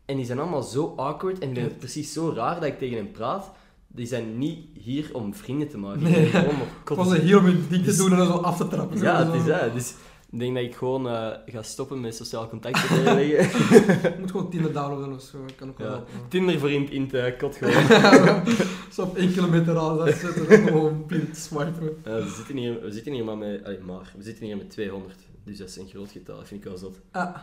En 0.06 0.15
die 0.15 0.25
zijn 0.25 0.39
allemaal 0.39 0.63
zo 0.63 0.93
awkward 0.95 1.39
en 1.39 1.58
ik 1.58 1.78
precies 1.78 2.13
zo 2.13 2.32
raar 2.36 2.56
dat 2.56 2.63
ik 2.63 2.78
tegen 2.78 2.97
hen 2.97 3.12
praat. 3.12 3.52
Die 3.91 4.06
zijn 4.08 4.38
niet 4.38 4.60
hier 4.73 5.10
om 5.13 5.34
vrienden 5.34 5.67
te 5.67 5.78
maken. 5.78 6.02
Nee. 6.02 6.13
Die 6.13 6.30
zijn 6.30 6.49
Gewoon 6.84 7.06
om 7.06 7.10
was 7.10 7.19
hier 7.19 7.38
om 7.38 7.45
een 7.45 7.65
ding 7.69 7.84
te 7.84 7.95
doen 7.95 8.12
en 8.12 8.17
dan 8.17 8.28
zo 8.28 8.34
af 8.34 8.58
te 8.58 8.67
trappen. 8.67 8.99
Ja, 8.99 9.25
het 9.25 9.34
is 9.34 9.45
dat. 9.45 9.73
Dus 9.73 9.93
ik 10.32 10.39
denk 10.39 10.56
dat 10.56 10.63
ik 10.63 10.75
gewoon 10.75 11.10
eh, 11.10 11.32
ga 11.45 11.62
stoppen 11.62 12.02
met 12.02 12.15
sociaal 12.15 12.49
contact 12.49 12.88
te 12.88 13.02
leggen. 13.04 13.25
Je 14.12 14.15
moet 14.19 14.32
gewoon 14.32 14.49
Tinder 14.49 14.73
downloaden 14.73 15.13
of 15.13 15.21
zo. 15.21 15.38
Kan 15.56 15.69
ook 15.69 15.78
wel 15.78 15.91
Ja. 15.91 16.04
Tinder 16.28 16.60
voor 16.60 16.71
in, 16.71 17.12
kot 17.38 17.56
gewoon. 17.56 18.45
Zo 18.93 19.02
op 19.02 19.17
één 19.17 19.34
kilometer 19.34 19.78
aan 19.78 20.08
zetten 20.08 20.49
en 20.49 20.67
gewoon 20.67 21.06
blind 21.06 21.38
swipen. 21.38 22.02
Ja, 22.06 22.15
we, 22.15 22.34
zitten 22.36 22.58
hier, 22.58 22.82
we 22.82 22.91
zitten 22.91 23.13
hier 23.13 23.23
maar 23.23 23.38
met... 23.38 23.65
allee, 23.65 23.80
maar, 23.80 24.13
we 24.17 24.23
zitten 24.23 24.45
hier 24.45 24.58
met 24.58 24.69
200. 24.69 25.15
Dus 25.43 25.58
dat 25.58 25.67
is 25.67 25.78
een 25.78 25.88
groot 25.88 26.12
getal. 26.12 26.38
Dat 26.38 26.47
vind 26.47 26.63
ik 26.63 26.67
wel 26.69 26.78
zot. 26.78 26.99
Ah, 27.12 27.36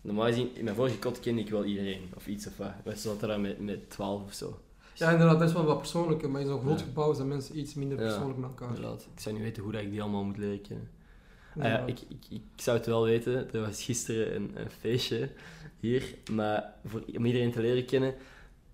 Normaal 0.00 0.26
gezien, 0.26 0.56
in 0.56 0.64
mijn 0.64 0.76
vorige 0.76 0.98
kot 0.98 1.20
kende 1.20 1.40
ik 1.40 1.50
wel 1.50 1.64
iedereen, 1.64 2.00
of 2.16 2.26
iets 2.26 2.46
of 2.46 2.56
wat. 2.56 2.72
Wij 2.84 2.96
zaten 2.96 3.28
daar 3.28 3.40
met, 3.40 3.60
met 3.60 3.90
12 3.90 4.22
of 4.22 4.32
zo. 4.32 4.60
Ja, 4.98 5.10
inderdaad, 5.10 5.42
is 5.42 5.52
wel 5.52 5.64
wat 5.64 5.78
persoonlijker, 5.78 6.30
maar 6.30 6.40
in 6.40 6.46
zo'n 6.46 6.60
groot 6.60 6.78
Ja. 6.80 6.84
gebouw 6.84 7.14
zijn 7.14 7.28
mensen 7.28 7.58
iets 7.58 7.74
minder 7.74 7.96
persoonlijk 7.98 8.38
met 8.38 8.48
elkaar. 8.48 8.68
Inderdaad. 8.68 9.08
Ik 9.14 9.20
zou 9.20 9.34
niet 9.34 9.44
weten 9.44 9.62
hoe 9.62 9.72
dat 9.72 9.80
ik 9.82 9.90
die 9.90 10.02
allemaal 10.02 10.24
moet 10.24 10.38
leren 10.38 10.60
kennen. 10.60 10.88
Ah 11.58 11.64
ja, 11.64 11.78
ik, 11.86 12.00
ik, 12.08 12.24
ik 12.30 12.42
zou 12.56 12.76
het 12.76 12.86
wel 12.86 13.02
weten, 13.04 13.52
er 13.52 13.60
was 13.60 13.82
gisteren 13.82 14.34
een, 14.34 14.50
een 14.54 14.70
feestje 14.80 15.30
hier, 15.80 16.14
maar 16.32 16.72
voor, 16.86 17.02
om 17.16 17.24
iedereen 17.26 17.52
te 17.52 17.60
leren 17.60 17.84
kennen. 17.84 18.14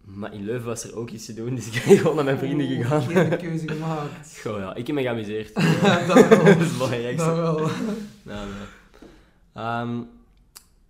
Maar 0.01 0.35
in 0.35 0.45
Leuven 0.45 0.67
was 0.67 0.85
er 0.85 0.97
ook 0.97 1.11
iets 1.11 1.25
te 1.27 1.35
doen, 1.35 1.55
dus 1.55 1.67
ik 1.77 1.85
ben 1.87 1.99
gewoon 1.99 2.15
naar 2.17 2.25
mijn 2.25 2.39
vrienden 2.39 2.67
gegaan. 2.67 3.03
Verkeerde 3.03 3.37
keuze 3.37 3.69
gemaakt. 3.69 4.39
Goh 4.43 4.59
ja, 4.59 4.75
ik 4.75 4.87
heb 4.87 4.97
me 4.97 5.03
geamuseerd. 5.03 5.55
dat 6.07 6.29
wel. 6.29 6.45
dat 6.45 6.93
is. 6.93 7.17
Dat 7.17 7.37
wel. 7.37 7.69
Nou. 8.23 8.49
Ehm, 9.53 9.99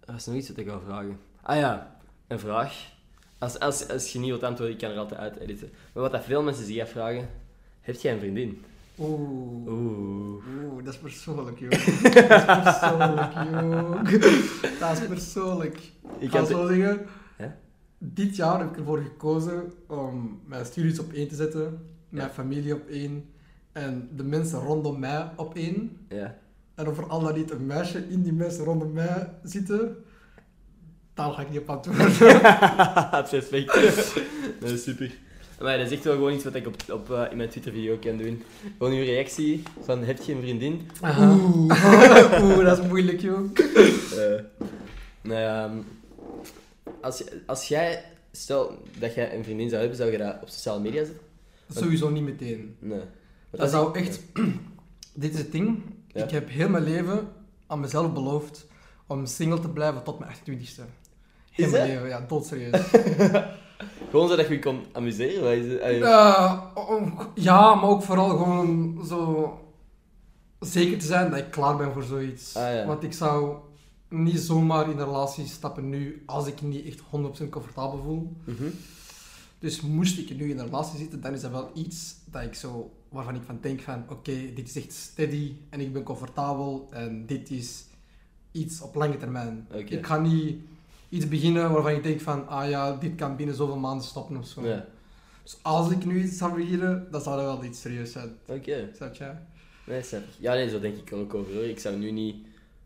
er 0.01 0.13
was 0.13 0.27
nog 0.27 0.37
iets 0.37 0.49
wat 0.49 0.57
ik 0.57 0.67
wou 0.67 0.81
vragen. 0.85 1.19
Ah 1.43 1.57
ja, 1.57 1.97
een 2.27 2.39
vraag. 2.39 2.93
Als, 3.45 3.59
als, 3.59 3.89
als 3.89 4.13
je 4.13 4.19
niet 4.19 4.29
wilt 4.29 4.43
antwoorden, 4.43 4.75
ik 4.75 4.81
kan 4.81 4.91
er 4.91 4.99
altijd 4.99 5.21
uit 5.21 5.37
editen. 5.37 5.71
Maar 5.93 6.03
wat 6.03 6.13
dat 6.13 6.25
veel 6.25 6.43
mensen 6.43 6.65
zich 6.65 6.83
afvragen, 6.83 7.29
heb 7.81 7.95
jij 7.95 8.13
een 8.13 8.19
vriendin? 8.19 8.63
Oeh. 8.99 9.67
Oeh. 9.67 10.45
Oeh, 10.65 10.85
dat 10.85 10.95
is 10.95 11.01
persoonlijk, 11.01 11.59
joh. 11.59 11.71
Dat 12.29 12.37
is 12.37 12.45
persoonlijk, 12.45 13.33
joh. 13.33 14.81
Dat 14.81 14.99
is 15.01 15.07
persoonlijk. 15.09 15.79
Ik 16.19 16.31
had... 16.31 16.49
zo 16.49 16.67
zeggen. 16.67 17.07
Ja? 17.39 17.57
Dit 17.99 18.37
jaar 18.37 18.59
heb 18.59 18.71
ik 18.71 18.77
ervoor 18.77 18.99
gekozen 18.99 19.73
om 19.87 20.41
mijn 20.47 20.65
studies 20.65 20.99
op 20.99 21.13
één 21.13 21.29
te 21.29 21.35
zetten, 21.35 21.87
mijn 22.09 22.27
Ja. 22.29 22.33
familie 22.33 22.75
op 22.75 22.89
één 22.89 23.25
en 23.73 24.09
de 24.17 24.25
mensen 24.25 24.59
rondom 24.59 24.99
mij 24.99 25.31
op 25.37 25.55
één. 25.55 25.97
Ja. 26.09 26.39
En 26.75 26.89
of 26.89 26.99
er 26.99 27.07
al 27.07 27.21
dan 27.21 27.35
niet 27.35 27.51
een 27.51 27.67
meisje 27.67 28.09
in 28.09 28.23
die 28.23 28.33
mensen 28.33 28.65
rondom 28.65 28.93
mij 28.93 29.31
zitten, 29.43 29.97
daar 31.15 31.33
ga 31.33 31.41
ik 31.43 31.51
niet 31.51 31.59
op 31.61 31.69
antwoorden. 31.71 32.13
Perfect. 33.31 33.75
dat 34.61 34.71
is 34.71 34.83
super. 34.89 35.11
Maar 35.61 35.79
dat 35.79 35.87
is 35.87 35.93
echt 35.93 36.05
wel 36.05 36.15
gewoon 36.15 36.33
iets 36.33 36.45
wat 36.45 36.55
ik 36.55 36.67
op, 36.67 36.75
op, 36.93 37.11
eh, 37.11 37.23
in 37.31 37.37
mijn 37.37 37.49
Twitter-video 37.49 37.97
kan 37.97 38.17
doen. 38.17 38.43
Gewoon 38.79 38.93
uw 38.93 39.05
reactie 39.05 39.63
van, 39.83 40.03
heb 40.05 40.23
je 40.23 40.33
een 40.33 40.41
vriendin? 40.41 40.89
Oeh. 41.03 42.43
Oeh, 42.43 42.65
dat 42.65 42.79
is 42.79 42.87
moeilijk, 42.87 43.21
joh. 43.21 43.51
Eh, 43.55 44.41
nou 45.23 45.41
ja, 45.41 45.65
ehm, 45.65 45.77
als, 47.01 47.25
als 47.47 47.69
jij, 47.69 48.05
stel 48.33 48.83
dat 48.99 49.15
jij 49.15 49.35
een 49.37 49.45
vriendin 49.45 49.69
zou 49.69 49.81
hebben, 49.81 49.99
zou 49.99 50.11
je 50.13 50.19
dat 50.19 50.37
op 50.43 50.49
sociale 50.49 50.81
media 50.81 51.05
zetten? 51.05 51.23
Sowieso 51.75 52.11
niet 52.11 52.23
meteen. 52.23 52.77
Nee. 52.79 53.01
Dat 53.51 53.71
zou 53.71 53.89
ik- 53.99 54.07
echt... 54.07 54.21
Dit 55.15 55.33
is 55.33 55.39
het 55.39 55.53
ding. 55.53 55.83
Ja. 56.13 56.25
Ik 56.25 56.31
heb 56.31 56.49
heel 56.51 56.69
mijn 56.69 56.85
leven 56.85 57.29
aan 57.67 57.81
mezelf 57.81 58.13
beloofd 58.13 58.67
om 59.07 59.27
single 59.27 59.61
te 59.61 59.69
blijven 59.69 60.03
tot 60.03 60.19
mijn 60.19 60.31
28ste. 60.33 60.83
Is 61.57 61.71
mijn 61.71 61.87
leven, 61.89 62.09
ja, 62.09 62.25
doodserieus. 62.29 62.81
Gewoon 64.11 64.29
zodat 64.29 64.49
je 64.49 64.55
je 64.55 64.59
kon 64.59 64.85
amuseren? 64.93 65.81
is 65.81 65.99
ja. 65.99 66.73
Eh, 66.75 67.27
ja, 67.35 67.75
maar 67.75 67.89
ook 67.91 68.03
vooral 68.03 68.29
gewoon 68.29 69.01
zo 69.07 69.59
zeker 70.61 70.99
te 70.99 71.07
zijn 71.07 71.31
dat 71.31 71.39
ik 71.39 71.51
klaar 71.51 71.77
ben 71.77 71.93
voor 71.93 72.03
zoiets. 72.03 72.57
Ah, 72.57 72.75
ja. 72.75 72.87
Want 72.87 73.03
ik 73.03 73.13
zou 73.13 73.57
niet 74.09 74.41
zomaar 74.41 74.91
in 74.91 74.99
een 74.99 75.05
relatie 75.05 75.47
stappen 75.47 75.89
nu 75.89 76.23
als 76.27 76.47
ik 76.47 76.63
niet 76.63 76.87
echt 76.87 77.01
100% 77.47 77.49
comfortabel 77.51 78.03
voel. 78.03 78.37
Mhm. 78.45 78.69
Dus 79.59 79.81
moest 79.81 80.19
ik 80.19 80.37
nu 80.37 80.51
in 80.51 80.59
een 80.59 80.65
relatie 80.65 80.99
zitten, 80.99 81.21
dan 81.21 81.33
is 81.33 81.41
dat 81.41 81.51
wel 81.51 81.71
iets 81.75 82.17
dat 82.25 82.43
ik 82.43 82.55
zo, 82.55 82.93
waarvan 83.09 83.35
ik 83.35 83.43
van 83.47 83.59
denk 83.61 83.81
van 83.81 84.05
oké, 84.09 84.53
dit 84.55 84.69
is 84.69 84.77
echt 84.77 84.93
steady 84.93 85.57
en 85.71 85.81
ik 85.81 85.93
ben 85.93 86.03
comfortabel 86.03 86.89
en 86.91 87.27
dit 87.27 87.51
is 87.51 87.85
iets 88.53 88.81
op 88.81 88.95
lange 88.95 89.17
termijn. 89.17 89.67
Ik 89.87 90.07
ga 90.07 90.19
niet 90.19 90.61
iets 91.15 91.29
beginnen 91.29 91.71
waarvan 91.73 91.93
ik 91.93 92.03
denk 92.03 92.21
van 92.21 92.49
ah 92.49 92.69
ja, 92.69 92.97
dit 92.97 93.15
kan 93.15 93.37
binnen 93.37 93.55
zoveel 93.55 93.77
maanden 93.77 94.07
stoppen 94.07 94.37
of 94.37 94.47
zo. 94.47 94.67
Ja, 94.67 94.87
Dus 95.43 95.57
als 95.63 95.91
ik 95.91 96.05
nu 96.05 96.23
iets 96.25 96.37
zou 96.37 96.55
beginnen, 96.55 97.07
dan 97.11 97.21
zou 97.21 97.37
dat 97.37 97.45
wel 97.45 97.65
iets 97.65 97.81
serieus 97.81 98.13
zijn. 98.13 98.31
oké. 98.47 98.89
Snap 98.97 99.15
je? 99.15 99.31
Nee, 99.87 100.03
snap 100.03 100.21
ik. 100.21 100.27
Ja, 100.39 100.53
nee, 100.55 100.69
zo 100.69 100.81
denk 100.81 100.97
ik 100.97 101.13
ook 101.13 101.35
over. 101.35 101.55
hoor. 101.55 101.65
Ik 101.65 101.79
zou 101.79 101.97
nu 101.97 102.11
niet 102.11 102.37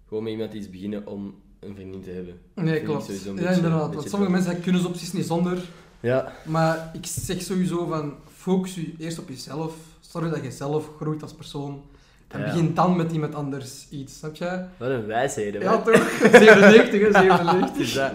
gewoon 0.08 0.22
met 0.22 0.32
iemand 0.32 0.52
iets 0.52 0.70
beginnen 0.70 1.06
om 1.06 1.34
een 1.60 1.74
vriendin 1.74 2.02
te 2.02 2.10
hebben. 2.10 2.40
Nee, 2.54 2.82
klopt. 2.82 3.22
Ja, 3.24 3.50
inderdaad. 3.50 3.94
Want 3.94 4.08
sommige 4.08 4.30
mensen 4.32 4.60
kunnen 4.60 4.80
ze 4.80 4.88
opties 4.88 5.12
niet 5.12 5.26
zonder. 5.26 5.58
Ja, 6.00 6.32
Maar 6.46 6.90
ik 6.92 7.06
zeg 7.06 7.42
sowieso 7.42 7.86
van, 7.86 8.14
focus 8.36 8.74
je 8.74 8.92
eerst 8.98 9.18
op 9.18 9.28
jezelf. 9.28 9.74
Zorg 10.00 10.30
dat 10.30 10.42
je 10.44 10.50
zelf 10.50 10.90
groeit 10.96 11.22
als 11.22 11.32
persoon. 11.34 11.82
En 12.28 12.40
Ja. 12.40 12.44
begin 12.46 12.74
dan 12.74 12.96
met 12.96 13.12
iemand 13.12 13.34
anders 13.34 13.86
iets, 13.90 14.18
snap 14.18 14.34
je? 14.34 14.64
wat 14.76 14.88
een 14.88 15.06
wijsheden. 15.06 15.60
Ja, 15.60 15.70
man. 15.70 15.82
toch? 15.82 15.94
97, 16.32 17.00
hè? 17.00 17.06
Het 17.06 17.16
97. 17.24 17.76
is 17.78 17.94
dat. 17.94 18.12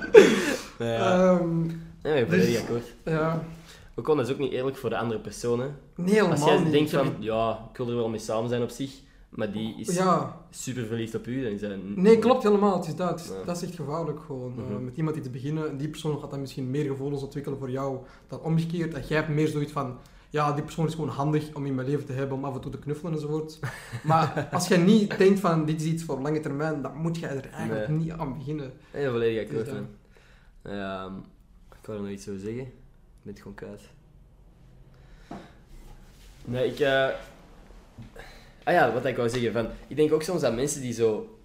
Nou 0.79 0.91
ja. 0.91 1.29
Ehm, 1.37 1.59
Nee, 2.01 2.13
maar 2.13 2.17
ik 2.17 2.27
ben 2.27 2.39
dus- 2.39 2.45
volledig 2.47 2.61
akkoord. 2.61 2.93
ja. 3.05 3.43
Ook 3.95 4.07
al, 4.09 4.15
dat 4.15 4.27
is 4.27 4.33
ook 4.33 4.39
niet 4.39 4.51
eerlijk 4.51 4.77
voor 4.77 4.89
de 4.89 4.97
andere 4.97 5.19
personen. 5.19 5.75
Nee, 5.95 6.09
helemaal 6.13 6.31
Als 6.31 6.43
jij 6.45 6.59
niet. 6.59 6.71
denkt 6.71 6.89
van, 6.91 7.13
ja, 7.19 7.59
ik 7.71 7.77
wil 7.77 7.89
er 7.89 7.95
wel 7.95 8.09
mee 8.09 8.19
samen 8.19 8.49
zijn 8.49 8.61
op 8.61 8.69
zich, 8.69 8.91
maar 9.29 9.51
die 9.51 9.75
is 9.79 9.95
Ja, 9.95 10.35
super 10.49 10.85
verliefd 10.85 11.15
op 11.15 11.27
u, 11.27 11.43
dan 11.43 11.51
is 11.51 11.61
dat... 11.61 11.71
een- 11.71 11.93
nee, 11.95 12.19
klopt 12.19 12.43
helemaal. 12.43 12.77
Het 12.77 12.87
is 12.87 12.95
dat. 12.95 13.09
Het 13.09 13.19
is- 13.19 13.27
Ja. 13.27 13.45
Dat 13.45 13.55
is 13.55 13.63
echt 13.63 13.75
gevaarlijk 13.75 14.19
gewoon. 14.25 14.53
eh, 14.57 14.73
Mhm. 14.75 14.83
met 14.85 14.97
iemand 14.97 15.15
iets 15.15 15.25
te 15.25 15.31
beginnen. 15.31 15.69
En 15.69 15.77
die 15.77 15.87
persoon 15.89 16.19
gaat 16.19 16.29
dan 16.31 16.39
misschien 16.39 16.71
meer 16.71 16.85
gevoelens 16.85 17.23
ontwikkelen 17.23 17.59
voor 17.59 17.69
jou 17.71 17.97
dan 18.27 18.39
omgekeerd. 18.41 18.93
En 18.93 19.03
jij 19.07 19.17
hebt 19.17 19.29
meer 19.29 19.47
zoiets 19.47 19.71
van, 19.71 19.97
ja, 20.33 20.51
die 20.51 20.63
persoon 20.63 20.87
is 20.87 20.93
gewoon 20.93 21.09
handig 21.09 21.53
om 21.53 21.65
in 21.65 21.75
mijn 21.75 21.87
leven 21.87 22.05
te 22.05 22.13
hebben, 22.13 22.37
om 22.37 22.45
af 22.45 22.55
en 22.55 22.61
toe 22.61 22.71
te 22.71 22.79
knuffelen 22.79 23.13
enzovoort. 23.13 23.59
Maar 24.03 24.47
als 24.51 24.67
je 24.67 24.77
niet 24.77 25.17
denkt 25.17 25.39
van, 25.39 25.65
dit 25.65 25.81
is 25.81 25.87
iets 25.87 26.03
voor 26.03 26.19
lange 26.19 26.39
termijn, 26.39 26.81
dan 26.81 26.95
moet 26.95 27.19
je 27.19 27.27
er 27.27 27.49
eigenlijk 27.51 27.87
Nee. 27.87 27.97
niet 27.97 28.11
aan 28.11 28.37
beginnen. 28.37 28.73
Ja, 28.93 29.09
volledig 29.11 29.49
Dus 29.49 29.59
akkoord, 29.59 29.73
man. 29.73 29.87
Ja, 30.75 31.03
ehm, 31.05 31.13
ik 31.71 31.85
wou 31.85 31.97
er 31.97 32.03
nog 32.03 32.13
iets 32.13 32.27
over 32.29 32.39
zeggen. 32.41 32.61
Ik 32.61 32.71
ben 33.21 33.33
het 33.33 33.41
gewoon 33.41 33.53
kwijt. 33.53 33.81
Nee, 36.45 36.67
ik... 36.71 36.79
eh 36.79 37.07
Ah 38.63 38.73
ja, 38.73 38.93
wat 38.93 39.05
ik 39.05 39.15
wou 39.17 39.29
zeggen. 39.29 39.53
Van, 39.53 39.67
ik 39.87 39.95
denk 39.95 40.13
ook 40.13 40.23
soms 40.23 40.41
dat 40.41 40.55
mensen 40.55 40.81
die 40.81 40.93
zo 40.93 41.39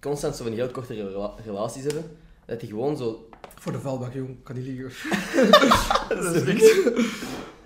constant 0.00 0.36
zo 0.36 0.42
van 0.42 0.52
die 0.52 0.60
heel 0.62 0.70
korte 0.72 0.94
rela- 0.94 1.34
relaties 1.44 1.82
hebben, 1.84 2.16
dat 2.46 2.60
die 2.60 2.68
gewoon 2.68 2.96
zo... 2.96 3.28
Voor 3.54 3.72
de 3.72 3.80
vuilbak, 3.80 4.12
jong, 4.12 4.36
kan 4.42 4.56
niet 4.56 4.64
liegen. 4.64 4.90
dat, 6.08 6.34
is 6.46 6.72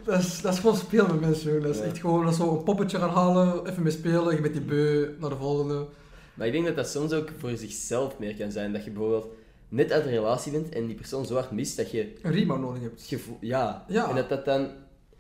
dat, 0.09 0.19
is, 0.21 0.41
dat 0.41 0.53
is 0.55 0.61
gewoon 0.61 0.77
spelen 0.77 1.07
met 1.07 1.21
mensen, 1.21 1.51
jong. 1.53 1.63
Dat 1.63 1.75
is 1.75 1.81
echt 1.81 1.99
gewoon 1.99 2.25
dat 2.25 2.35
zo 2.35 2.57
een 2.57 2.63
poppetje 2.63 2.99
gaan 2.99 3.11
halen, 3.11 3.67
even 3.67 3.83
mee 3.83 3.93
spelen, 3.93 4.35
je 4.35 4.41
bent 4.41 4.53
die 4.55 4.63
beu, 4.63 5.09
naar 5.21 5.31
de 5.31 5.37
volgende. 5.37 5.87
Maar 6.35 6.47
ik 6.47 6.53
denk 6.53 6.67
dat 6.67 6.77
dat 6.77 6.89
soms 6.89 7.13
ook 7.13 7.29
voor 7.39 7.57
zichzelf 7.57 8.19
meer 8.19 8.35
kan 8.37 8.51
zijn. 8.53 8.73
Dat 8.73 8.85
je 8.85 8.91
bijvoorbeeld 8.91 9.27
net 9.69 9.93
uit 9.93 10.05
een 10.05 10.11
relatie 10.11 10.53
bent 10.53 10.69
en 10.69 10.87
die 10.87 10.95
persoon 10.95 11.27
zo 11.27 11.35
hard 11.35 11.51
mist 11.51 11.77
dat 11.77 11.91
je... 11.91 12.13
Een 12.23 12.33
rebound 12.33 12.61
nodig 12.61 12.83
hebt. 12.83 13.15
ja. 13.41 13.85
Ja. 13.89 14.09
En 14.09 14.15
dat 14.17 14.29
dat 14.29 14.45
dan 14.45 14.69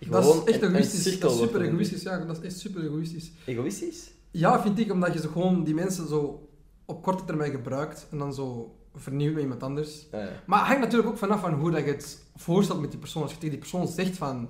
Dat 0.08 0.24
gewoon 0.24 0.46
is 0.46 0.52
echt 0.52 0.62
een- 0.62 0.68
egoïstisch. 0.74 1.18
Dat 1.20 1.30
is 1.32 1.38
super 1.38 1.60
egoïstisch, 1.60 2.02
ja. 2.02 2.18
Dat 2.18 2.36
is 2.38 2.42
echt 2.44 2.58
super 2.58 2.84
egoïstisch. 2.84 3.30
Egoïstisch? 3.44 4.10
Ja, 4.30 4.62
vind 4.62 4.78
ik, 4.78 4.92
omdat 4.92 5.12
je 5.12 5.20
zo 5.20 5.28
gewoon 5.28 5.64
die 5.64 5.74
mensen 5.74 6.08
zo 6.08 6.48
op 6.84 7.02
korte 7.02 7.24
termijn 7.24 7.50
gebruikt 7.50 8.06
en 8.10 8.18
dan 8.18 8.34
zo 8.34 8.74
vernieuwt 8.94 9.32
met 9.34 9.42
iemand 9.42 9.62
anders. 9.62 10.06
Ah, 10.12 10.20
ja. 10.20 10.28
Maar 10.46 10.58
het 10.58 10.66
hangt 10.68 10.82
natuurlijk 10.82 11.08
ook 11.08 11.18
vanaf 11.18 11.40
van 11.40 11.52
hoe 11.54 11.70
dat 11.70 11.84
je 11.84 11.90
het 11.90 12.18
voorstelt 12.36 12.80
met 12.80 12.90
die 12.90 13.00
persoon. 13.00 13.22
Als 13.22 13.30
je 13.30 13.36
tegen 13.38 13.50
die 13.50 13.68
persoon 13.68 13.88
zegt 13.88 14.16
van, 14.16 14.48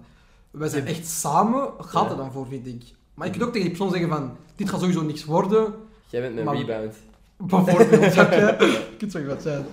wij 0.51 0.69
zijn 0.69 0.87
echt 0.87 1.07
samen, 1.07 1.73
gaat 1.79 2.05
Ja. 2.05 2.11
er 2.11 2.17
dan 2.17 2.33
voor, 2.33 2.47
vind 2.47 2.67
ik. 2.67 2.83
Maar 3.15 3.27
je 3.27 3.33
kunt 3.33 3.45
ook 3.45 3.53
tegen 3.53 3.69
die 3.69 3.77
persoon 3.77 3.93
zeggen 3.99 4.09
van, 4.17 4.37
dit 4.57 4.69
gaat 4.71 4.81
sowieso 4.81 5.03
niks 5.03 5.25
worden. 5.25 5.75
Jij 6.11 6.21
bent 6.21 6.39
een 6.39 6.45
Maar- 6.45 6.57
rebound. 6.57 6.95
Bijvoorbeeld, 7.37 8.13
snap 8.13 8.31
je? 8.31 8.87
Kunt 8.99 9.13
zo 9.13 9.25
wat 9.25 9.43
zijn. 9.43 9.67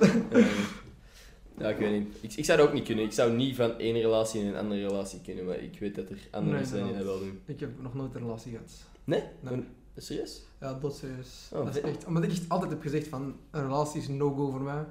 Ja, 1.58 1.70
ik 1.70 1.78
weet 1.78 1.92
niet. 1.92 2.08
Ik, 2.22 2.34
ik 2.34 2.46
zou 2.46 2.58
dat 2.58 2.68
ook 2.68 2.74
niet 2.74 2.84
kunnen. 2.84 3.06
Ik 3.06 3.12
zou 3.12 3.32
niet 3.34 3.56
van 3.56 3.78
één 3.80 3.94
relatie 4.02 4.42
in 4.42 4.48
een 4.48 4.56
andere 4.56 4.88
relatie 4.88 5.22
kunnen, 5.22 5.46
maar 5.46 5.60
ik 5.60 5.80
weet 5.80 5.96
dat 5.96 6.10
er 6.10 6.18
anderen 6.32 6.60
Nee, 6.60 6.70
zijn 6.70 6.86
die 6.86 6.96
dat 6.96 7.04
wel 7.06 7.20
doen. 7.20 7.40
Ik 7.46 7.60
heb 7.60 7.70
nog 7.82 7.94
nooit 7.94 8.16
een 8.16 8.22
relatie 8.22 8.52
gehad. 8.52 8.72
Nee? 9.04 9.24
Nee. 9.40 9.64
Serieus? 9.98 10.44
Ja, 10.60 10.74
dat 10.74 10.96
serieus. 10.96 11.50
Oh, 11.54 11.66
dat 11.66 11.76
is 11.76 11.82
echt, 11.82 12.06
omdat 12.06 12.24
ik 12.24 12.32
echt 12.32 12.44
altijd 12.48 12.72
heb 12.72 12.82
gezegd 12.82 13.08
van, 13.08 13.36
een 13.52 13.62
relatie 13.62 14.02
is 14.02 14.08
no-go 14.08 14.50
voor 14.50 14.62
mij. 14.62 14.86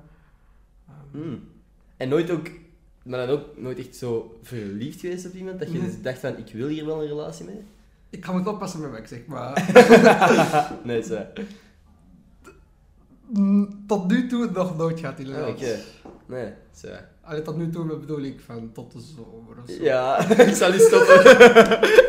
Ehm, 0.89 1.23
Hmm. 1.23 1.49
En 1.97 2.09
nooit 2.09 2.31
ook, 2.31 2.47
maar 3.05 3.27
dan 3.27 3.37
ook 3.37 3.45
nooit 3.57 3.79
echt 3.79 3.97
zo 3.97 4.39
verliefd 4.43 5.01
geweest 5.01 5.27
op 5.27 5.35
iemand, 5.35 5.59
dat 5.59 5.73
je 5.73 5.81
dus 5.81 6.03
dacht 6.03 6.19
van, 6.19 6.37
ik 6.39 6.53
wil 6.53 6.69
hier 6.69 6.87
wel 6.87 7.03
een 7.03 7.09
relatie 7.09 7.45
mee? 7.45 7.63
Ik 8.11 8.25
ga 8.25 8.33
me 8.33 8.49
oppassen 8.49 8.81
met 8.81 8.91
wat 8.91 8.99
ik 8.99 9.07
zeg, 9.07 9.27
maar 9.27 9.71
nee, 10.85 11.03
zo. 11.03 11.27
tot 13.87 14.09
nu 14.11 14.27
toe 14.27 14.51
nog 14.51 14.77
nooit 14.77 15.05
Ah, 15.05 15.19
inderdaad. 15.19 15.49
Oké. 15.49 15.79
Nee, 16.27 16.53
zo. 16.77 16.89
Allee, 17.21 17.43
tot 17.43 17.57
nu 17.57 17.71
toe 17.71 17.97
bedoel 17.97 18.23
ik 18.23 18.41
van 18.41 18.73
tot 18.73 18.93
de 18.93 19.01
zomer 19.01 19.57
of 19.63 19.71
zo. 19.71 19.83
Ja, 19.83 20.29
ik 20.51 20.55
zal 20.55 20.71
niet 20.71 20.81
stoppen. 20.81 21.23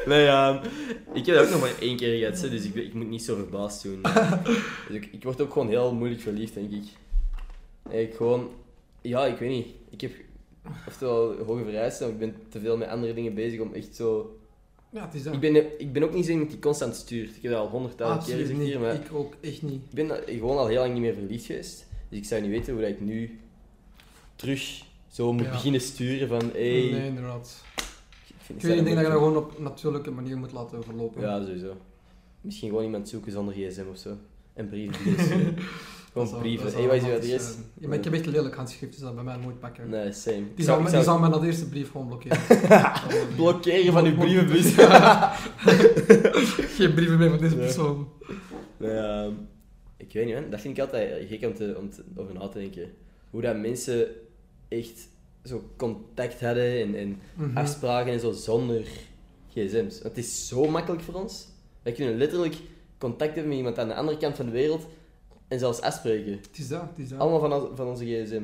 nee, 0.12 0.24
ja. 0.24 0.62
Ik 1.14 1.26
heb 1.26 1.36
dat 1.36 1.46
ook 1.46 1.52
nog 1.52 1.62
maar 1.62 1.80
één 1.80 1.98
keer 1.98 2.18
gehad, 2.18 2.52
dus 2.52 2.66
ik, 2.66 2.76
ik 2.76 2.94
moet 2.94 3.10
niet 3.10 3.24
zo 3.24 3.36
verbaasd 3.36 3.84
doen. 3.84 4.02
Dus 4.88 4.96
ik, 4.96 5.10
ik 5.12 5.24
word 5.24 5.42
ook 5.42 5.54
gewoon 5.54 5.68
heel 5.68 5.94
moeilijk 5.94 6.22
verliefd, 6.22 6.54
denk 6.54 6.72
ik. 6.72 6.84
Ik 7.90 8.16
gewoon... 8.16 8.50
Ja, 9.02 9.26
ik 9.26 9.38
weet 9.38 9.50
niet. 9.50 9.68
Ik 9.90 10.02
heb 10.02 10.12
oftewel 10.88 11.36
hoge 11.46 11.64
vereisten, 11.64 12.10
ik 12.10 12.20
ben 12.20 12.36
te 12.50 12.60
veel 12.60 12.78
met 12.78 12.88
andere 12.88 13.14
dingen 13.14 13.34
bezig 13.34 13.60
om 13.60 13.74
echt 13.74 13.96
zo... 13.96 14.40
Ja, 14.90 15.06
het 15.06 15.14
is 15.14 15.24
dat. 15.24 15.34
Ik 15.34 15.40
ben, 15.40 15.80
ik 15.80 15.94
ben 15.94 16.04
ook 16.04 16.14
niet 16.14 16.26
zo 16.26 16.32
iemand 16.32 16.50
die 16.50 16.60
constant 16.60 16.96
stuurt. 16.96 17.36
Ik 17.36 17.42
heb 17.42 17.52
dat 17.52 17.62
al 17.62 17.68
honderdduizend 17.70 18.26
keer 18.26 18.36
gezegd 18.38 18.60
hier, 18.60 18.80
maar 18.80 18.94
Ik 18.94 19.14
ook 19.14 19.34
echt 19.42 19.62
niet. 19.62 19.82
ik 19.90 20.08
ben 20.08 20.12
gewoon 20.26 20.58
al 20.58 20.68
heel 20.68 20.80
lang 20.80 20.94
niet 20.94 21.02
meer 21.02 21.14
verliefd 21.14 21.46
geweest. 21.46 21.88
Dus 22.10 22.18
ik 22.20 22.26
zou 22.26 22.42
niet 22.42 22.50
weten 22.50 22.74
hoe 22.74 22.82
dat 22.82 22.92
ik 22.92 23.02
nu 23.02 23.40
terug 24.36 24.82
zo 25.08 25.34
moet 25.34 25.46
Ja. 25.46 25.52
beginnen 25.52 25.82
sturen 25.82 26.28
van... 26.28 26.40
Hey, 26.52 26.90
Nee, 26.92 27.06
inderdaad. 27.08 27.64
ik 28.28 28.34
vind, 28.38 28.64
Ik 28.64 28.66
weet 28.68 28.72
niet, 28.72 28.80
ik 28.80 28.86
denk 28.86 28.96
dat 28.96 29.06
je 29.06 29.12
dat 29.12 29.22
gewoon 29.22 29.38
op 29.38 29.60
natuurlijke 29.60 30.12
manier 30.12 30.38
moet 30.38 30.52
laten 30.52 30.84
verlopen. 30.84 31.22
Ja, 31.22 31.46
sowieso. 31.46 31.74
Misschien 32.42 32.70
gewoon 32.70 32.84
iemand 32.84 33.10
zoeken 33.10 33.32
zonder 33.32 33.54
gsm 33.54 33.84
of 33.92 33.98
zo. 33.98 34.18
En 34.54 34.68
brieven. 34.70 35.56
gewoon 36.16 36.40
brieven. 36.42 36.74
Hé, 36.74 36.86
wat 36.88 36.96
is 36.96 37.02
romantisch 37.02 37.32
adres? 37.34 37.56
Ja, 37.80 37.88
maar 37.88 37.98
ik 37.98 38.04
heb 38.04 38.14
echt 38.14 38.26
een 38.26 38.32
lelijk 38.32 38.56
handschrift, 38.56 38.92
dus 38.94 39.02
dat 39.02 39.16
bij 39.16 39.24
mij 39.24 39.38
nooit 39.38 39.60
pakken. 39.60 39.90
Nee, 39.90 40.12
same. 40.12 40.44
Die 40.56 40.66
zou- 40.66 40.68
zal, 40.68 40.78
ik 40.78 40.84
me- 40.84 40.90
zou 40.90 41.02
die 41.04 41.12
zal 41.12 41.20
mij 41.20 41.30
na 41.30 41.38
de 41.40 41.46
eerste 41.48 41.70
brief 41.70 41.92
gewoon 41.92 42.08
blokkeren. 42.08 42.38
blokkeren 43.36 43.94
van 43.94 44.06
uw 44.06 44.16
brievenbus. 44.16 44.74
Geen 46.78 46.94
brieven 46.94 47.18
meer 47.18 47.30
van 47.30 47.40
deze 47.40 47.56
persoon. 47.56 48.08
Nee, 48.78 48.92
ehm, 48.92 49.32
ik 49.98 50.14
weet 50.14 50.26
niet, 50.26 50.34
man. 50.34 50.50
Dat 50.50 50.62
vind 50.62 50.78
ik 50.78 50.84
altijd 50.84 51.28
gek 51.30 51.44
om, 51.46 51.54
te, 51.54 51.76
om 51.80 51.90
te, 51.90 52.04
over 52.16 52.34
na 52.34 52.48
te 52.48 52.60
denken. 52.60 52.92
Hoe 53.30 53.42
dat 53.42 53.58
mensen 53.58 54.08
echt 54.68 55.08
zo 55.44 55.64
contact 55.78 56.42
hadden 56.42 56.82
en, 56.82 56.96
en 56.96 57.20
Mhm. 57.34 57.58
afspraken 57.58 58.12
en 58.14 58.20
zo 58.20 58.32
zonder 58.32 58.82
gsm's. 59.50 60.02
Want 60.02 60.04
het 60.04 60.18
is 60.18 60.48
zo 60.48 60.70
makkelijk 60.70 61.04
voor 61.04 61.14
ons. 61.14 61.48
Wij 61.84 61.94
kunnen 61.94 62.18
letterlijk 62.18 62.56
contact 62.98 63.30
hebben 63.32 63.48
met 63.50 63.58
iemand 63.58 63.80
aan 63.80 63.88
de 63.88 63.96
andere 63.96 64.18
kant 64.18 64.36
van 64.36 64.46
de 64.46 64.52
wereld 64.52 64.88
en 65.48 65.60
zelfs 65.60 65.82
afspreken. 65.82 66.32
Het 66.32 66.58
is 66.58 66.68
dat, 66.68 66.82
het 66.82 67.00
is 67.00 67.10
dat. 67.10 67.20
Allemaal 67.20 67.50
van, 67.60 67.76
van 67.78 67.88
onze 67.88 68.06
gsm. 68.06 68.44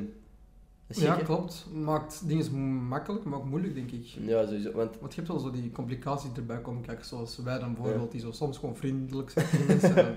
Ja, 0.94 1.14
klopt. 1.16 1.66
Maakt 1.72 2.28
dingen 2.28 2.54
makkelijk, 2.88 3.24
maar 3.24 3.38
ook 3.38 3.44
moeilijk, 3.44 3.74
denk 3.74 3.90
ik. 3.90 4.04
Ja, 4.06 4.44
sowieso. 4.46 4.72
Want 4.72 4.98
Want 5.00 5.14
je 5.14 5.20
hebt 5.20 5.32
wel 5.32 5.42
zo 5.42 5.50
die 5.50 5.70
complicaties 5.70 6.30
erbij 6.36 6.60
komen 6.60 6.82
kijken, 6.82 7.04
zoals 7.04 7.36
wij 7.36 7.58
dan 7.58 7.74
bijvoorbeeld, 7.74 8.10
die 8.12 8.20
zo 8.20 8.30
soms 8.32 8.58
gewoon 8.58 8.76
vriendelijk 8.76 9.30
zijn 9.30 9.46
mensen. 9.66 9.96
en- 10.06 10.16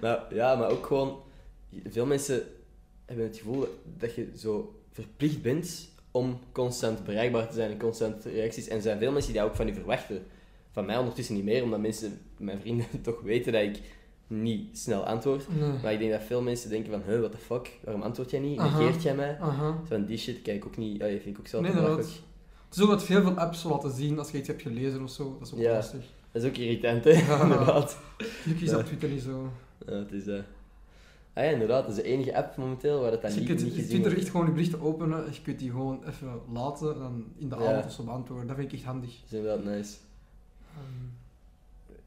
Nou, 0.00 0.34
ja, 0.34 0.54
maar 0.56 0.70
ook 0.70 0.86
gewoon... 0.86 1.18
Veel 1.88 2.06
mensen 2.06 2.42
hebben 3.04 3.24
het 3.26 3.36
gevoel 3.36 3.66
dat 3.98 4.14
je 4.14 4.30
zo 4.36 4.80
verplicht 4.90 5.42
bent 5.42 5.88
om 6.10 6.38
constant 6.52 7.04
bereikbaar 7.04 7.48
te 7.48 7.54
zijn 7.54 7.70
en 7.70 7.78
constant 7.78 8.24
reacties. 8.24 8.68
En 8.68 8.76
er 8.76 8.82
zijn 8.82 8.98
veel 8.98 9.12
mensen 9.12 9.32
die 9.32 9.40
dat 9.40 9.50
ook 9.50 9.56
van 9.56 9.66
je 9.66 9.74
verwachten. 9.74 10.22
Van 10.70 10.86
mij 10.86 10.98
ondertussen 10.98 11.34
niet 11.34 11.44
meer, 11.44 11.62
omdat 11.62 11.80
mensen, 11.80 12.18
mijn 12.36 12.60
vrienden, 12.60 12.86
toch 13.02 13.20
weten 13.20 13.52
dat 13.52 13.62
ik 13.62 13.80
niet 14.26 14.78
snel 14.78 15.04
antwoord. 15.06 15.46
Nee. 15.58 15.70
Maar 15.82 15.92
ik 15.92 15.98
denk 15.98 16.10
dat 16.10 16.22
veel 16.22 16.42
mensen 16.42 16.70
denken 16.70 16.90
van, 16.90 17.02
huh, 17.06 17.18
what 17.18 17.30
the 17.32 17.38
fuck, 17.38 17.78
waarom 17.84 18.02
antwoord 18.02 18.30
jij 18.30 18.40
niet? 18.40 18.56
Negeert 18.58 19.02
jij 19.02 19.14
mij? 19.14 19.38
Aha. 19.40 19.70
Zo 19.70 19.80
Van 19.84 20.04
die 20.04 20.18
shit 20.18 20.42
kijk 20.42 20.56
ik 20.56 20.66
ook 20.66 20.76
niet, 20.76 20.96
ja, 21.00 21.06
vind 21.06 21.26
ik 21.26 21.38
ook 21.38 21.46
zelf 21.46 21.62
Nee, 21.64 21.72
belachelijk. 21.72 22.08
Het 22.68 22.76
is 22.76 22.82
ook 22.82 22.88
dat 22.90 23.02
veel 23.04 23.22
veel 23.22 23.34
apps 23.38 23.62
laten 23.62 23.90
zien 23.92 24.18
als 24.18 24.30
je 24.30 24.38
iets 24.38 24.48
hebt 24.48 24.62
gelezen 24.62 25.02
of 25.02 25.10
zo. 25.10 25.36
Dat 25.38 25.46
is 25.48 25.54
ook 25.54 25.60
Ja. 25.60 25.72
lastig. 25.72 26.04
Dat 26.32 26.42
is 26.42 26.48
ook 26.48 26.56
irritant, 26.56 27.04
hè? 27.04 27.10
Ja. 27.10 27.40
inderdaad. 27.42 27.98
Ja. 28.60 28.70
dat 28.70 28.80
op 28.80 28.86
Twitter 28.86 29.08
niet 29.08 29.22
zo. 29.22 29.50
Ja, 29.86 29.92
het 29.92 30.12
is... 30.12 30.26
eh 30.26 30.38
Ah 31.34 31.44
ja, 31.44 31.50
inderdaad, 31.50 31.82
dat 31.86 31.96
is 31.96 32.02
de 32.02 32.08
enige 32.08 32.36
app 32.36 32.56
momenteel 32.56 33.00
waar 33.00 33.10
dat 33.10 33.22
dan 33.22 33.30
Dus 33.30 33.38
je 33.40 33.46
niet, 33.46 33.48
kunt 33.48 33.62
niet 33.62 33.70
gezien 33.72 33.86
Twitter 33.88 34.10
wordt. 34.10 34.22
echt 34.24 34.30
gewoon 34.30 34.46
je 34.46 34.52
berichten 34.52 34.80
openen 34.80 35.26
en 35.26 35.32
je 35.32 35.42
kunt 35.42 35.58
die 35.58 35.70
gewoon 35.70 36.00
even 36.08 36.28
laten 36.52 36.92
en 36.94 36.98
dan 36.98 37.24
in 37.38 37.48
de 37.48 37.56
Ja. 37.56 37.70
avond 37.70 37.84
of 37.84 37.92
zo 37.92 38.02
beantwoorden. 38.04 38.46
Dat 38.46 38.56
vind 38.56 38.68
ik 38.72 38.74
echt 38.78 38.86
handig. 38.86 39.10
Dat 39.10 39.30
is 39.32 39.38
inderdaad 39.38 39.64
nice. 39.64 39.94
Ehm, 40.74 41.06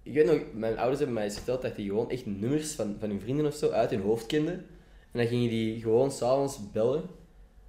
Ik 0.09 0.15
weet 0.15 0.25
nog, 0.25 0.39
mijn 0.53 0.77
ouders 0.77 0.97
hebben 0.97 1.15
mij 1.15 1.25
eens 1.25 1.35
verteld 1.35 1.61
dat 1.61 1.75
die 1.75 1.87
gewoon 1.87 2.09
echt 2.09 2.25
nummers 2.25 2.71
van, 2.71 2.95
van 2.99 3.09
hun 3.09 3.19
vrienden 3.21 3.45
of 3.45 3.55
zo 3.55 3.69
uit 3.69 3.89
hun 3.89 4.01
hoofd 4.01 4.25
kenden. 4.25 4.53
En 5.11 5.19
dan 5.19 5.27
gingen 5.27 5.49
die 5.49 5.81
gewoon 5.81 6.11
s'avonds 6.11 6.59
bellen 6.71 7.03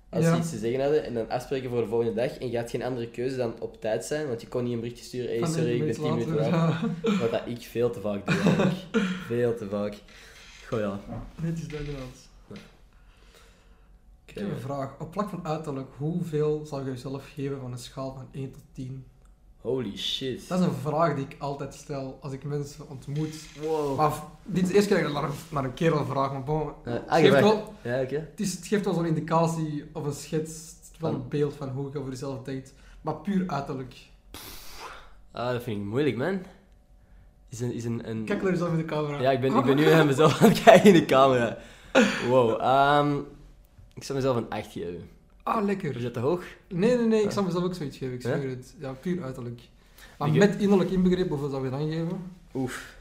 als 0.08 0.24
Ja. 0.24 0.32
ze 0.34 0.38
iets 0.40 0.50
te 0.50 0.58
zeggen 0.58 0.80
hadden 0.80 1.04
en 1.04 1.14
dan 1.14 1.30
afspreken 1.30 1.70
voor 1.70 1.80
de 1.80 1.86
volgende 1.86 2.14
dag. 2.14 2.38
En 2.38 2.50
je 2.50 2.56
had 2.58 2.70
geen 2.70 2.82
andere 2.82 3.08
keuze 3.10 3.36
dan 3.36 3.60
op 3.60 3.80
tijd 3.80 4.04
zijn, 4.04 4.28
want 4.28 4.40
je 4.40 4.48
kon 4.48 4.64
niet 4.64 4.72
een 4.72 4.80
berichtje 4.80 5.04
sturen. 5.04 5.38
Hey, 5.38 5.48
sorry, 5.48 5.72
ik 5.72 5.78
ben 5.78 5.88
iets 5.88 5.98
10 5.98 6.10
minuten 6.10 6.34
later, 6.34 6.50
ja. 7.02 7.18
Wat 7.18 7.30
dat 7.30 7.42
ik 7.46 7.60
veel 7.62 7.90
te 7.90 8.00
vaak 8.00 8.26
doe 8.26 8.34
eigenlijk. 8.40 8.74
veel 9.30 9.56
te 9.56 9.68
vaak. 9.68 9.94
Goh 10.68 10.78
ja. 10.78 11.00
Dit 11.42 11.56
is 11.58 11.62
inderdaad. 11.62 12.28
Ik 14.26 14.34
heb 14.38 14.50
een 14.50 14.58
vraag. 14.60 15.00
Op 15.00 15.12
vlak 15.12 15.28
van 15.28 15.46
uiterlijk, 15.46 15.88
hoeveel 15.96 16.66
zou 16.66 16.84
je 16.84 16.90
jezelf 16.90 17.30
geven 17.34 17.60
van 17.60 17.72
een 17.72 17.78
schaal 17.78 18.12
van 18.14 18.28
1 18.32 18.50
tot 18.52 18.62
10? 18.72 19.04
Holy 19.60 19.96
shit. 19.96 20.48
Dat 20.48 20.60
is 20.60 20.66
een 20.66 20.72
vraag 20.72 21.14
die 21.14 21.24
ik 21.24 21.36
altijd 21.38 21.74
stel 21.74 22.18
als 22.22 22.32
ik 22.32 22.44
mensen 22.44 22.88
ontmoet. 22.88 23.34
Wow. 23.60 23.96
Maar 23.96 24.12
dit 24.44 24.62
is 24.62 24.68
de 24.68 24.74
eerste 24.74 24.94
keer 24.94 25.02
dat 25.02 25.12
ik 25.12 25.16
naar 25.20 25.24
een, 25.30 25.36
naar 25.50 25.64
een 25.64 25.74
kerel 25.74 26.04
vraag, 26.04 26.32
maar 26.32 26.42
bon, 26.44 26.62
Uh, 26.62 26.92
het, 26.92 27.02
ah, 27.08 27.18
geeft 27.18 27.40
wel, 27.40 27.74
Ja, 27.82 28.00
oké. 28.02 28.14
het, 28.14 28.40
is, 28.40 28.52
het 28.54 28.66
geeft 28.66 28.84
wel 28.84 28.94
zo'n 28.94 29.06
indicatie 29.06 29.84
of 29.92 30.04
een 30.04 30.12
schets, 30.12 30.72
wel 30.98 31.10
een 31.10 31.16
Van- 31.16 31.28
beeld 31.28 31.54
van 31.54 31.68
hoe 31.68 31.90
je 31.92 31.98
over 31.98 32.10
jezelf 32.10 32.42
denkt. 32.42 32.74
Maar 33.00 33.14
puur 33.14 33.44
uiterlijk. 33.48 33.94
Ah, 35.32 35.52
dat 35.52 35.62
vind 35.62 35.76
ik 35.80 35.84
moeilijk, 35.86 36.16
man. 36.16 36.42
Is 37.48 37.60
een... 37.60 37.72
Is 37.72 37.84
een, 37.84 38.08
een... 38.10 38.24
Kijk 38.24 38.42
naar 38.42 38.50
jezelf 38.52 38.70
in 38.70 38.76
de 38.78 38.84
camera. 38.84 39.20
Ja, 39.20 39.30
ik 39.30 39.40
ben, 39.40 39.56
ik 39.56 39.64
ben 39.64 39.76
nu 39.76 39.84
naar 39.90 40.06
mezelf 40.06 40.42
aan 40.42 40.48
het 40.48 40.62
kijken 40.62 40.94
in 40.94 41.00
de 41.00 41.04
camera. 41.04 41.56
Wow. 42.28 42.60
ehm, 42.60 43.18
ik 43.94 44.02
zou 44.04 44.18
mezelf 44.18 44.36
een 44.36 44.48
8 44.50 44.72
geven. 44.72 45.08
Ah, 45.54 45.60
Is 45.60 45.66
lekker. 45.66 46.02
dat 46.02 46.12
te 46.12 46.20
hoog? 46.20 46.44
Nee, 46.68 46.96
nee, 46.96 47.06
nee, 47.06 47.22
ik 47.22 47.30
zou 47.30 47.46
mezelf 47.46 47.64
ook 47.64 47.74
zoiets 47.74 47.96
geven, 47.96 48.14
ik 48.14 48.22
Ja? 48.22 48.36
zweer 48.38 48.50
het. 48.50 48.74
Ja, 48.78 48.92
puur 48.92 49.22
uiterlijk. 49.22 49.60
Maar 50.18 50.30
met 50.30 50.56
innerlijk 50.60 50.90
inbegrip, 50.90 51.28
hoeveel 51.28 51.48
zou 51.48 51.64
je 51.64 51.70
dan 51.70 51.88
geven? 51.90 52.18
Oef. 52.54 52.98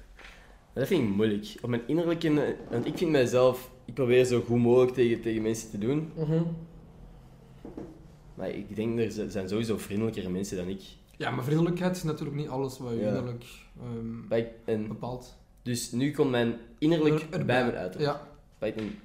Dat 0.73 0.87
vind 0.87 1.03
ik 1.09 1.15
moeilijk. 1.15 1.55
Op 1.61 1.69
mijn 1.69 1.81
innerlijke... 1.87 2.55
Want 2.69 2.85
ik 2.85 2.97
vind 2.97 3.11
mijzelf... 3.11 3.71
Ik 3.85 3.93
probeer 3.93 4.25
zo 4.25 4.41
goed 4.41 4.57
mogelijk 4.59 4.93
tegen, 4.93 5.21
tegen 5.21 5.41
mensen 5.41 5.69
te 5.69 5.77
doen. 5.77 6.11
Maar 8.35 8.49
ik 8.49 8.75
denk, 8.75 8.99
er 8.99 9.11
zijn 9.31 9.49
sowieso 9.49 9.77
vriendelijkere 9.77 10.29
mensen 10.29 10.57
dan 10.57 10.67
ik. 10.67 10.81
Ja, 11.17 11.29
maar 11.31 11.43
vriendelijkheid 11.43 11.95
is 11.95 12.03
natuurlijk 12.03 12.37
niet 12.37 12.47
alles 12.47 12.77
wat 12.77 12.91
je 12.91 12.99
Ja. 12.99 13.07
innerlijk 13.07 13.45
ehm, 14.29 14.43
en, 14.65 14.87
bepaalt. 14.87 15.37
dus 15.61 15.91
nu 15.91 16.11
komt 16.11 16.29
mijn 16.31 16.55
innerlijk 16.77 17.21
Er- 17.29 17.45
bij 17.45 17.63
mijn 17.63 17.75
uiterlijk. 17.77 18.11
Ja. 18.11 18.27
Bij 18.59 18.73
een, 18.77 18.99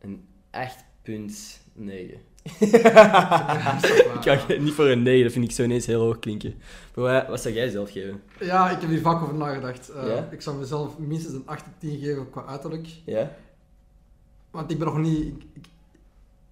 een 0.00 0.24
8.9. 0.50 2.18
Ik 4.22 4.22
ga 4.22 4.38
niet 4.58 4.72
voor 4.72 4.86
een 4.88 5.02
9, 5.02 5.22
dat 5.22 5.32
vind 5.32 5.44
ik 5.44 5.50
zo 5.50 5.62
ineens 5.62 5.86
heel 5.86 6.00
hoog 6.00 6.18
klinken. 6.18 6.54
Maar 6.94 7.26
wat, 7.28 7.40
zou 7.42 7.54
jij 7.54 7.68
zelf 7.68 7.90
geven? 7.90 8.20
Ja, 8.40 8.70
ik 8.70 8.80
heb 8.80 8.90
hier 8.90 9.00
vaak 9.00 9.22
over 9.22 9.34
nagedacht. 9.34 9.88
Eh, 9.88 10.06
Ja? 10.06 10.28
Ik 10.30 10.40
zou 10.42 10.56
mezelf 10.58 10.98
minstens 10.98 11.34
een 11.34 11.42
8 11.46 11.66
op 11.66 11.72
10 11.78 11.98
geven 11.98 12.30
qua 12.30 12.44
uiterlijk. 12.46 12.88
Ja? 13.04 13.34
Want 14.50 14.70
ik 14.70 14.78
ben 14.78 14.86
nog 14.86 14.98
niet... 14.98 15.24
Ik, 15.26 15.44
ik, 15.54 15.66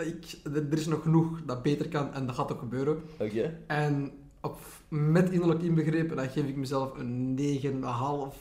ik- 0.07 0.35
er 0.55 0.67
er 0.71 0.79
is 0.79 0.87
nog 0.87 1.03
genoeg 1.03 1.41
dat 1.47 1.63
beter 1.63 1.89
kan 1.89 2.15
en 2.15 2.27
dat 2.27 2.35
gaat 2.35 2.53
ook 2.53 2.59
gebeuren. 2.59 3.03
Oké. 3.19 3.57
En 3.67 4.11
op, 4.41 4.59
met 4.89 5.31
innerlijk 5.31 5.63
inbegrepen, 5.63 6.17
dan 6.17 6.29
geef 6.29 6.45
ik 6.47 6.57
mezelf 6.57 6.99
een 6.99 7.39
9,5. 8.33 8.37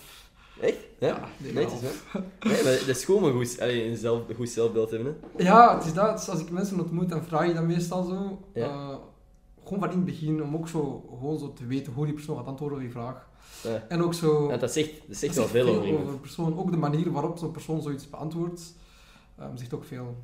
Ja? 1.00 1.30
Ja, 1.38 1.54
Netjes, 1.54 1.80
hè? 1.82 2.20
Nee, 2.50 2.64
maar 2.64 2.72
dat 2.72 2.88
is 2.88 3.06
gewoon 3.06 3.22
maar 3.22 3.32
goed, 3.32 3.60
allee, 3.62 3.90
een, 3.90 3.98
zelf, 3.98 4.30
een 4.30 4.36
goed 4.36 4.50
zelfbeeld 4.50 4.92
hebben. 4.92 5.18
Hè? 5.38 5.44
Ja, 5.44 5.76
het 5.78 5.86
is 5.86 5.94
dat. 5.94 6.20
Het 6.20 6.30
als 6.30 6.40
ik 6.40 6.50
mensen 6.50 6.80
ontmoet, 6.80 7.10
dan 7.10 7.24
vraag 7.24 7.48
je 7.48 7.54
dat 7.54 7.64
meestal 7.64 8.04
zo. 8.04 8.40
Ja. 8.54 8.66
Eh, 8.66 8.96
gewoon 9.64 9.80
van 9.80 9.90
in 9.90 9.96
het 9.96 10.06
begin, 10.06 10.44
om 10.44 10.56
ook 10.56 10.68
zo, 10.68 11.06
gewoon 11.10 11.40
zo 11.40 11.54
te 11.54 11.66
weten 11.66 11.94
hoe 11.94 12.06
die 12.06 12.14
persoon 12.14 12.38
gaat 12.38 12.46
antwoorden 12.46 12.78
op 12.78 12.84
die 12.84 12.94
vraag. 12.94 13.28
Ja. 13.64 13.86
En 13.88 14.04
ook 14.04 14.14
zo... 14.14 14.50
Ja, 14.50 14.58
dat 14.58 14.72
zegt, 14.72 14.92
dat 15.08 15.18
zegt 15.18 15.36
dat 15.36 15.52
wel 15.52 15.64
zegt 15.64 15.66
veel 15.66 15.76
over 15.76 15.90
iemand. 15.90 16.08
een 16.08 16.20
persoon. 16.20 16.60
Ook 16.60 16.72
de 16.72 16.78
manier 16.78 17.12
waarop 17.12 17.38
zo'n 17.38 17.52
persoon 17.52 17.82
zoiets 17.82 18.10
beantwoordt, 18.10 18.74
ehm, 19.38 19.58
zegt 19.58 19.74
ook 19.74 19.86
veel. 19.86 20.16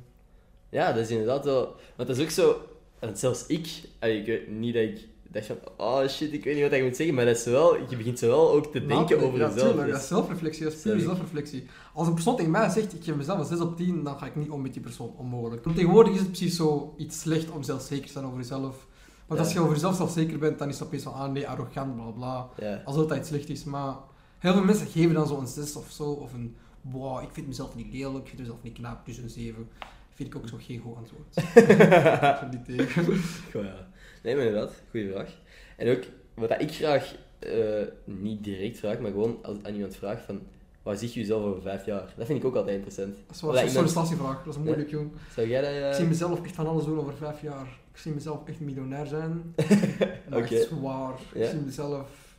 Ja, 0.68 0.92
dat 0.92 1.02
is 1.02 1.10
inderdaad 1.10 1.44
wel... 1.44 1.64
Want 1.96 2.08
dat 2.08 2.16
is 2.16 2.22
ook 2.22 2.30
zo... 2.30 2.56
Want 2.98 3.18
zelfs 3.18 3.46
ik... 3.46 3.68
allee, 3.98 4.20
ik 4.20 4.26
weet 4.26 4.48
niet 4.48 4.74
dat 4.74 4.82
ik 4.82 5.08
dacht 5.32 5.46
van... 5.46 5.56
Oh 5.76 6.06
shit, 6.08 6.32
ik 6.32 6.44
weet 6.44 6.54
niet 6.54 6.62
wat 6.64 6.72
ik 6.72 6.82
moet 6.82 6.96
zeggen. 6.96 7.14
Maar 7.14 7.24
dat 7.24 7.36
is 7.36 7.44
wel... 7.44 7.76
Je 7.88 7.96
begint 7.96 8.18
zo 8.18 8.26
wel 8.26 8.50
ook 8.52 8.64
te 8.64 8.70
denken 8.72 8.88
Nadenken, 8.88 9.26
over 9.26 9.38
ja, 9.38 9.48
jezelf. 9.48 9.58
tuurlijk, 9.68 9.76
dat 9.86 9.94
dus- 9.94 10.02
is 10.02 10.08
zelfreflectie, 10.08 10.64
dat 10.64 10.72
is 10.72 10.80
Sorry. 10.80 11.00
zelfreflectie. 11.00 11.66
Als 11.94 12.06
een 12.08 12.14
persoon 12.14 12.36
tegen 12.36 12.50
mij 12.50 12.68
zegt, 12.68 12.92
ik 12.94 13.04
geef 13.04 13.14
mezelf 13.14 13.38
een 13.38 13.44
6 13.44 13.60
op 13.60 13.76
10, 13.76 14.02
dan 14.04 14.18
ga 14.18 14.26
ik 14.26 14.36
niet 14.36 14.50
om 14.50 14.62
met 14.62 14.72
die 14.72 14.82
persoon, 14.82 15.14
onmogelijk. 15.16 15.64
Want 15.64 15.76
tegenwoordig 15.76 16.12
is 16.12 16.18
het 16.18 16.28
precies 16.28 16.56
zo 16.56 16.94
iets 16.96 17.20
slecht 17.20 17.50
om 17.50 17.62
zelfzeker 17.62 18.06
te 18.06 18.12
zijn 18.12 18.24
over 18.24 18.38
jezelf. 18.38 18.86
Want 19.26 19.40
Ja. 19.40 19.46
als 19.46 19.54
je 19.54 19.60
over 19.60 19.72
jezelf 19.72 19.96
zelfzeker 19.96 20.38
bent, 20.38 20.58
dan 20.58 20.68
is 20.68 20.78
het 20.78 20.86
opeens 20.86 21.02
van, 21.02 21.12
ah 21.12 21.32
nee, 21.32 21.48
arrogant, 21.48 21.94
bla 21.96 22.04
bla. 22.10 22.48
Ja. 22.68 22.82
Alsof 22.84 23.06
dat 23.06 23.18
iets 23.18 23.28
slecht 23.28 23.48
is, 23.48 23.64
maar 23.64 23.94
heel 24.38 24.52
veel 24.52 24.64
mensen 24.64 24.86
geven 24.86 25.14
dan 25.14 25.26
zo 25.26 25.38
een 25.38 25.46
6 25.46 25.76
of 25.76 25.90
zo, 25.90 26.02
of 26.04 26.32
een, 26.32 26.56
wow, 26.80 27.22
ik 27.22 27.28
vind 27.32 27.46
mezelf 27.46 27.74
niet 27.74 27.92
lelijk, 27.92 28.18
ik 28.22 28.26
vind 28.28 28.38
mezelf 28.40 28.58
niet 28.62 28.72
knap, 28.74 29.06
dus 29.06 29.16
een 29.18 29.30
7. 29.30 29.68
Vind 30.14 30.28
ik 30.34 30.36
ook 30.36 30.48
zo 30.48 30.56
geen 30.60 30.78
goed 30.80 30.96
antwoord. 30.96 31.36
ik 32.52 32.64
die 32.66 32.76
tegen. 32.76 33.04
Goh, 33.52 33.62
ja. 33.62 33.88
Nee, 34.26 34.36
maar 34.36 34.44
inderdaad. 34.44 34.72
Goeie 34.90 35.10
vraag. 35.10 35.30
En 35.76 35.96
ook, 35.96 36.02
wat 36.34 36.60
ik 36.60 36.70
graag... 36.72 37.14
eh, 37.38 37.82
niet 38.04 38.44
direct 38.44 38.78
vraag, 38.78 38.98
maar 38.98 39.10
gewoon 39.10 39.38
als, 39.42 39.58
aan 39.62 39.74
iemand 39.74 39.96
vraag 39.96 40.24
van... 40.24 40.40
Waar 40.82 40.96
zie 40.96 41.08
je 41.12 41.20
jezelf 41.20 41.44
over 41.44 41.62
vijf 41.62 41.84
jaar? 41.86 42.14
Dat 42.16 42.26
vind 42.26 42.38
ik 42.38 42.44
ook 42.44 42.54
altijd 42.56 42.74
interessant. 42.76 43.14
Dat 43.26 43.36
is 43.36 43.42
wel 43.42 43.58
een 43.58 43.68
sollicitatievraag, 43.70 44.44
dat 44.44 44.54
is 44.54 44.60
moeilijk, 44.60 44.90
jong. 44.90 45.10
Zou 45.34 45.48
jij 45.48 45.60
dat... 45.60 45.70
eh, 45.70 45.88
Ik 45.88 45.94
zie 45.94 46.04
mezelf 46.06 46.44
echt 46.44 46.54
van 46.54 46.66
alles 46.66 46.84
doen 46.84 46.98
over 46.98 47.14
vijf 47.16 47.42
jaar. 47.42 47.66
Ik 47.92 47.96
zie 47.98 48.12
mezelf 48.12 48.48
echt 48.48 48.60
miljonair 48.60 49.06
zijn. 49.06 49.54
Oké. 50.32 50.38
echt 50.54 50.68
zwaar. 50.68 51.14
Ik 51.32 51.44
zie 51.46 51.60
mezelf 51.60 52.36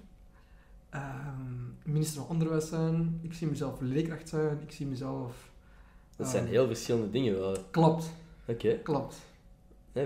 ehm, 0.89 1.53
minister 1.83 2.21
van 2.21 2.29
Onderwijs 2.29 2.67
zijn. 2.69 3.19
Ik 3.23 3.33
zie 3.33 3.47
mezelf 3.47 3.81
leerkracht 3.81 4.29
zijn. 4.29 4.59
Ik 4.61 4.71
zie 4.71 4.85
mezelf... 4.85 5.49
Dat 6.15 6.27
zijn 6.27 6.43
ehm, 6.43 6.51
heel 6.51 6.67
verschillende 6.67 7.09
dingen 7.09 7.39
wel. 7.39 7.51
Oké. 7.51 7.59
Klopt, 7.71 8.11
klopt. 8.83 9.15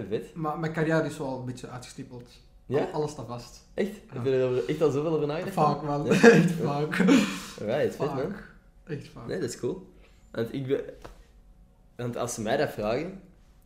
Vet. 0.10 0.34
Maar 0.36 0.60
mijn 0.60 0.74
carrière 0.74 1.06
is 1.06 1.18
wel 1.18 1.40
een 1.40 1.46
beetje 1.46 1.68
uitgestippeld. 1.68 2.24
Ja? 2.66 2.80
Al- 2.80 2.92
Alles 2.92 3.12
staat 3.12 3.28
vast. 3.28 3.68
Echt? 3.74 3.92
Ja. 3.92 4.14
Heb 4.14 4.26
je 4.26 4.32
er 4.32 4.66
echt 4.70 4.82
al 4.82 4.92
zoveel 4.92 5.12
over 5.14 5.28
nagedacht? 5.28 5.54
Vaak 5.54 5.82
wel. 5.82 6.06
Ja? 6.06 6.12
Echt 6.32 6.52
vaak. 6.52 6.96
Vet 6.96 8.10
man. 8.10 8.34
Echt 8.84 9.08
vaak. 9.08 9.28
Nee, 9.28 9.40
dat 9.40 9.50
is 9.50 9.60
cool. 9.60 9.88
Want, 10.32 10.54
ik 10.54 10.84
want 11.96 12.18
als 12.18 12.34
ze 12.34 12.42
mij 12.42 12.58
dat 12.58 12.72
vragen, 12.72 13.22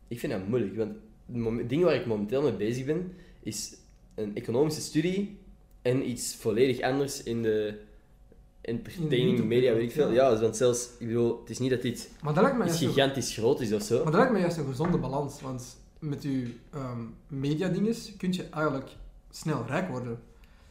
ik 0.07 0.19
vind 0.19 0.31
dat 0.31 0.47
moeilijk. 0.47 0.75
Want 0.77 0.91
het 1.59 1.69
ding 1.69 1.83
waar 1.83 1.95
ik 1.95 2.05
momenteel 2.05 2.41
mee 2.41 2.53
bezig 2.53 2.85
ben, 2.85 3.13
is 3.43 3.75
een 4.15 4.35
economische 4.35 4.81
studie 4.81 5.39
en 5.81 6.09
iets 6.09 6.35
volledig 6.35 6.81
anders 6.81 7.23
in 7.23 7.41
de 7.41 7.79
entertaining, 8.61 9.43
media, 9.43 9.73
weet 9.73 9.83
ik 9.83 9.91
veel. 9.91 10.11
ja. 10.11 10.29
Ja, 10.31 10.39
want 10.39 10.57
zelfs, 10.57 10.89
ik 10.99 11.07
bedoel, 11.07 11.39
het 11.39 11.49
is 11.49 11.59
niet 11.59 11.69
dat 11.69 11.81
dit 11.81 12.09
Maar 12.21 12.33
dat 12.33 12.43
lijkt 12.43 12.57
me 12.57 12.65
iets 12.65 12.81
een- 12.81 12.87
gigantisch 12.87 13.33
groot 13.37 13.61
is 13.61 13.73
of 13.73 13.81
zo. 13.81 13.95
Maar 13.95 14.05
dat 14.11 14.13
lijkt 14.15 14.31
me 14.31 14.39
juist 14.39 14.57
een 14.57 14.65
gezonde 14.65 14.97
balans, 14.97 15.41
want 15.41 15.77
met 16.09 16.23
je 16.23 16.53
ehm 16.73 16.99
mediadinges 17.27 18.13
kun 18.17 18.33
je 18.33 18.49
eigenlijk 18.49 18.89
snel 19.29 19.65
rijk 19.67 19.89
worden. 19.89 20.19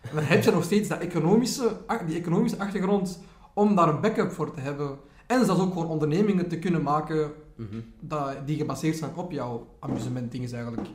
En 0.00 0.14
dan 0.14 0.24
heb 0.24 0.42
je 0.42 0.50
nog 0.50 0.64
steeds 0.64 0.88
dat 0.88 1.00
economische, 1.00 1.76
die 2.06 2.18
economische 2.18 2.58
achtergrond 2.58 3.22
om 3.54 3.74
daar 3.74 3.88
een 3.88 4.00
backup 4.00 4.32
voor 4.32 4.54
te 4.54 4.60
hebben. 4.60 4.98
En 5.26 5.44
zelfs 5.44 5.60
ook 5.60 5.72
gewoon 5.72 5.88
ondernemingen 5.88 6.48
te 6.48 6.58
kunnen 6.58 6.82
maken 6.82 7.32
Mhm. 7.56 7.80
dat, 8.00 8.46
die 8.46 8.56
gebaseerd 8.56 8.96
zijn 8.96 9.16
op 9.16 9.32
jouw 9.32 9.66
amusementdingen 9.78 10.52
eigenlijk. 10.52 10.88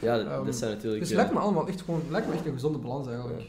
Ja, 0.00 0.16
dat, 0.16 0.26
Ehm, 0.26 0.44
dat 0.44 0.56
zijn 0.56 0.70
natuurlijk... 0.70 1.00
Dus 1.02 1.10
eh, 1.10 1.16
het 1.16 1.24
lijkt 1.26 1.32
me 1.32 1.38
allemaal 1.38 1.68
echt 1.68 1.82
gewoon, 1.82 2.02
lijkt 2.10 2.26
me 2.28 2.34
echt 2.34 2.46
een 2.46 2.52
gezonde 2.52 2.78
balans 2.78 3.06
eigenlijk. 3.08 3.42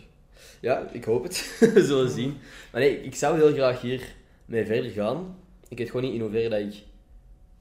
Ja, 0.62 0.88
ik 0.92 1.04
hoop 1.04 1.24
het. 1.24 1.58
We 1.74 1.86
zullen 1.86 2.10
zien. 2.10 2.38
Maar 2.72 2.82
nee, 2.82 3.02
ik 3.02 3.16
zou 3.16 3.38
heel 3.38 3.54
graag 3.54 3.82
hier 3.82 4.16
mee 4.46 4.66
verder 4.66 4.92
gaan. 4.92 5.36
Ik 5.68 5.78
weet 5.78 5.88
gewoon 5.88 6.06
niet 6.06 6.14
in 6.14 6.22
hoeverre 6.22 6.50
dat 6.50 6.60
ik 6.60 6.84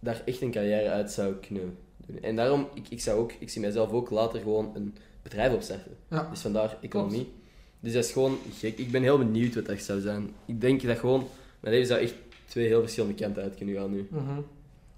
daar 0.00 0.22
echt 0.24 0.40
een 0.40 0.50
carrière 0.50 0.90
uit 0.90 1.10
zou 1.10 1.34
kunnen 1.34 1.76
doen. 2.06 2.22
En 2.22 2.36
daarom, 2.36 2.68
ik, 2.74 2.88
ik, 2.88 3.00
zou 3.00 3.18
ook, 3.18 3.32
ik 3.38 3.50
zie 3.50 3.60
mijzelf 3.60 3.90
ook 3.90 4.10
later 4.10 4.40
gewoon 4.40 4.70
een 4.74 4.94
bedrijf 5.22 5.52
opstarten. 5.52 5.96
Ja. 6.10 6.28
Dus 6.30 6.40
vandaar 6.40 6.76
economie. 6.80 7.32
Dus 7.80 7.92
dat 7.92 8.04
is 8.04 8.12
gewoon 8.12 8.38
gek. 8.58 8.78
Ik 8.78 8.90
ben 8.90 9.02
heel 9.02 9.18
benieuwd 9.18 9.54
wat 9.54 9.66
dat 9.66 9.80
zou 9.80 10.00
zijn. 10.00 10.30
Ik 10.44 10.60
denk 10.60 10.82
dat 10.82 10.98
gewoon, 10.98 11.26
mijn 11.60 11.74
leven 11.74 11.88
zou 11.88 12.00
echt 12.00 12.14
twee 12.46 12.66
heel 12.66 12.80
verschillende 12.80 13.14
kanten 13.14 13.42
uit 13.42 13.54
kunnen 13.54 13.74
gaan 13.74 13.90
nu. 13.90 14.06
Mhm. 14.10 14.40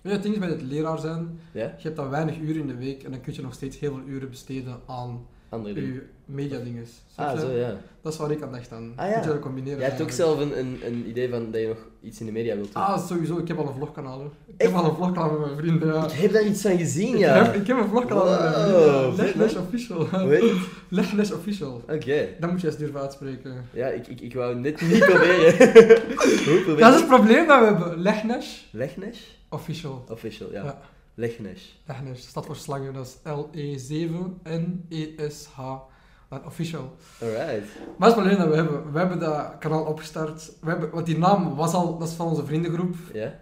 Ja, 0.03 0.11
het 0.11 0.23
ding 0.23 0.35
is 0.35 0.41
bij 0.41 0.49
het 0.49 0.63
leraar 0.63 0.99
zijn, 0.99 1.39
Ja? 1.53 1.75
je 1.77 1.83
hebt 1.83 1.97
dan 1.97 2.11
weinig 2.11 2.39
uren 2.39 2.61
in 2.61 2.67
de 2.67 2.77
week 2.77 3.03
en 3.03 3.11
dan 3.11 3.21
kun 3.21 3.35
je 3.35 3.43
nog 3.43 3.55
steeds 3.55 3.79
heel 3.79 3.95
veel 3.95 4.07
uren 4.07 4.31
besteden 4.31 4.81
aan 4.87 5.27
Andere 5.55 5.75
dingen. 5.75 6.03
mediadinges. 6.25 6.91
Ah, 7.15 7.39
zo 7.39 7.51
ja. 7.51 7.77
Dat 8.03 8.13
is 8.13 8.19
waar 8.19 8.31
ik 8.31 8.43
aan 8.43 8.53
dacht 8.53 8.71
dan. 8.71 8.93
Ah, 8.97 9.09
ja. 9.09 9.15
Moet 9.17 9.25
je 9.25 9.31
dat 9.31 9.41
combineren. 9.41 9.79
Jij 9.79 9.89
hebt 9.89 10.03
ook 10.03 10.11
zelf 10.11 10.41
een, 10.41 10.59
een, 10.59 10.79
een 10.85 11.05
idee 11.09 11.29
van 11.31 11.51
dat 11.51 11.61
je 11.61 11.67
nog 11.69 11.87
iets 12.03 12.21
in 12.21 12.27
de 12.27 12.33
media 12.33 12.55
wilt 12.55 12.73
doen. 12.73 12.83
Ah, 12.83 13.07
sowieso. 13.07 13.39
Ik 13.39 13.49
heb 13.49 13.59
al 13.59 13.67
een 13.69 13.75
vlogkanaal. 13.75 14.19
hoor. 14.19 14.31
Ik 14.47 14.55
Echt? 14.57 14.71
heb 14.73 14.81
al 14.81 14.89
een 14.91 14.97
vlogkanaal 14.97 15.31
met 15.31 15.41
mijn 15.41 15.57
vrienden, 15.57 15.95
ja. 15.95 16.05
Ik 16.05 16.11
heb 16.13 16.33
daar 16.33 16.43
iets 16.45 16.63
van 16.63 16.77
gezien, 16.79 17.13
Ik 17.15 17.19
ja. 17.21 17.45
heb, 17.45 17.55
ik 17.55 17.67
heb 17.67 17.77
een 17.79 17.89
vlogkanaal 17.89 18.25
met 18.31 18.41
mijn 18.41 18.73
Wow, 18.73 19.19
vrienden. 19.19 19.39
man. 19.55 19.63
Official. 21.39 21.81
Oké. 21.89 22.29
Dat 22.41 22.51
moet 22.51 22.61
je 22.61 22.67
eens 22.67 22.77
durven 22.77 23.01
uitspreken. 23.01 23.65
Ja, 23.73 23.87
ik, 23.87 24.07
ik, 24.07 24.21
ik 24.21 24.35
wou 24.35 24.55
net 24.55 24.81
niet 24.81 24.99
proberen. 25.05 26.79
Dat 26.79 26.95
is 26.95 27.01
het 27.01 27.07
probleem 27.09 27.47
dat 27.47 27.59
we 27.59 27.65
hebben. 27.65 27.99
Legnes 28.01 28.69
Legnes? 28.71 29.39
Official. 29.49 30.05
Official, 30.09 30.53
ja. 30.53 30.65
Ja. 30.65 30.81
Legnes. 31.15 31.83
Legnes 31.87 32.27
staat 32.27 32.47
voor 32.47 32.57
slangen. 32.57 32.93
Dat 32.93 33.07
is 33.07 33.17
L-E-7-N-E-S-H. 34.45 35.59
Dan 36.29 36.45
official. 36.47 36.97
Alright. 37.23 37.67
Maar 37.99 38.09
het 38.09 38.17
probleem 38.19 38.39
dat 38.39 38.49
we 38.49 38.55
hebben. 38.55 38.93
We 38.93 38.99
hebben 38.99 39.19
dat 39.19 39.59
kanaal 39.59 39.85
opgestart. 39.85 40.53
We 40.61 40.69
hebben, 40.71 40.91
want 40.91 41.07
die 41.07 41.19
naam 41.19 41.55
was 41.55 41.73
al, 41.73 41.99
dat 41.99 42.09
is 42.09 42.15
van 42.15 42.27
onze 42.27 42.45
vriendengroep. 42.45 42.95
Ja? 43.13 43.39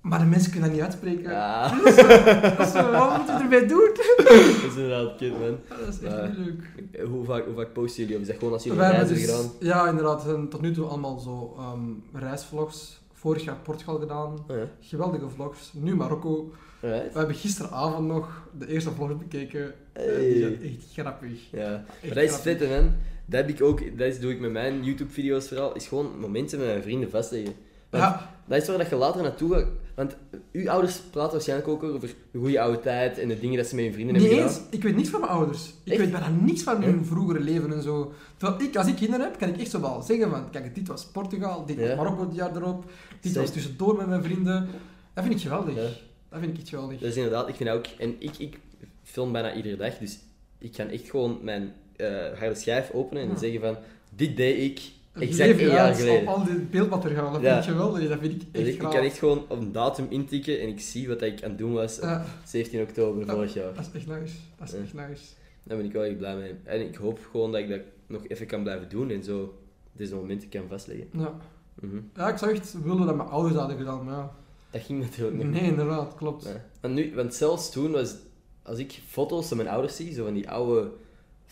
Maar 0.00 0.18
de 0.18 0.24
mensen 0.24 0.50
kunnen 0.50 0.68
dat 0.68 0.78
niet 0.78 0.86
uitspreken. 0.88 1.30
Ja. 1.40 1.72
Is 1.84 1.96
is 1.96 2.72
zo, 2.72 2.90
wat 2.90 3.16
moet 3.18 3.26
je 3.26 3.32
ermee 3.32 3.66
doen? 3.66 3.90
Dat 4.16 4.70
is 4.70 4.76
inderdaad 4.76 5.16
kut, 5.16 5.30
man. 5.40 5.58
Dat 5.68 5.88
is 5.88 6.00
echt 6.00 6.22
niet 6.28 6.36
leuk. 6.46 6.62
Hoe 7.08 7.24
vaak, 7.24 7.44
hoe 7.44 7.54
vaak 7.54 7.72
posten 7.72 8.02
jullie? 8.02 8.16
Of 8.16 8.22
is 8.22 8.28
dat 8.28 8.36
gewoon 8.38 8.52
als 8.52 8.62
jullie 8.64 8.78
We 8.78 8.84
een 8.84 8.90
hebben 8.94 9.08
reis 9.16 9.20
hebben 9.26 9.42
dus, 9.42 9.50
gedaan? 9.60 9.84
ja, 9.84 9.88
inderdaad. 9.88 10.24
We 10.24 10.48
tot 10.48 10.60
nu 10.60 10.72
toe 10.72 10.86
allemaal 10.86 11.18
zo 11.18 11.54
ehm, 11.58 11.80
reisvlogs. 12.24 12.99
Vorig 13.20 13.44
jaar 13.44 13.56
Portugal 13.56 13.98
gedaan. 13.98 14.32
Oh 14.48 14.56
ja. 14.56 14.68
Geweldige 14.80 15.28
vlogs. 15.28 15.70
Nu 15.72 15.96
Marokko. 15.96 16.52
We 16.80 17.10
hebben 17.12 17.34
gisteravond 17.34 18.06
nog 18.06 18.48
de 18.58 18.66
eerste 18.68 18.90
vlog 18.90 19.18
bekeken. 19.18 19.74
Eh. 19.92 20.16
Die 20.16 20.38
zijn 20.38 20.60
echt 20.62 20.92
grappig. 20.92 21.50
Ja. 21.50 21.84
Echt 22.02 22.14
Maar 22.14 22.14
dat 22.14 22.32
is 22.32 22.36
vet, 22.36 22.68
man. 22.68 22.92
Dat 23.26 23.40
heb 23.40 23.48
ik 23.48 23.62
ook, 23.62 23.98
dat 23.98 24.06
is, 24.06 24.20
doe 24.20 24.32
ik 24.32 24.40
met 24.40 24.52
mijn 24.52 24.84
YouTube-video's 24.84 25.48
vooral, 25.48 25.74
is 25.74 25.86
gewoon 25.88 26.18
momenten 26.18 26.58
met 26.58 26.66
mijn 26.66 26.82
vrienden 26.82 27.10
vastleggen. 27.10 27.54
Want 27.90 28.02
Ja, 28.02 28.30
Dat 28.46 28.62
is 28.62 28.68
waar 28.68 28.78
dat 28.78 28.88
je 28.88 28.96
later 28.96 29.22
naartoe 29.22 29.54
gaat. 29.54 29.66
Want 29.94 30.16
uw 30.52 30.70
ouders 30.70 31.00
praten 31.10 31.32
waarschijnlijk 31.32 31.68
ook 31.68 31.82
over 31.82 32.14
de 32.30 32.38
goede 32.38 32.60
oude 32.60 32.80
tijd 32.80 33.18
en 33.18 33.28
de 33.28 33.40
dingen 33.40 33.56
dat 33.56 33.66
ze 33.66 33.74
met 33.74 33.84
hun 33.84 33.92
vrienden 33.92 34.14
hebben 34.14 34.32
gedaan. 34.48 34.62
Ik 34.70 34.82
weet 34.82 34.96
niets 34.96 35.08
van 35.10 35.20
mijn 35.20 35.32
ouders. 35.32 35.66
Ik 35.84 35.92
Echt? 35.92 36.00
weet 36.00 36.10
bijna 36.10 36.28
niets 36.28 36.62
van 36.62 36.82
hun 36.82 37.04
vroegere 37.04 37.40
leven 37.40 37.72
en 37.72 37.82
zo. 37.82 38.12
Terwijl 38.36 38.62
ik, 38.62 38.76
als 38.76 38.86
ik 38.86 38.96
kinderen 38.96 39.24
heb, 39.26 39.38
kan 39.38 39.48
ik 39.48 39.58
echt 39.60 39.70
zo 39.70 39.80
wel 39.80 40.02
zeggen 40.02 40.30
van, 40.30 40.50
kijk, 40.50 40.74
dit 40.74 40.88
was 40.88 41.04
Portugal, 41.06 41.66
dit 41.66 41.76
Ja. 41.78 41.86
was 41.86 41.96
Marokko 41.96 42.26
het 42.26 42.34
jaar 42.34 42.56
erop, 42.56 42.84
dit 42.84 42.92
Zeker. 43.32 43.40
was 43.40 43.50
tussendoor 43.50 43.96
met 43.96 44.06
mijn 44.06 44.22
vrienden. 44.22 44.68
Dat 45.14 45.24
vind 45.24 45.36
ik 45.36 45.42
geweldig. 45.42 45.74
Ja. 45.74 45.80
Dat 46.28 46.38
vind 46.40 46.52
ik 46.52 46.58
echt 46.58 46.68
geweldig. 46.68 46.98
Dat 46.98 47.08
is 47.10 47.16
inderdaad, 47.16 47.48
ik 47.48 47.54
vind 47.54 47.70
ook, 47.70 47.86
en 47.98 48.14
ik, 48.18 48.36
ik 48.38 48.58
film 49.02 49.32
bijna 49.32 49.54
iedere 49.54 49.76
dag, 49.76 49.98
dus 49.98 50.18
ik 50.58 50.72
kan 50.72 50.88
echt 50.88 51.10
gewoon 51.10 51.38
mijn 51.42 51.72
eh 51.96 52.38
harde 52.38 52.54
schijf 52.54 52.90
openen 52.92 53.22
en 53.22 53.28
Ja. 53.28 53.36
zeggen 53.38 53.60
van, 53.60 53.76
dit 54.16 54.36
deed 54.36 54.58
ik 54.70 54.80
exact 55.20 55.48
je 55.48 55.54
één 55.64 55.68
jaar 55.74 55.94
geleden. 55.94 56.20
Op 56.28 56.34
al 56.34 56.44
dit 56.44 56.70
beeldmateriaal, 56.70 57.32
dat 57.32 57.40
Ja. 57.42 57.52
vind 57.54 57.64
ik 57.64 57.70
geweldig. 57.70 58.08
Dat 58.08 58.18
vind 58.18 58.32
ik 58.32 58.38
Dus 58.52 58.60
echt 58.62 58.68
ik, 58.74 58.82
ik 58.82 58.88
kan 58.90 59.02
echt 59.02 59.18
gewoon 59.18 59.38
op 59.48 59.60
een 59.60 59.72
datum 59.72 60.06
intikken 60.08 60.60
en 60.60 60.68
ik 60.68 60.80
zie 60.80 61.08
wat 61.08 61.22
ik 61.22 61.42
aan 61.42 61.48
het 61.50 61.58
doen 61.58 61.72
was 61.72 61.96
op 61.96 62.02
Ja, 62.02 62.24
17 62.44 62.80
oktober 62.80 63.26
Ja. 63.26 63.32
vorig 63.34 63.54
jaar. 63.54 63.74
dat 63.74 63.88
is 63.92 64.00
echt 64.00 64.06
nice. 64.20 64.34
Dat 64.58 64.68
is 64.68 64.74
echt 64.74 64.94
nice. 64.94 65.24
Daar 65.62 65.76
ben 65.76 65.86
ik 65.86 65.92
wel 65.92 66.02
echt 66.04 66.16
blij 66.18 66.36
mee. 66.36 66.54
En 66.64 66.80
ik 66.80 66.94
hoop 66.94 67.18
gewoon 67.30 67.52
dat 67.52 67.60
ik 67.60 67.68
dat 67.68 67.80
nog 68.06 68.26
even 68.28 68.46
kan 68.46 68.62
blijven 68.62 68.88
doen 68.88 69.10
en 69.10 69.22
zo 69.24 69.58
deze 69.92 70.14
momenten 70.14 70.48
kan 70.48 70.62
vastleggen. 70.68 71.06
Ja. 71.12 71.34
Mhm. 71.80 71.96
ja, 72.16 72.28
ik 72.28 72.38
zou 72.38 72.52
echt 72.52 72.82
willen 72.82 73.06
dat 73.06 73.16
mijn 73.16 73.28
ouders 73.28 73.54
hadden 73.56 73.76
gedaan, 73.76 74.04
maar 74.04 74.14
ja. 74.14 74.32
Dat 74.70 74.82
ging 74.82 75.00
natuurlijk 75.00 75.36
niet. 75.36 75.50
Nee, 75.50 75.62
inderdaad, 75.62 76.14
klopt. 76.14 76.44
Ja. 76.44 76.64
Want, 76.80 76.94
nu, 76.94 77.12
want 77.14 77.34
zelfs 77.34 77.70
toen 77.70 77.90
was, 77.90 78.14
als 78.62 78.78
ik 78.78 79.00
foto's 79.08 79.48
van 79.48 79.56
mijn 79.56 79.68
ouders 79.68 79.96
zie, 79.96 80.12
zo 80.12 80.24
van 80.24 80.34
die 80.34 80.50
oude 80.50 80.90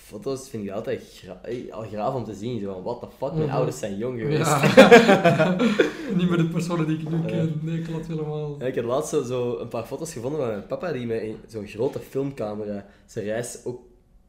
foto's, 0.00 0.48
vind 0.48 0.64
ik 0.64 0.70
altijd 0.70 1.02
gra 1.14 1.40
al 1.70 1.82
graaf 1.82 2.14
om 2.14 2.24
te 2.24 2.34
zien. 2.34 2.60
Zo 2.60 2.72
van, 2.72 2.82
what 2.82 3.00
the 3.00 3.06
fuck, 3.18 3.32
mijn 3.32 3.46
Mhm. 3.46 3.54
ouders 3.56 3.78
zijn 3.78 3.96
jong 3.96 4.20
geweest. 4.20 4.46
Ja. 4.76 5.56
Niet 6.16 6.30
met 6.30 6.38
de 6.38 6.48
personen 6.52 6.86
die 6.86 6.98
ik 6.98 7.10
nu 7.10 7.24
ken. 7.26 7.58
Nee, 7.62 7.82
klopt 7.82 8.06
helemaal. 8.06 8.56
Ja, 8.58 8.66
ik 8.66 8.74
heb 8.74 8.84
laatst 8.84 9.10
zo, 9.10 9.22
zo 9.22 9.58
een 9.58 9.68
paar 9.68 9.84
foto's 9.84 10.12
gevonden 10.12 10.40
van 10.40 10.48
mijn 10.48 10.66
papa, 10.66 10.92
die 10.92 11.06
met 11.06 11.22
zo'n 11.48 11.66
grote 11.66 11.98
filmcamera, 11.98 12.86
zijn 13.06 13.24
reis 13.24 13.58
ook 13.64 13.80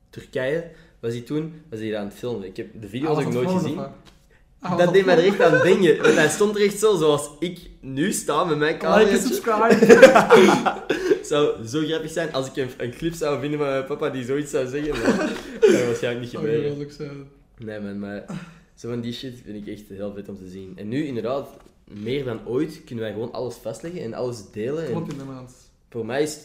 Turkije, 0.10 0.72
was 1.00 1.12
hij 1.12 1.22
toen, 1.22 1.54
was 1.70 1.80
hij 1.80 1.98
aan 1.98 2.06
het 2.06 2.14
filmen. 2.14 2.48
Ik 2.48 2.58
heb 2.58 2.82
de 2.82 2.88
video's 2.88 3.18
Ah, 3.18 3.26
ook 3.28 3.34
nooit 3.34 3.50
gezien. 3.50 3.80
Was 4.60 4.78
Dat 4.78 4.93
deed 4.93 5.05
mij 5.05 5.18
er 5.18 5.26
echt 5.26 5.41
aan 5.41 5.62
denken. 5.64 6.01
Want 6.01 6.16
hij 6.16 6.30
stond 6.30 6.55
er 6.55 6.62
echt 6.62 6.80
zo, 6.80 6.97
zoals 6.97 7.30
ik 7.39 7.60
nu 7.82 8.12
sta 8.12 8.43
met 8.43 8.57
mijn 8.57 8.74
Like 8.74 8.86
camera. 8.86 9.10
en 9.10 9.20
subscribe. 9.22 10.84
zou 11.30 11.68
zo 11.68 11.82
grappig 11.82 12.12
zijn 12.12 12.34
als 12.34 12.47
ik 12.47 12.55
een, 12.55 12.70
een 12.78 12.91
clip 12.91 13.14
zou 13.14 13.39
vinden 13.39 13.60
van 13.60 13.68
mijn 13.68 13.86
papa 13.86 14.10
die 14.10 14.26
zoiets 14.26 14.51
zou 14.51 14.68
zeggen. 14.68 14.91
Maar 14.91 15.18
dat 15.60 15.70
gaat 15.70 15.86
waarschijnlijk 15.86 16.26
niet 16.26 16.36
Oh, 16.36 16.41
gebeuren. 16.41 16.70
geweldig 16.72 16.93
zijn. 16.93 17.28
Nee 17.57 17.80
man, 17.80 17.99
maar 17.99 18.26
zo 18.76 18.89
van 18.89 19.01
die 19.01 19.14
shit 19.14 19.34
vind 19.45 19.68
ik 19.68 19.74
echt 19.74 19.84
heel 19.89 20.14
vet 20.14 20.30
om 20.30 20.38
te 20.38 20.47
zien. 20.49 20.74
En 20.76 20.88
nu 20.88 21.05
inderdaad, 21.05 21.49
meer 21.91 22.24
dan 22.26 22.39
ooit, 22.47 22.82
kunnen 22.86 23.03
wij 23.03 23.14
gewoon 23.14 23.32
alles 23.32 23.55
vastleggen 23.55 24.01
en 24.01 24.14
alles 24.14 24.51
delen. 24.51 24.86
En 24.86 24.91
Klopt 24.91 25.12
inderdaad. 25.12 25.53
voor 25.89 26.05
mij 26.05 26.22
is 26.24 26.39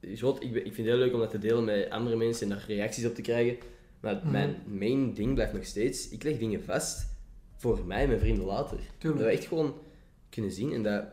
ik, 0.00 0.54
ik 0.54 0.62
vind 0.62 0.76
het 0.76 0.86
heel 0.86 0.96
leuk 0.96 1.12
om 1.12 1.20
dat 1.20 1.30
te 1.30 1.38
delen 1.38 1.64
met 1.64 1.90
andere 1.90 2.16
mensen 2.16 2.42
en 2.50 2.56
daar 2.56 2.64
reacties 2.68 3.06
op 3.06 3.14
te 3.14 3.22
krijgen. 3.22 3.56
Maar 4.00 4.14
Mhm. 4.22 4.30
mijn 4.30 4.56
main 4.66 5.14
ding 5.14 5.34
blijft 5.34 5.52
nog 5.52 5.64
steeds, 5.64 6.08
ik 6.08 6.22
leg 6.22 6.38
dingen 6.38 6.62
vast 6.66 7.10
voor 7.62 7.80
mij 7.86 8.02
en 8.02 8.08
mijn 8.08 8.20
vrienden 8.20 8.44
later. 8.44 8.78
Dat 8.98 9.14
we 9.14 9.24
echt 9.24 9.46
gewoon 9.46 9.74
kunnen 10.30 10.50
zien 10.52 10.72
en 10.72 10.82
dat 10.82 11.04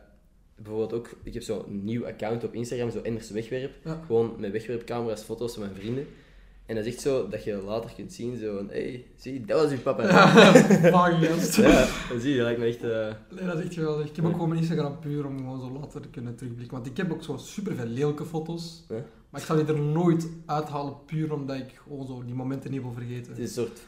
bijvoorbeeld 0.56 0.92
ook, 0.92 1.08
ik 1.22 1.34
heb 1.34 1.42
zo'n 1.42 1.84
nieuw 1.84 2.06
account 2.06 2.44
op 2.44 2.54
Instagram, 2.54 2.90
zo 2.90 3.00
Enders 3.00 3.30
Wegwerp. 3.30 3.74
Ja. 3.84 4.02
Gewoon 4.06 4.34
met 4.38 4.52
wegwerpcamera's, 4.52 5.22
foto's 5.22 5.52
van 5.54 5.62
mijn 5.62 5.74
vrienden. 5.74 6.06
En 6.66 6.76
dat 6.76 6.84
is 6.84 6.92
echt 6.92 7.02
zo 7.02 7.28
dat 7.28 7.44
je 7.44 7.54
later 7.62 7.90
kunt 7.96 8.12
zien, 8.12 8.36
zo 8.36 8.56
van, 8.56 8.68
hé, 8.68 8.72
hey, 8.82 9.04
zie, 9.16 9.44
dat 9.44 9.62
was 9.62 9.70
uw 9.72 9.78
papa. 9.82 10.02
Ja, 10.08 10.52
Fucking 10.52 11.26
gast. 11.26 11.56
dan 12.08 12.20
zie 12.20 12.30
je, 12.30 12.36
dat 12.36 12.44
lijkt 12.46 12.60
me 12.60 12.66
echt... 12.66 12.82
eh, 12.82 13.36
Nee, 13.36 13.46
dat 13.46 13.58
is 13.58 13.64
echt 13.64 13.74
geweldig. 13.74 14.08
Ik 14.08 14.16
heb 14.16 14.24
ook 14.24 14.32
gewoon 14.32 14.48
mijn 14.48 14.60
Instagram 14.60 14.98
puur 14.98 15.26
om 15.26 15.36
gewoon 15.36 15.60
zo 15.60 15.70
later 15.80 16.00
te 16.00 16.08
kunnen 16.08 16.36
terugblikken. 16.36 16.74
Want 16.76 16.86
ik 16.86 16.96
heb 16.96 17.12
ook 17.12 17.22
zo 17.22 17.36
super 17.36 17.74
veel 17.74 17.86
lelijke 17.86 18.24
foto's. 18.24 18.84
Ja. 18.88 19.04
Maar 19.30 19.40
ik 19.40 19.46
zal 19.46 19.56
die 19.56 19.64
er 19.66 19.80
nooit 19.80 20.28
uithalen 20.46 20.94
puur 21.06 21.32
omdat 21.32 21.56
ik 21.56 21.80
gewoon 21.82 22.06
zo 22.06 22.22
die 22.24 22.34
momenten 22.34 22.70
niet 22.70 22.82
wil 22.82 22.92
vergeten. 22.92 23.30
het 23.32 23.38
is 23.40 23.56
een 23.56 23.62
soort 23.64 23.80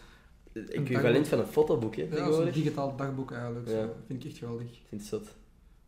equivalent 0.53 1.28
van 1.28 1.38
een 1.38 1.46
fotoboek, 1.46 1.96
hè, 1.96 2.07
Ja, 2.11 2.32
zo'n 2.32 2.50
digitaal 2.50 2.96
dagboek 2.96 3.32
eigenlijk. 3.32 3.68
Ja. 3.68 3.72
Zo. 3.72 3.94
Vind 4.07 4.24
ik 4.24 4.30
echt 4.30 4.38
geweldig. 4.38 4.66
Ik 4.66 4.82
vind 4.88 5.00
het 5.00 5.11
zot. 5.11 5.34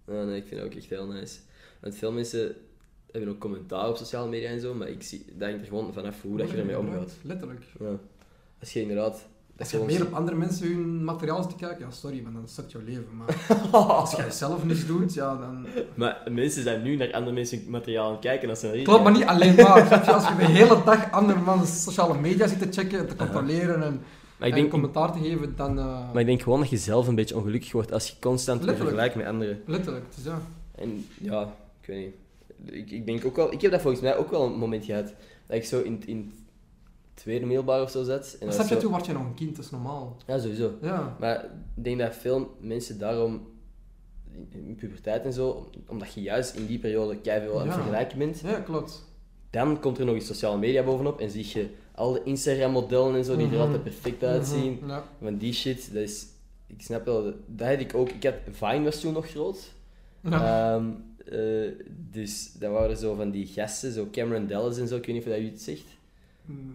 Ja, 0.06 0.24
nee, 0.24 0.36
ik 0.36 0.46
vind 0.46 0.60
het 0.60 0.70
ook 0.70 0.76
echt 0.76 0.88
heel 0.88 1.06
nice. 1.06 1.38
Want 1.80 1.94
veel 1.94 2.12
mensen 2.12 2.56
hebben 3.10 3.30
ook 3.30 3.38
commentaar 3.38 3.88
op 3.88 3.96
sociale 3.96 4.28
media 4.28 4.48
en 4.48 4.60
zo, 4.60 4.74
maar 4.74 4.88
ik 4.88 5.02
zie, 5.02 5.24
dat 5.32 5.48
hangt 5.48 5.62
er 5.62 5.68
gewoon 5.68 5.92
vanaf 5.92 6.22
hoe 6.22 6.38
dat 6.38 6.50
je 6.50 6.56
ermee 6.56 6.78
omgaat. 6.78 7.12
Letterlijk. 7.22 7.62
Ja. 7.80 7.98
Als 8.60 8.72
je 8.72 8.80
inderdaad... 8.80 9.26
Als 9.58 9.70
je 9.70 9.78
meer 9.78 10.06
op 10.06 10.12
andere 10.12 10.36
mensen 10.36 10.66
hun 10.66 11.04
materiaal 11.04 11.42
zit 11.42 11.50
te 11.50 11.56
kijken, 11.56 11.84
ja 11.84 11.90
sorry, 11.90 12.20
maar 12.22 12.32
dan 12.32 12.48
sukt 12.48 12.72
jouw 12.72 12.80
leven. 12.84 13.16
Maar 13.16 13.70
als 14.00 14.12
jij 14.12 14.30
zelf 14.30 14.64
niets 14.64 14.86
doet, 14.86 15.14
ja 15.14 15.36
dan... 15.36 15.66
Maar 15.94 16.22
mensen 16.30 16.62
zijn 16.62 16.82
nu 16.82 16.96
naar 16.96 17.12
andere 17.12 17.34
mensen 17.34 17.70
materiaal 17.70 18.06
aan 18.06 18.12
het 18.12 18.20
kijken 18.20 18.48
als 18.48 18.60
ze 18.60 18.66
naar 18.66 18.76
Klopt, 18.76 19.02
maar 19.02 19.12
niet 19.12 19.24
alleen 19.24 19.54
maar. 19.54 20.04
Je? 20.04 20.12
Als 20.12 20.28
je 20.28 20.36
de 20.36 20.44
hele 20.44 20.82
dag 20.84 21.12
andere 21.12 21.40
mensen 21.40 21.76
sociale 21.76 22.18
media 22.18 22.46
zit 22.46 22.58
te 22.58 22.80
checken 22.80 22.98
en 22.98 23.06
te 23.06 23.16
controleren 23.16 23.82
en, 23.82 24.02
Maar 24.38 24.48
ik 24.48 24.54
en 24.54 24.60
denk, 24.60 24.70
commentaar 24.72 25.12
te 25.12 25.18
geven, 25.18 25.56
dan... 25.56 25.78
eh, 25.78 26.12
maar 26.12 26.20
ik 26.20 26.26
denk 26.26 26.42
gewoon 26.42 26.60
dat 26.60 26.70
je 26.70 26.76
zelf 26.76 27.08
een 27.08 27.14
beetje 27.14 27.36
ongelukkig 27.36 27.72
wordt 27.72 27.92
als 27.92 28.08
je 28.08 28.14
constant 28.20 28.64
vergelijkt 28.64 29.14
met 29.14 29.26
anderen. 29.26 29.62
Letterlijk, 29.66 30.04
dus 30.14 30.24
ja. 30.24 30.40
En 30.74 31.06
ja, 31.20 31.54
ik 31.80 31.86
weet 31.86 32.04
niet. 32.04 32.74
Ik, 32.74 32.90
ik 32.90 33.06
denk 33.06 33.24
ook 33.24 33.36
wel... 33.36 33.52
Ik 33.52 33.60
heb 33.60 33.70
dat 33.70 33.80
volgens 33.80 34.02
mij 34.02 34.16
ook 34.16 34.30
wel 34.30 34.44
een 34.46 34.58
moment 34.58 34.84
gehad. 34.84 35.14
Dat 35.46 35.56
ik 35.56 35.64
zo 35.64 35.80
in, 35.80 36.02
in 36.06 36.32
het 36.34 37.22
tweede 37.22 37.46
middelbaar 37.46 37.82
of 37.82 37.90
zo 37.90 38.02
zat. 38.04 38.36
En 38.40 38.46
Maar 38.46 38.46
dat 38.46 38.54
snap 38.54 38.68
je, 38.68 38.74
zo- 38.74 38.80
toen 38.80 38.90
was 38.92 39.06
je 39.06 39.12
nog 39.12 39.24
een 39.24 39.34
kind, 39.34 39.56
dat 39.56 39.64
is 39.64 39.70
normaal. 39.70 40.16
Ja, 40.26 40.38
sowieso. 40.38 40.72
Ja. 40.82 41.16
Maar 41.20 41.44
ik 41.76 41.84
denk 41.84 41.98
dat 41.98 42.14
veel 42.16 42.56
mensen 42.60 42.98
daarom, 42.98 43.46
in 44.50 44.74
puberteit 44.78 45.24
en 45.24 45.32
zo, 45.32 45.70
omdat 45.86 46.14
je 46.14 46.22
juist 46.22 46.54
in 46.54 46.66
die 46.66 46.78
periode 46.78 47.16
keihard 47.16 47.52
aan 47.52 47.58
het 47.58 47.66
Ja. 47.66 47.72
vergelijken 47.74 48.18
bent, 48.18 48.40
Ja, 48.40 48.60
klopt. 48.60 49.04
dan 49.50 49.80
komt 49.80 49.98
er 49.98 50.04
nog 50.04 50.14
eens 50.14 50.26
sociale 50.26 50.58
media 50.58 50.82
bovenop 50.82 51.20
en 51.20 51.30
zie 51.30 51.46
je 51.52 51.68
al 51.94 52.12
de 52.12 52.22
Instagram-modellen 52.24 53.14
en 53.16 53.24
zo, 53.24 53.36
die 53.36 53.46
er 53.46 53.52
Mhm. 53.52 53.60
altijd 53.60 53.82
perfect 53.82 54.24
uitzien. 54.24 54.72
Mhm, 54.80 54.88
Ja. 54.90 55.04
Want 55.18 55.40
die 55.40 55.52
shit, 55.52 55.92
dat 55.92 56.02
is... 56.02 56.26
Ik 56.66 56.82
snap 56.82 57.04
wel, 57.04 57.24
dat- 57.24 57.34
dat 57.46 57.68
had 57.68 57.80
ik 57.80 57.94
ook... 57.94 58.08
Ik 58.10 58.22
had... 58.24 58.34
Vine 58.50 58.84
was 58.84 59.00
toen 59.00 59.12
nog 59.12 59.30
groot. 59.30 59.72
Ja. 60.20 60.74
Ehm, 60.74 60.84
eh, 61.38 61.70
dus 62.10 62.52
dat 62.58 62.70
waren 62.72 62.96
zo 62.96 63.14
van 63.14 63.30
die 63.30 63.46
gasten, 63.46 63.92
zo 63.92 64.08
Cameron 64.12 64.46
Dallas 64.46 64.78
en 64.78 64.88
zo, 64.88 64.96
ik 64.96 65.06
weet 65.06 65.14
niet 65.14 65.24
of 65.24 65.30
dat 65.32 65.40
u 65.40 65.44
het 65.46 65.62
zegt. 65.62 65.84
Mm, 66.44 66.74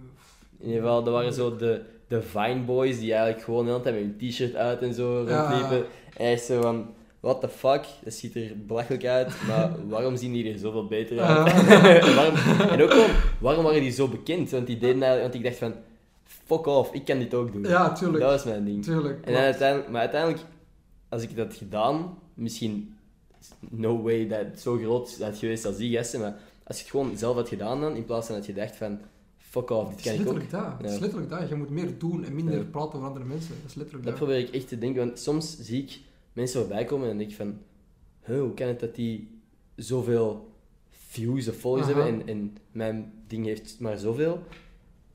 In 0.59 0.65
ieder 0.67 0.81
geval, 0.81 1.03
dat 1.03 1.13
waren 1.13 1.33
zo 1.33 1.55
de, 1.55 1.81
de 2.07 2.21
Vine 2.21 2.59
Boys 2.63 2.99
die 2.99 3.13
eigenlijk 3.13 3.43
gewoon 3.43 3.65
de 3.65 3.71
hele 3.71 3.83
tijd 3.83 3.95
met 3.95 4.03
hun 4.19 4.29
t-shirt 4.29 4.55
uit 4.55 4.81
en 4.81 4.93
zo 4.93 5.27
Ja. 5.27 5.49
rondliepen. 5.49 5.77
En 6.17 6.23
hij 6.25 6.33
is 6.33 6.45
zo 6.45 6.61
van, 6.61 6.87
what 7.19 7.41
the 7.41 7.49
fuck, 7.49 7.85
dat 8.03 8.13
ziet 8.13 8.35
er 8.35 8.51
belachelijk 8.65 9.05
uit, 9.05 9.33
maar 9.47 9.87
waarom 9.87 10.15
zien 10.17 10.31
die 10.33 10.51
er 10.51 10.57
zoveel 10.59 10.87
beter 10.87 11.19
uit? 11.19 11.53
en, 11.53 12.15
waarom, 12.15 12.35
en 12.69 12.81
ook 12.83 12.91
gewoon, 12.91 13.09
waarom 13.39 13.63
waren 13.63 13.81
die 13.81 13.91
zo 13.91 14.07
bekend? 14.07 14.49
Want 14.49 14.67
die 14.67 14.77
deden 14.77 15.19
want 15.21 15.33
ik 15.33 15.43
dacht 15.43 15.57
van, 15.57 15.73
fuck 16.23 16.65
off, 16.65 16.93
ik 16.93 17.05
kan 17.05 17.19
dit 17.19 17.33
ook 17.33 17.53
doen. 17.53 17.63
Ja, 17.63 17.93
tuurlijk. 17.93 18.23
Dat 18.23 18.31
was 18.31 18.43
mijn 18.43 18.65
ding. 18.65 18.83
Tuurlijk. 18.83 19.25
En 19.25 19.35
uiteindelijk, 19.35 19.89
maar 19.89 20.01
uiteindelijk, 20.01 20.41
als 21.09 21.21
ik 21.23 21.35
dat 21.35 21.47
had 21.47 21.55
gedaan, 21.55 22.17
misschien, 22.33 22.93
no 23.69 24.01
way 24.01 24.27
dat 24.27 24.39
het 24.39 24.59
zo 24.61 24.77
groot 24.77 25.17
had 25.21 25.37
geweest 25.37 25.65
als 25.65 25.77
die 25.77 25.95
gasten, 25.97 26.19
maar 26.19 26.35
als 26.63 26.77
je 26.77 26.83
het 26.83 26.91
gewoon 26.91 27.17
zelf 27.17 27.35
had 27.35 27.49
gedaan 27.49 27.81
dan, 27.81 27.95
in 27.95 28.05
plaats 28.05 28.27
van 28.27 28.35
dat 28.35 28.45
je 28.45 28.53
dacht 28.53 28.75
van, 28.75 28.99
fuck 29.37 29.69
off, 29.69 29.95
dit 29.95 30.01
kan 30.01 30.13
ik 30.13 30.27
ook. 30.29 30.49
dat. 30.51 30.61
Het 30.77 30.85
is 30.85 30.93
Ja. 30.93 30.99
letterlijk 30.99 31.29
dat. 31.29 31.49
Je 31.49 31.55
moet 31.55 31.69
meer 31.69 31.97
doen 31.97 32.23
en 32.25 32.35
minder 32.35 32.53
Ja. 32.57 32.63
praten 32.71 32.93
over 32.93 33.07
andere 33.07 33.25
mensen. 33.25 33.49
Dat 33.61 33.69
is 33.69 33.75
letterlijk 33.75 34.05
Dat 34.05 34.17
dat. 34.17 34.23
probeer 34.27 34.43
ik 34.47 34.53
echt 34.55 34.67
te 34.67 34.77
denken, 34.77 35.05
want 35.05 35.19
soms 35.19 35.57
zie 35.59 35.81
ik 35.83 35.99
mensen 36.33 36.59
voorbij 36.59 36.85
komen 36.85 37.09
en 37.09 37.17
denk 37.17 37.29
ik 37.29 37.35
van, 37.35 37.57
huh, 38.25 38.39
hoe 38.39 38.53
kan 38.53 38.67
het 38.67 38.79
dat 38.79 38.95
die 38.95 39.39
zoveel 39.75 40.51
views 40.89 41.47
of 41.47 41.55
followers 41.55 41.87
Aha. 41.91 42.01
hebben 42.03 42.21
en, 42.21 42.27
en 42.27 42.57
mijn 42.71 43.13
ding 43.27 43.45
heeft 43.45 43.75
maar 43.79 43.97
zoveel? 43.97 44.39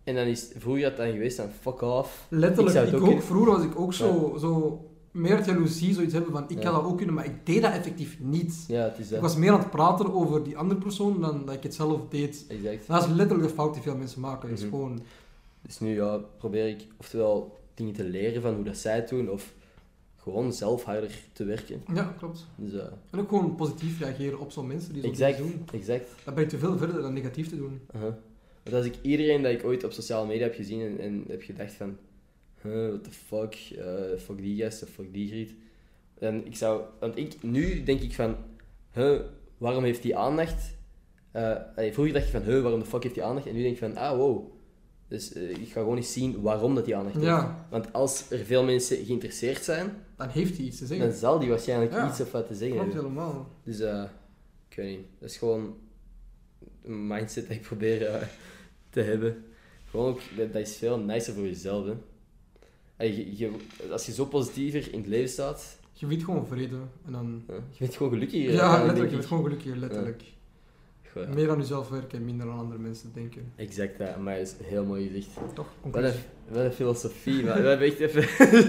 En 0.04 0.14
dan 0.14 0.26
is 0.26 0.50
vroeger 0.56 0.82
dat 0.82 0.96
dan 0.96 1.10
geweest 1.12 1.36
van, 1.36 1.50
fuck 1.60 1.80
off. 1.80 2.26
Letterlijk. 2.28 2.92
Ik, 2.92 3.02
ook. 3.02 3.22
Vroeger 3.22 3.52
was 3.52 3.64
ik 3.64 3.78
ook 3.78 3.92
zo, 3.94 4.36
zo 4.40 4.84
meer 5.10 5.44
jaloezie, 5.46 5.94
zoiets 5.94 6.12
hebben 6.12 6.32
van 6.32 6.44
ik 6.48 6.56
Ja. 6.56 6.62
kan 6.62 6.72
dat 6.74 6.84
ook 6.84 6.96
kunnen, 6.96 7.14
maar 7.14 7.24
ik 7.24 7.46
deed 7.46 7.62
dat 7.62 7.72
effectief 7.72 8.18
niet. 8.20 8.64
Ja, 8.68 8.82
het 8.84 8.98
is 8.98 9.12
Ik 9.12 9.20
was 9.20 9.36
meer 9.36 9.52
aan 9.52 9.58
het 9.58 9.70
praten 9.70 10.12
over 10.14 10.44
die 10.44 10.56
andere 10.58 10.80
persoon 10.80 11.20
dan 11.20 11.44
dat 11.46 11.54
ik 11.54 11.62
het 11.62 11.74
zelf 11.74 12.00
deed. 12.08 12.44
Exact. 12.48 12.86
Dat 12.86 13.02
is 13.04 13.10
letterlijk 13.12 13.48
de 13.48 13.54
fout 13.54 13.74
die 13.74 13.82
veel 13.82 13.96
mensen 13.96 14.20
maken. 14.20 14.50
is 14.50 14.60
Mhm. 14.60 14.68
gewoon... 14.68 15.00
Dus 15.62 15.80
nu 15.80 15.94
ja, 15.94 16.20
probeer 16.38 16.68
ik 16.68 16.86
oftewel 16.96 17.58
dingen 17.74 17.92
te 17.94 18.04
leren 18.04 18.42
van 18.42 18.54
hoe 18.54 18.64
dat 18.64 18.76
zij 18.76 18.94
het 18.96 19.08
doen, 19.08 19.30
of 19.30 19.52
gewoon 20.24 20.52
zelf 20.52 20.84
harder 20.84 21.10
te 21.32 21.44
werken. 21.44 21.82
Ja, 21.94 22.14
klopt. 22.18 22.46
Dus, 22.56 22.72
eh, 22.72 22.86
En 23.10 23.18
ook 23.18 23.28
gewoon 23.28 23.54
positief 23.54 24.00
reageren 24.00 24.38
op 24.38 24.50
zo'n 24.50 24.66
mensen 24.66 24.92
die 24.92 25.02
zo 25.02 25.08
exact, 25.08 25.38
doen. 25.38 25.66
exact. 25.72 26.08
Dat 26.24 26.34
brengt 26.34 26.50
je 26.52 26.58
veel 26.58 26.78
verder 26.78 27.02
dan 27.02 27.12
negatief 27.12 27.48
te 27.48 27.56
doen. 27.56 27.80
Want 28.62 28.76
als 28.76 28.86
ik 28.86 28.94
iedereen 29.02 29.42
dat 29.42 29.52
ik 29.52 29.64
ooit 29.64 29.84
op 29.84 29.92
sociale 29.92 30.26
media 30.26 30.42
heb 30.42 30.54
gezien 30.54 30.80
en, 30.80 30.98
en 30.98 31.24
heb 31.28 31.42
gedacht 31.42 31.72
van, 31.72 31.96
huh, 32.62 32.88
what 32.88 33.04
the 33.04 33.10
fuck, 33.10 33.54
eh, 33.78 34.18
fuck 34.18 34.36
die 34.36 34.62
gast 34.62 34.82
of 34.82 34.88
fuck 34.88 35.12
die 35.12 35.28
griet, 35.28 35.54
dan 36.18 36.44
ik 36.46 36.56
zou, 36.56 36.82
want 37.00 37.16
ik, 37.16 37.42
nu 37.42 37.82
denk 37.82 38.00
ik 38.00 38.14
van, 38.14 38.36
huh, 38.92 39.20
waarom 39.58 39.84
heeft 39.84 40.02
die 40.02 40.16
aandacht? 40.16 40.76
Eh, 41.30 41.56
vroeger 41.76 42.12
dacht 42.12 42.24
ik 42.26 42.30
van, 42.32 42.42
huh, 42.42 42.62
waarom 42.62 42.80
de 42.80 42.86
fuck 42.86 43.02
heeft 43.02 43.14
die 43.14 43.24
aandacht? 43.24 43.46
En 43.46 43.54
nu 43.54 43.62
denk 43.62 43.72
ik 43.74 43.80
van, 43.80 43.96
ah 43.96 44.16
wow. 44.16 44.52
Dus 45.14 45.32
eh, 45.32 45.50
ik 45.50 45.68
ga 45.72 45.80
gewoon 45.80 45.96
eens 45.96 46.12
zien 46.12 46.40
waarom 46.40 46.74
dat 46.74 46.84
die 46.84 46.96
aandacht 46.96 47.14
heeft. 47.14 47.26
Ja, 47.26 47.66
Want 47.70 47.92
als 47.92 48.30
er 48.30 48.38
veel 48.38 48.64
mensen 48.64 49.04
geïnteresseerd 49.04 49.64
zijn, 49.64 49.92
dan 50.16 50.28
heeft 50.28 50.56
hij 50.56 50.66
iets 50.66 50.78
te 50.78 50.86
zeggen. 50.86 51.08
dan 51.08 51.16
zal 51.16 51.38
die 51.38 51.48
waarschijnlijk 51.48 51.92
Ja. 51.92 52.08
iets 52.10 52.20
of 52.20 52.32
wat 52.32 52.46
te 52.46 52.54
zeggen 52.54 52.76
Klopt 52.76 52.92
hebben. 52.92 53.10
helemaal. 53.12 53.50
Dus 53.64 53.80
eh, 53.80 54.02
ik 54.68 54.76
weet 54.76 54.96
niet. 54.98 55.06
Dat 55.20 55.30
is 55.30 55.36
gewoon 55.36 55.76
een 56.82 57.06
mindset 57.06 57.46
dat 57.48 57.56
ik 57.56 57.62
probeer 57.62 58.06
eh, 58.06 58.22
te 58.90 59.00
hebben. 59.00 59.44
Gewoon 59.90 60.06
ook, 60.12 60.20
dat, 60.36 60.52
dat 60.52 60.62
is 60.62 60.76
veel 60.76 60.98
nicer 60.98 61.34
voor 61.34 61.44
jezelf. 61.44 61.86
Hè. 62.96 63.04
Je, 63.04 63.36
je- 63.36 63.50
als 63.90 64.06
je 64.06 64.12
zo 64.12 64.24
positiever 64.24 64.92
in 64.92 64.98
het 64.98 65.08
leven 65.08 65.28
staat, 65.28 65.78
Je 65.92 66.06
weet 66.06 66.22
gewoon 66.24 66.46
vrede. 66.46 66.76
En 67.06 67.12
dan... 67.12 67.42
je 67.46 67.78
bent 67.78 67.96
gewoon 67.96 68.12
gelukkiger. 68.12 68.52
Ja, 68.52 68.76
letterlijk. 68.78 69.10
Je 69.10 69.16
bent 69.16 69.28
gewoon 69.28 69.42
gelukkiger, 69.44 69.76
letterlijk. 69.76 70.22
Ja. 71.14 71.26
Meer 71.34 71.50
aan 71.50 71.58
jezelf 71.58 71.88
werken 71.88 72.18
en 72.18 72.24
minder 72.24 72.46
aan 72.50 72.58
andere 72.58 72.80
mensen 72.80 73.10
denken. 73.14 73.52
Exact, 73.56 73.98
dat. 73.98 74.18
maar 74.18 74.38
dat 74.38 74.46
is 74.46 74.66
heel 74.66 74.84
mooi 74.84 75.08
gezegd. 75.08 75.54
Toch? 75.54 75.68
Wat 75.82 76.02
een, 76.02 76.14
een 76.52 76.72
filosofie, 76.72 77.44
maar 77.44 77.62
we 77.62 77.68
hebben 77.68 77.86
echt 77.86 77.98
even... 77.98 78.22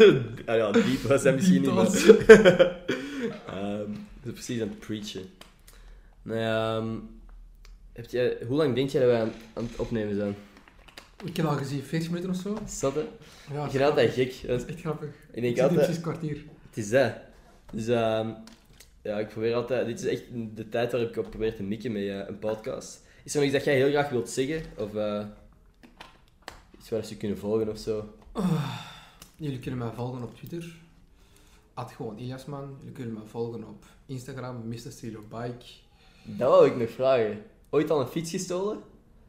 ah 0.50 0.56
ja, 0.56 0.72
diep 0.72 1.02
was 1.02 1.24
dat 1.24 1.36
misschien 1.36 1.62
niet, 1.62 1.74
maar... 1.74 1.90
zijn 1.90 2.18
precies 4.34 4.62
aan 4.62 4.68
het 4.68 4.80
preachen. 4.80 5.26
Nou 6.22 6.40
ja, 6.40 6.78
ehm, 6.78 6.96
heb 7.94 8.10
jij, 8.10 8.38
hoe 8.48 8.58
lang 8.58 8.76
denk 8.76 8.90
jij 8.90 9.02
dat 9.02 9.12
we 9.12 9.18
aan, 9.18 9.32
aan 9.54 9.64
het 9.64 9.76
opnemen 9.76 10.16
zijn? 10.16 10.36
Ik 11.24 11.38
heb 11.38 11.46
al 11.46 11.58
gezien 11.58 11.84
40 11.84 12.10
minuten 12.10 12.30
of 12.30 12.36
zo. 12.36 12.58
Zat, 12.68 12.94
hè? 12.96 13.02
Ja, 13.54 13.64
Ik 13.64 13.72
vind 13.72 13.84
het 13.84 13.90
altijd 13.90 14.14
gek. 14.14 14.48
Dat 14.48 14.62
is 14.62 14.68
echt 14.68 14.80
grappig. 14.80 15.10
Ik 15.32 15.42
denk 15.42 15.60
altijd... 15.60 15.80
precies 15.80 15.96
een 15.96 16.02
kwartier. 16.02 16.44
Het 16.70 16.78
is 16.78 16.90
dat. 16.90 17.14
Dus 17.72 17.88
ehm, 17.88 18.30
ja, 19.06 19.20
ik 19.20 19.28
probeer 19.28 19.56
altijd... 19.56 19.86
Dit 19.86 20.00
is 20.00 20.06
echt 20.06 20.24
de 20.56 20.70
tijd 20.70 20.92
waarop 20.92 21.10
ik 21.10 21.18
op 21.18 21.30
probeer 21.30 21.56
te 21.56 21.64
mikken 21.64 21.92
met 21.92 22.02
eh, 22.02 22.28
een 22.28 22.40
podcast. 22.40 23.04
Is 23.24 23.34
er 23.34 23.40
nog 23.40 23.50
iets 23.50 23.56
dat 23.58 23.66
jij 23.66 23.76
heel 23.76 23.90
graag 23.90 24.10
wilt 24.10 24.30
zeggen? 24.30 24.62
Of 24.78 24.96
eh, 24.96 25.24
iets 26.78 26.90
waar 26.90 27.04
ze 27.06 27.18
kunnen 27.18 27.38
volgen 27.38 27.70
of 27.70 27.78
zo? 27.78 28.14
Jullie 29.36 29.60
kunnen 29.60 29.80
mij 29.80 29.90
volgen 29.96 30.24
op 30.24 30.36
Twitter. 30.36 30.76
At 31.74 31.92
gewoon 31.92 32.18
Iliasman. 32.18 32.76
Jullie 32.80 32.94
kunnen 32.94 33.14
mij 33.14 33.24
volgen 33.26 33.64
op 33.68 33.86
Instagram, 34.06 34.68
Mr. 34.68 34.78
Stereo 34.92 35.24
Bike. 35.30 35.66
Dat 36.24 36.50
wou 36.50 36.66
ik 36.68 36.78
nog 36.78 36.90
vragen. 36.90 37.42
Ooit 37.70 37.90
al 37.92 38.00
een 38.02 38.08
fiets 38.08 38.32
gestolen? 38.32 38.78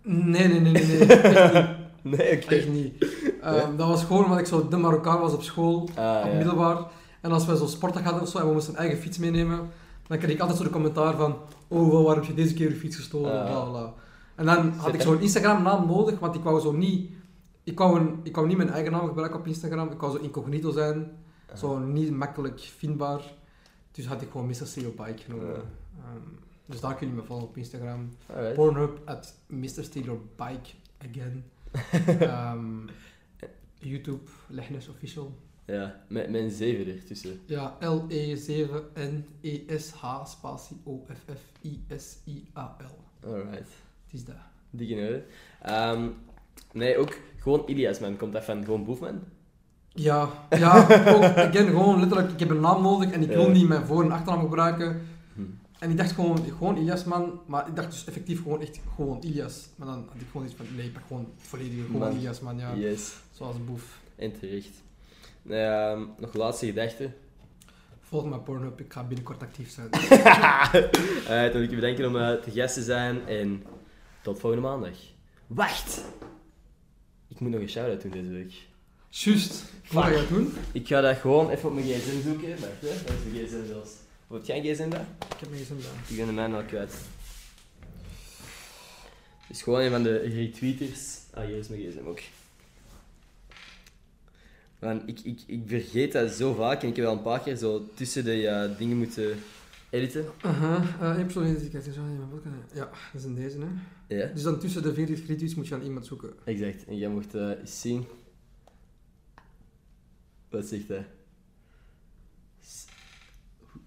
Nee, 0.02 0.48
nee, 0.48 0.60
nee, 0.60 0.72
nee, 0.72 0.86
nee. 0.98 1.06
Echt 1.16 1.52
niet. 1.52 2.16
Nee. 2.18 2.18
Echt 2.58 2.68
niet. 2.68 3.06
Ehm, 3.42 3.76
Dat 3.76 3.88
was 3.88 4.04
gewoon 4.04 4.24
omdat 4.24 4.38
ik 4.38 4.46
zo 4.46 4.68
de 4.68 4.76
Marokkaan 4.76 5.20
was 5.20 5.32
op 5.32 5.42
school, 5.42 5.88
Ah, 5.94 6.22
op 6.24 6.30
ja. 6.30 6.36
middelbaar. 6.36 6.86
En 7.26 7.32
als 7.32 7.46
we 7.46 7.56
zo 7.56 7.66
sportdag 7.66 8.02
hadden 8.02 8.22
of 8.22 8.28
zo 8.28 8.38
en 8.38 8.46
we 8.46 8.52
moesten 8.52 8.72
een 8.72 8.78
eigen 8.78 8.98
fiets 8.98 9.18
meenemen, 9.18 9.70
dan 10.06 10.18
kreeg 10.18 10.30
ik 10.30 10.40
altijd 10.40 10.58
zo 10.58 10.64
de 10.64 10.70
commentaar 10.70 11.16
van 11.16 11.36
oh, 11.68 11.92
waarom 11.92 12.12
heb 12.14 12.24
je 12.24 12.34
deze 12.34 12.54
keer 12.54 12.68
je 12.68 12.76
fiets 12.76 12.96
gestolen, 12.96 13.44
bla 13.46 13.64
bla. 13.64 13.94
En 14.34 14.44
dan 14.44 14.72
had 14.72 14.94
ik 14.94 15.00
zo'n 15.00 15.20
Instagram-naam 15.20 15.86
nodig, 15.86 16.18
want 16.18 16.34
ik 16.34 16.42
wou 16.42 16.60
zo 16.60 16.72
niet... 16.72 17.10
Ik 17.64 17.78
wou, 17.78 18.00
een, 18.00 18.20
ik 18.22 18.34
wou 18.34 18.46
niet 18.46 18.56
mijn 18.56 18.70
eigen 18.70 18.92
naam 18.92 19.06
gebruiken 19.06 19.38
op 19.38 19.46
Instagram, 19.46 19.90
ik 19.90 20.00
wou 20.00 20.18
zo 20.18 20.22
incognito 20.22 20.70
zijn. 20.70 21.10
Zo 21.54 21.78
niet 21.78 22.10
makkelijk 22.10 22.60
vindbaar. 22.60 23.20
Dus 23.92 24.06
had 24.06 24.22
ik 24.22 24.30
gewoon 24.30 24.46
Mr. 24.46 24.66
Stereo 24.66 24.90
Bike 24.96 25.22
genomen. 25.22 25.54
Ehm, 25.54 26.26
dus 26.66 26.80
daar 26.80 26.94
kun 26.94 27.08
je 27.08 27.12
me 27.12 27.22
volgen 27.22 27.46
op 27.48 27.56
Instagram. 27.56 28.08
Alright. 28.26 28.54
Pornhub 28.54 29.00
at 29.04 29.34
Mr. 29.46 29.84
Stereo 29.84 30.28
Bike 30.36 30.70
again. 31.10 31.44
Ehm, 32.20 32.88
YouTube, 33.78 34.30
Legnes 34.46 34.88
Official. 34.88 35.34
Ja, 35.66 36.00
met, 36.08 36.34
een 36.34 36.50
7 36.50 36.86
ertussen. 36.94 37.40
Ja, 37.44 37.76
L-E-7-N-E-S-H 37.80 40.24
spatie 40.26 40.76
O-F-F-I-S-I-A-L. 40.84 43.26
Alright. 43.26 43.58
Het 44.04 44.12
is 44.12 44.24
dat. 44.24 44.34
Dik 44.70 44.88
in 44.88 44.98
orde. 44.98 45.24
Ehm, 45.62 46.08
nee, 46.72 46.96
ook 46.96 47.18
gewoon 47.38 47.62
Ilias, 47.66 47.98
man. 48.00 48.16
Komt 48.16 48.32
dat 48.32 48.44
van 48.44 48.64
gewoon 48.64 48.84
Boefman? 48.84 49.20
Ja, 49.92 50.28
ja 50.50 50.76
ook, 51.14 51.22
again, 51.22 51.66
gewoon 51.66 51.98
letterlijk, 52.00 52.30
ik 52.30 52.38
heb 52.38 52.50
een 52.50 52.60
naam 52.60 52.82
nodig 52.82 53.10
en 53.10 53.22
ik 53.22 53.28
wil 53.28 53.50
niet 53.50 53.68
mijn 53.68 53.86
voor- 53.86 54.04
en 54.04 54.10
achternaam 54.10 54.40
gebruiken. 54.40 55.00
Hm. 55.34 55.40
En 55.78 55.90
ik 55.90 55.96
dacht 55.96 56.12
gewoon, 56.12 56.38
gewoon 56.58 56.76
Ilias 56.76 57.04
man, 57.04 57.40
maar 57.46 57.68
ik 57.68 57.76
dacht 57.76 57.90
dus 57.90 58.06
effectief 58.06 58.42
gewoon 58.42 58.60
echt 58.60 58.80
gewoon 58.94 59.22
Ilias. 59.22 59.68
Maar 59.76 59.86
dan 59.86 59.96
had 59.96 60.14
ik 60.20 60.26
gewoon 60.30 60.46
iets 60.46 60.54
van, 60.56 60.66
nee, 60.76 60.86
ik 60.86 60.92
ben 60.92 61.02
gewoon 61.06 61.22
het 61.36 61.46
volledige, 61.46 61.82
gewoon 61.82 62.00
Man. 62.00 62.12
Ilias 62.12 62.40
man, 62.40 62.58
ja. 62.58 62.74
Yes. 62.74 63.14
Zoals 63.32 63.64
Boef. 63.64 64.00
En 64.16 64.38
terecht. 64.38 64.84
Ehm, 65.50 66.04
nog 66.18 66.34
laatste 66.34 66.66
gedachte. 66.66 67.10
Volg 68.00 68.24
mijn 68.24 68.42
Pornhub, 68.42 68.80
ik 68.80 68.92
ga 68.92 69.04
binnenkort 69.04 69.42
actief 69.42 69.70
zijn. 69.70 69.90
Alright, 69.90 71.28
dan 71.52 71.52
wil 71.52 71.62
ik 71.62 71.70
je 71.70 71.76
bedanken 71.76 72.06
om 72.06 72.16
eh, 72.16 72.32
te 72.32 72.50
gast 72.50 72.74
te 72.74 72.82
zijn 72.82 73.26
en 73.26 73.64
tot 74.22 74.38
volgende 74.40 74.66
maandag. 74.68 74.96
Wacht! 75.46 76.04
Ik 77.28 77.40
moet 77.40 77.50
nog 77.50 77.60
een 77.60 77.68
shout-out 77.68 78.02
doen 78.02 78.10
deze 78.10 78.30
week. 78.30 78.52
Juist, 79.08 79.64
wat 79.90 80.04
ga 80.04 80.10
je 80.10 80.26
doen? 80.28 80.54
Ik 80.72 80.86
ga 80.86 81.00
dat 81.00 81.16
gewoon 81.16 81.50
even 81.50 81.68
op 81.68 81.74
mijn 81.74 81.86
gsm 81.86 82.22
zoeken. 82.22 82.48
Wacht, 82.48 82.80
hè. 82.80 82.88
Dat 82.88 83.14
is 83.14 83.32
mijn 83.32 83.46
gsm 83.46 83.66
zelfs. 83.66 83.90
Heb 84.30 84.44
jij 84.44 84.56
een 84.58 84.74
gsm 84.74 84.88
daar? 84.88 85.06
Ik 85.34 85.40
heb 85.40 85.50
mijn 85.50 85.62
gsm 85.62 85.74
daar. 85.74 86.08
Ik 86.08 86.16
ben 86.16 86.26
de 86.26 86.32
mijne 86.32 86.56
al 86.56 86.62
kwijt. 86.62 86.92
Het 89.46 89.56
is 89.56 89.62
gewoon 89.62 89.80
een 89.80 89.90
van 89.90 90.02
de 90.02 90.16
retweeters. 90.18 91.18
Ah, 91.34 91.44
hier 91.44 91.56
is 91.56 91.68
mijn 91.68 91.80
gsm 91.80 92.06
ook. 92.06 92.20
Man, 94.80 95.02
ik, 95.06 95.20
ik, 95.20 95.40
ik 95.46 95.62
vergeet 95.66 96.12
dat 96.12 96.30
zo 96.30 96.54
vaak 96.54 96.82
en 96.82 96.88
ik 96.88 96.96
heb 96.96 97.04
wel 97.04 97.14
een 97.14 97.22
paar 97.22 97.40
keer 97.40 97.56
zo 97.56 97.88
tussen 97.94 98.24
de 98.24 98.74
dingen 98.78 98.96
moeten 98.96 99.38
editen. 99.90 100.24
Aha, 100.42 100.82
uh, 101.02 101.10
één 101.16 101.24
persoon 101.24 101.46
identiteit. 101.46 101.84
Ja, 102.74 102.84
dat 103.12 103.20
is 103.20 103.24
in 103.24 103.34
deze, 103.34 103.58
hè. 103.58 103.66
Ja, 104.16 104.26
Dus 104.26 104.42
dan 104.42 104.58
tussen 104.58 104.82
de 104.82 104.94
40 104.94 105.26
retweets 105.26 105.54
moet 105.54 105.68
je 105.68 105.74
aan 105.74 105.82
iemand 105.82 106.06
zoeken. 106.06 106.32
exact. 106.44 106.84
En 106.84 106.96
jij 106.96 107.08
mocht 107.08 107.34
eh, 107.34 107.50
eens 107.60 107.80
zien. 107.80 108.04
Wat 110.50 110.66
zegt 110.66 110.88
hij? 110.88 111.06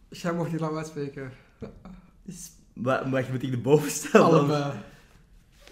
Jij 0.10 0.34
mocht 0.34 0.50
hier 0.50 0.60
laten 0.60 0.78
uitspreken. 0.78 1.32
S- 2.28 2.52
Wa- 2.74 3.10
Wacht, 3.10 3.30
moet 3.32 3.44
ik 3.44 3.52
erboven 3.52 3.92
staan? 3.92 4.32
dan? 4.32 4.40
Allebei. 4.40 4.80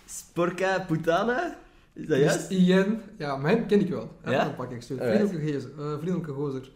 Sporca 0.05 0.79
Putana? 0.79 1.57
Is 1.97 2.07
dat 2.07 2.17
Dus 2.17 2.25
juist? 2.33 2.49
Ian, 2.49 3.01
ja, 3.17 3.35
mijn 3.37 3.65
ken 3.65 3.79
ik 3.79 3.89
wel. 3.89 4.11
Ja? 4.25 4.31
Ja? 4.31 4.43
Dan 4.43 4.55
pak 4.55 4.71
ik 4.71 4.81
stuur. 4.81 5.01
Alright. 5.01 5.27
Vriendelijke, 5.29 5.53
gezer, 5.53 5.71
eh, 5.79 5.97
vriendelijke 5.99 6.31
gozer. 6.31 6.69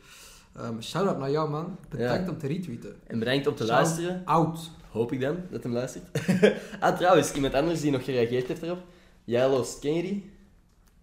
Um, 0.59 0.81
Shout-out 0.81 1.17
naar 1.19 1.31
jou, 1.31 1.49
man. 1.49 1.77
Bedankt 1.89 2.25
Ja. 2.25 2.31
om 2.31 2.37
te 2.37 2.47
retweeten. 2.47 2.95
En 3.07 3.19
bedankt 3.19 3.47
om 3.47 3.55
te 3.55 3.65
Shout 3.65 3.77
luisteren. 3.81 4.21
Out. 4.25 4.71
Hoop 4.91 5.11
ik 5.11 5.19
dan 5.21 5.37
dat 5.51 5.63
hem 5.63 5.71
luistert. 5.73 6.03
ah, 6.79 6.97
trouwens, 6.97 7.31
iemand 7.33 7.53
anders 7.53 7.81
die 7.81 7.91
nog 7.91 8.03
gereageerd 8.03 8.47
heeft 8.47 8.61
erop. 8.61 8.83
Jijloost, 9.23 9.79
ken 9.79 9.93
je 9.95 10.01
die? 10.01 10.29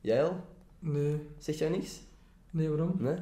Jijl? 0.01 0.45
Nee, 0.79 1.23
Zegt 1.39 1.59
jou 1.59 1.71
niks? 1.71 2.01
nee, 2.51 2.69
waarom? 2.69 2.95
Nee? 2.99 3.15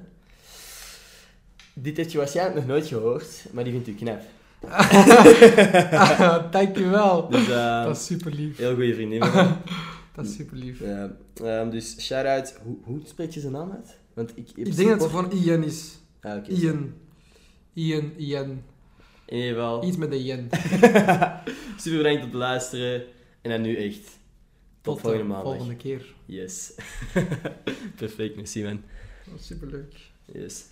Dit 1.74 1.96
heeft 1.96 2.12
je 2.12 2.18
waarschijnlijk 2.18 2.56
nog 2.56 2.66
nooit 2.66 2.86
gehoord, 2.86 3.46
maar 3.52 3.64
die 3.64 3.72
vindt 3.72 3.88
u 3.88 3.94
knap. 3.94 4.20
Dankjewel. 6.50 7.28
Dus, 7.28 7.48
eh 7.48 7.84
Dat 7.84 7.96
is 7.96 8.06
super 8.06 8.32
lief. 8.32 8.56
heel 8.56 8.74
goede 8.74 8.94
vriendin. 8.94 9.22
Dat 10.16 10.24
is 10.26 10.34
super 10.34 10.56
lief. 10.56 10.80
Ja, 10.80 11.16
ehm, 11.34 11.70
dus 11.70 11.96
shout-out. 12.00 12.58
Hoe, 12.62 12.76
hoe 12.82 13.00
spreek 13.04 13.30
je 13.30 13.40
zijn 13.40 13.52
naam 13.52 13.70
uit? 13.70 13.98
Want 14.14 14.36
ik, 14.36 14.50
Ik 14.54 14.76
denk 14.76 14.88
dat 14.88 15.00
het 15.00 15.10
gewoon 15.10 15.32
Ian 15.32 15.62
is. 15.64 15.98
Ah. 16.20 16.48
Ian. 16.48 16.94
Ian, 17.72 18.12
Ian. 18.16 18.62
In 19.26 19.36
ieder 19.36 19.54
geval, 19.54 19.84
Iets 19.84 19.96
met 19.96 20.10
de 20.10 20.16
Ian. 20.16 20.48
super 21.76 21.96
bedankt 21.96 22.24
om 22.24 22.30
te 22.30 22.36
luisteren. 22.36 23.04
En 23.42 23.50
dan 23.50 23.60
nu 23.60 23.76
echt. 23.76 24.18
Tot, 24.80 24.94
de 24.94 25.00
volgende 25.00 25.24
maandag. 25.24 25.48
volgende 25.48 25.76
keer. 25.76 26.14
Yes. 26.26 26.74
Perfect, 27.96 28.36
merci 28.36 28.62
man. 28.62 28.82
Super 29.38 29.68
leuk. 29.68 29.94
Yes. 30.32 30.64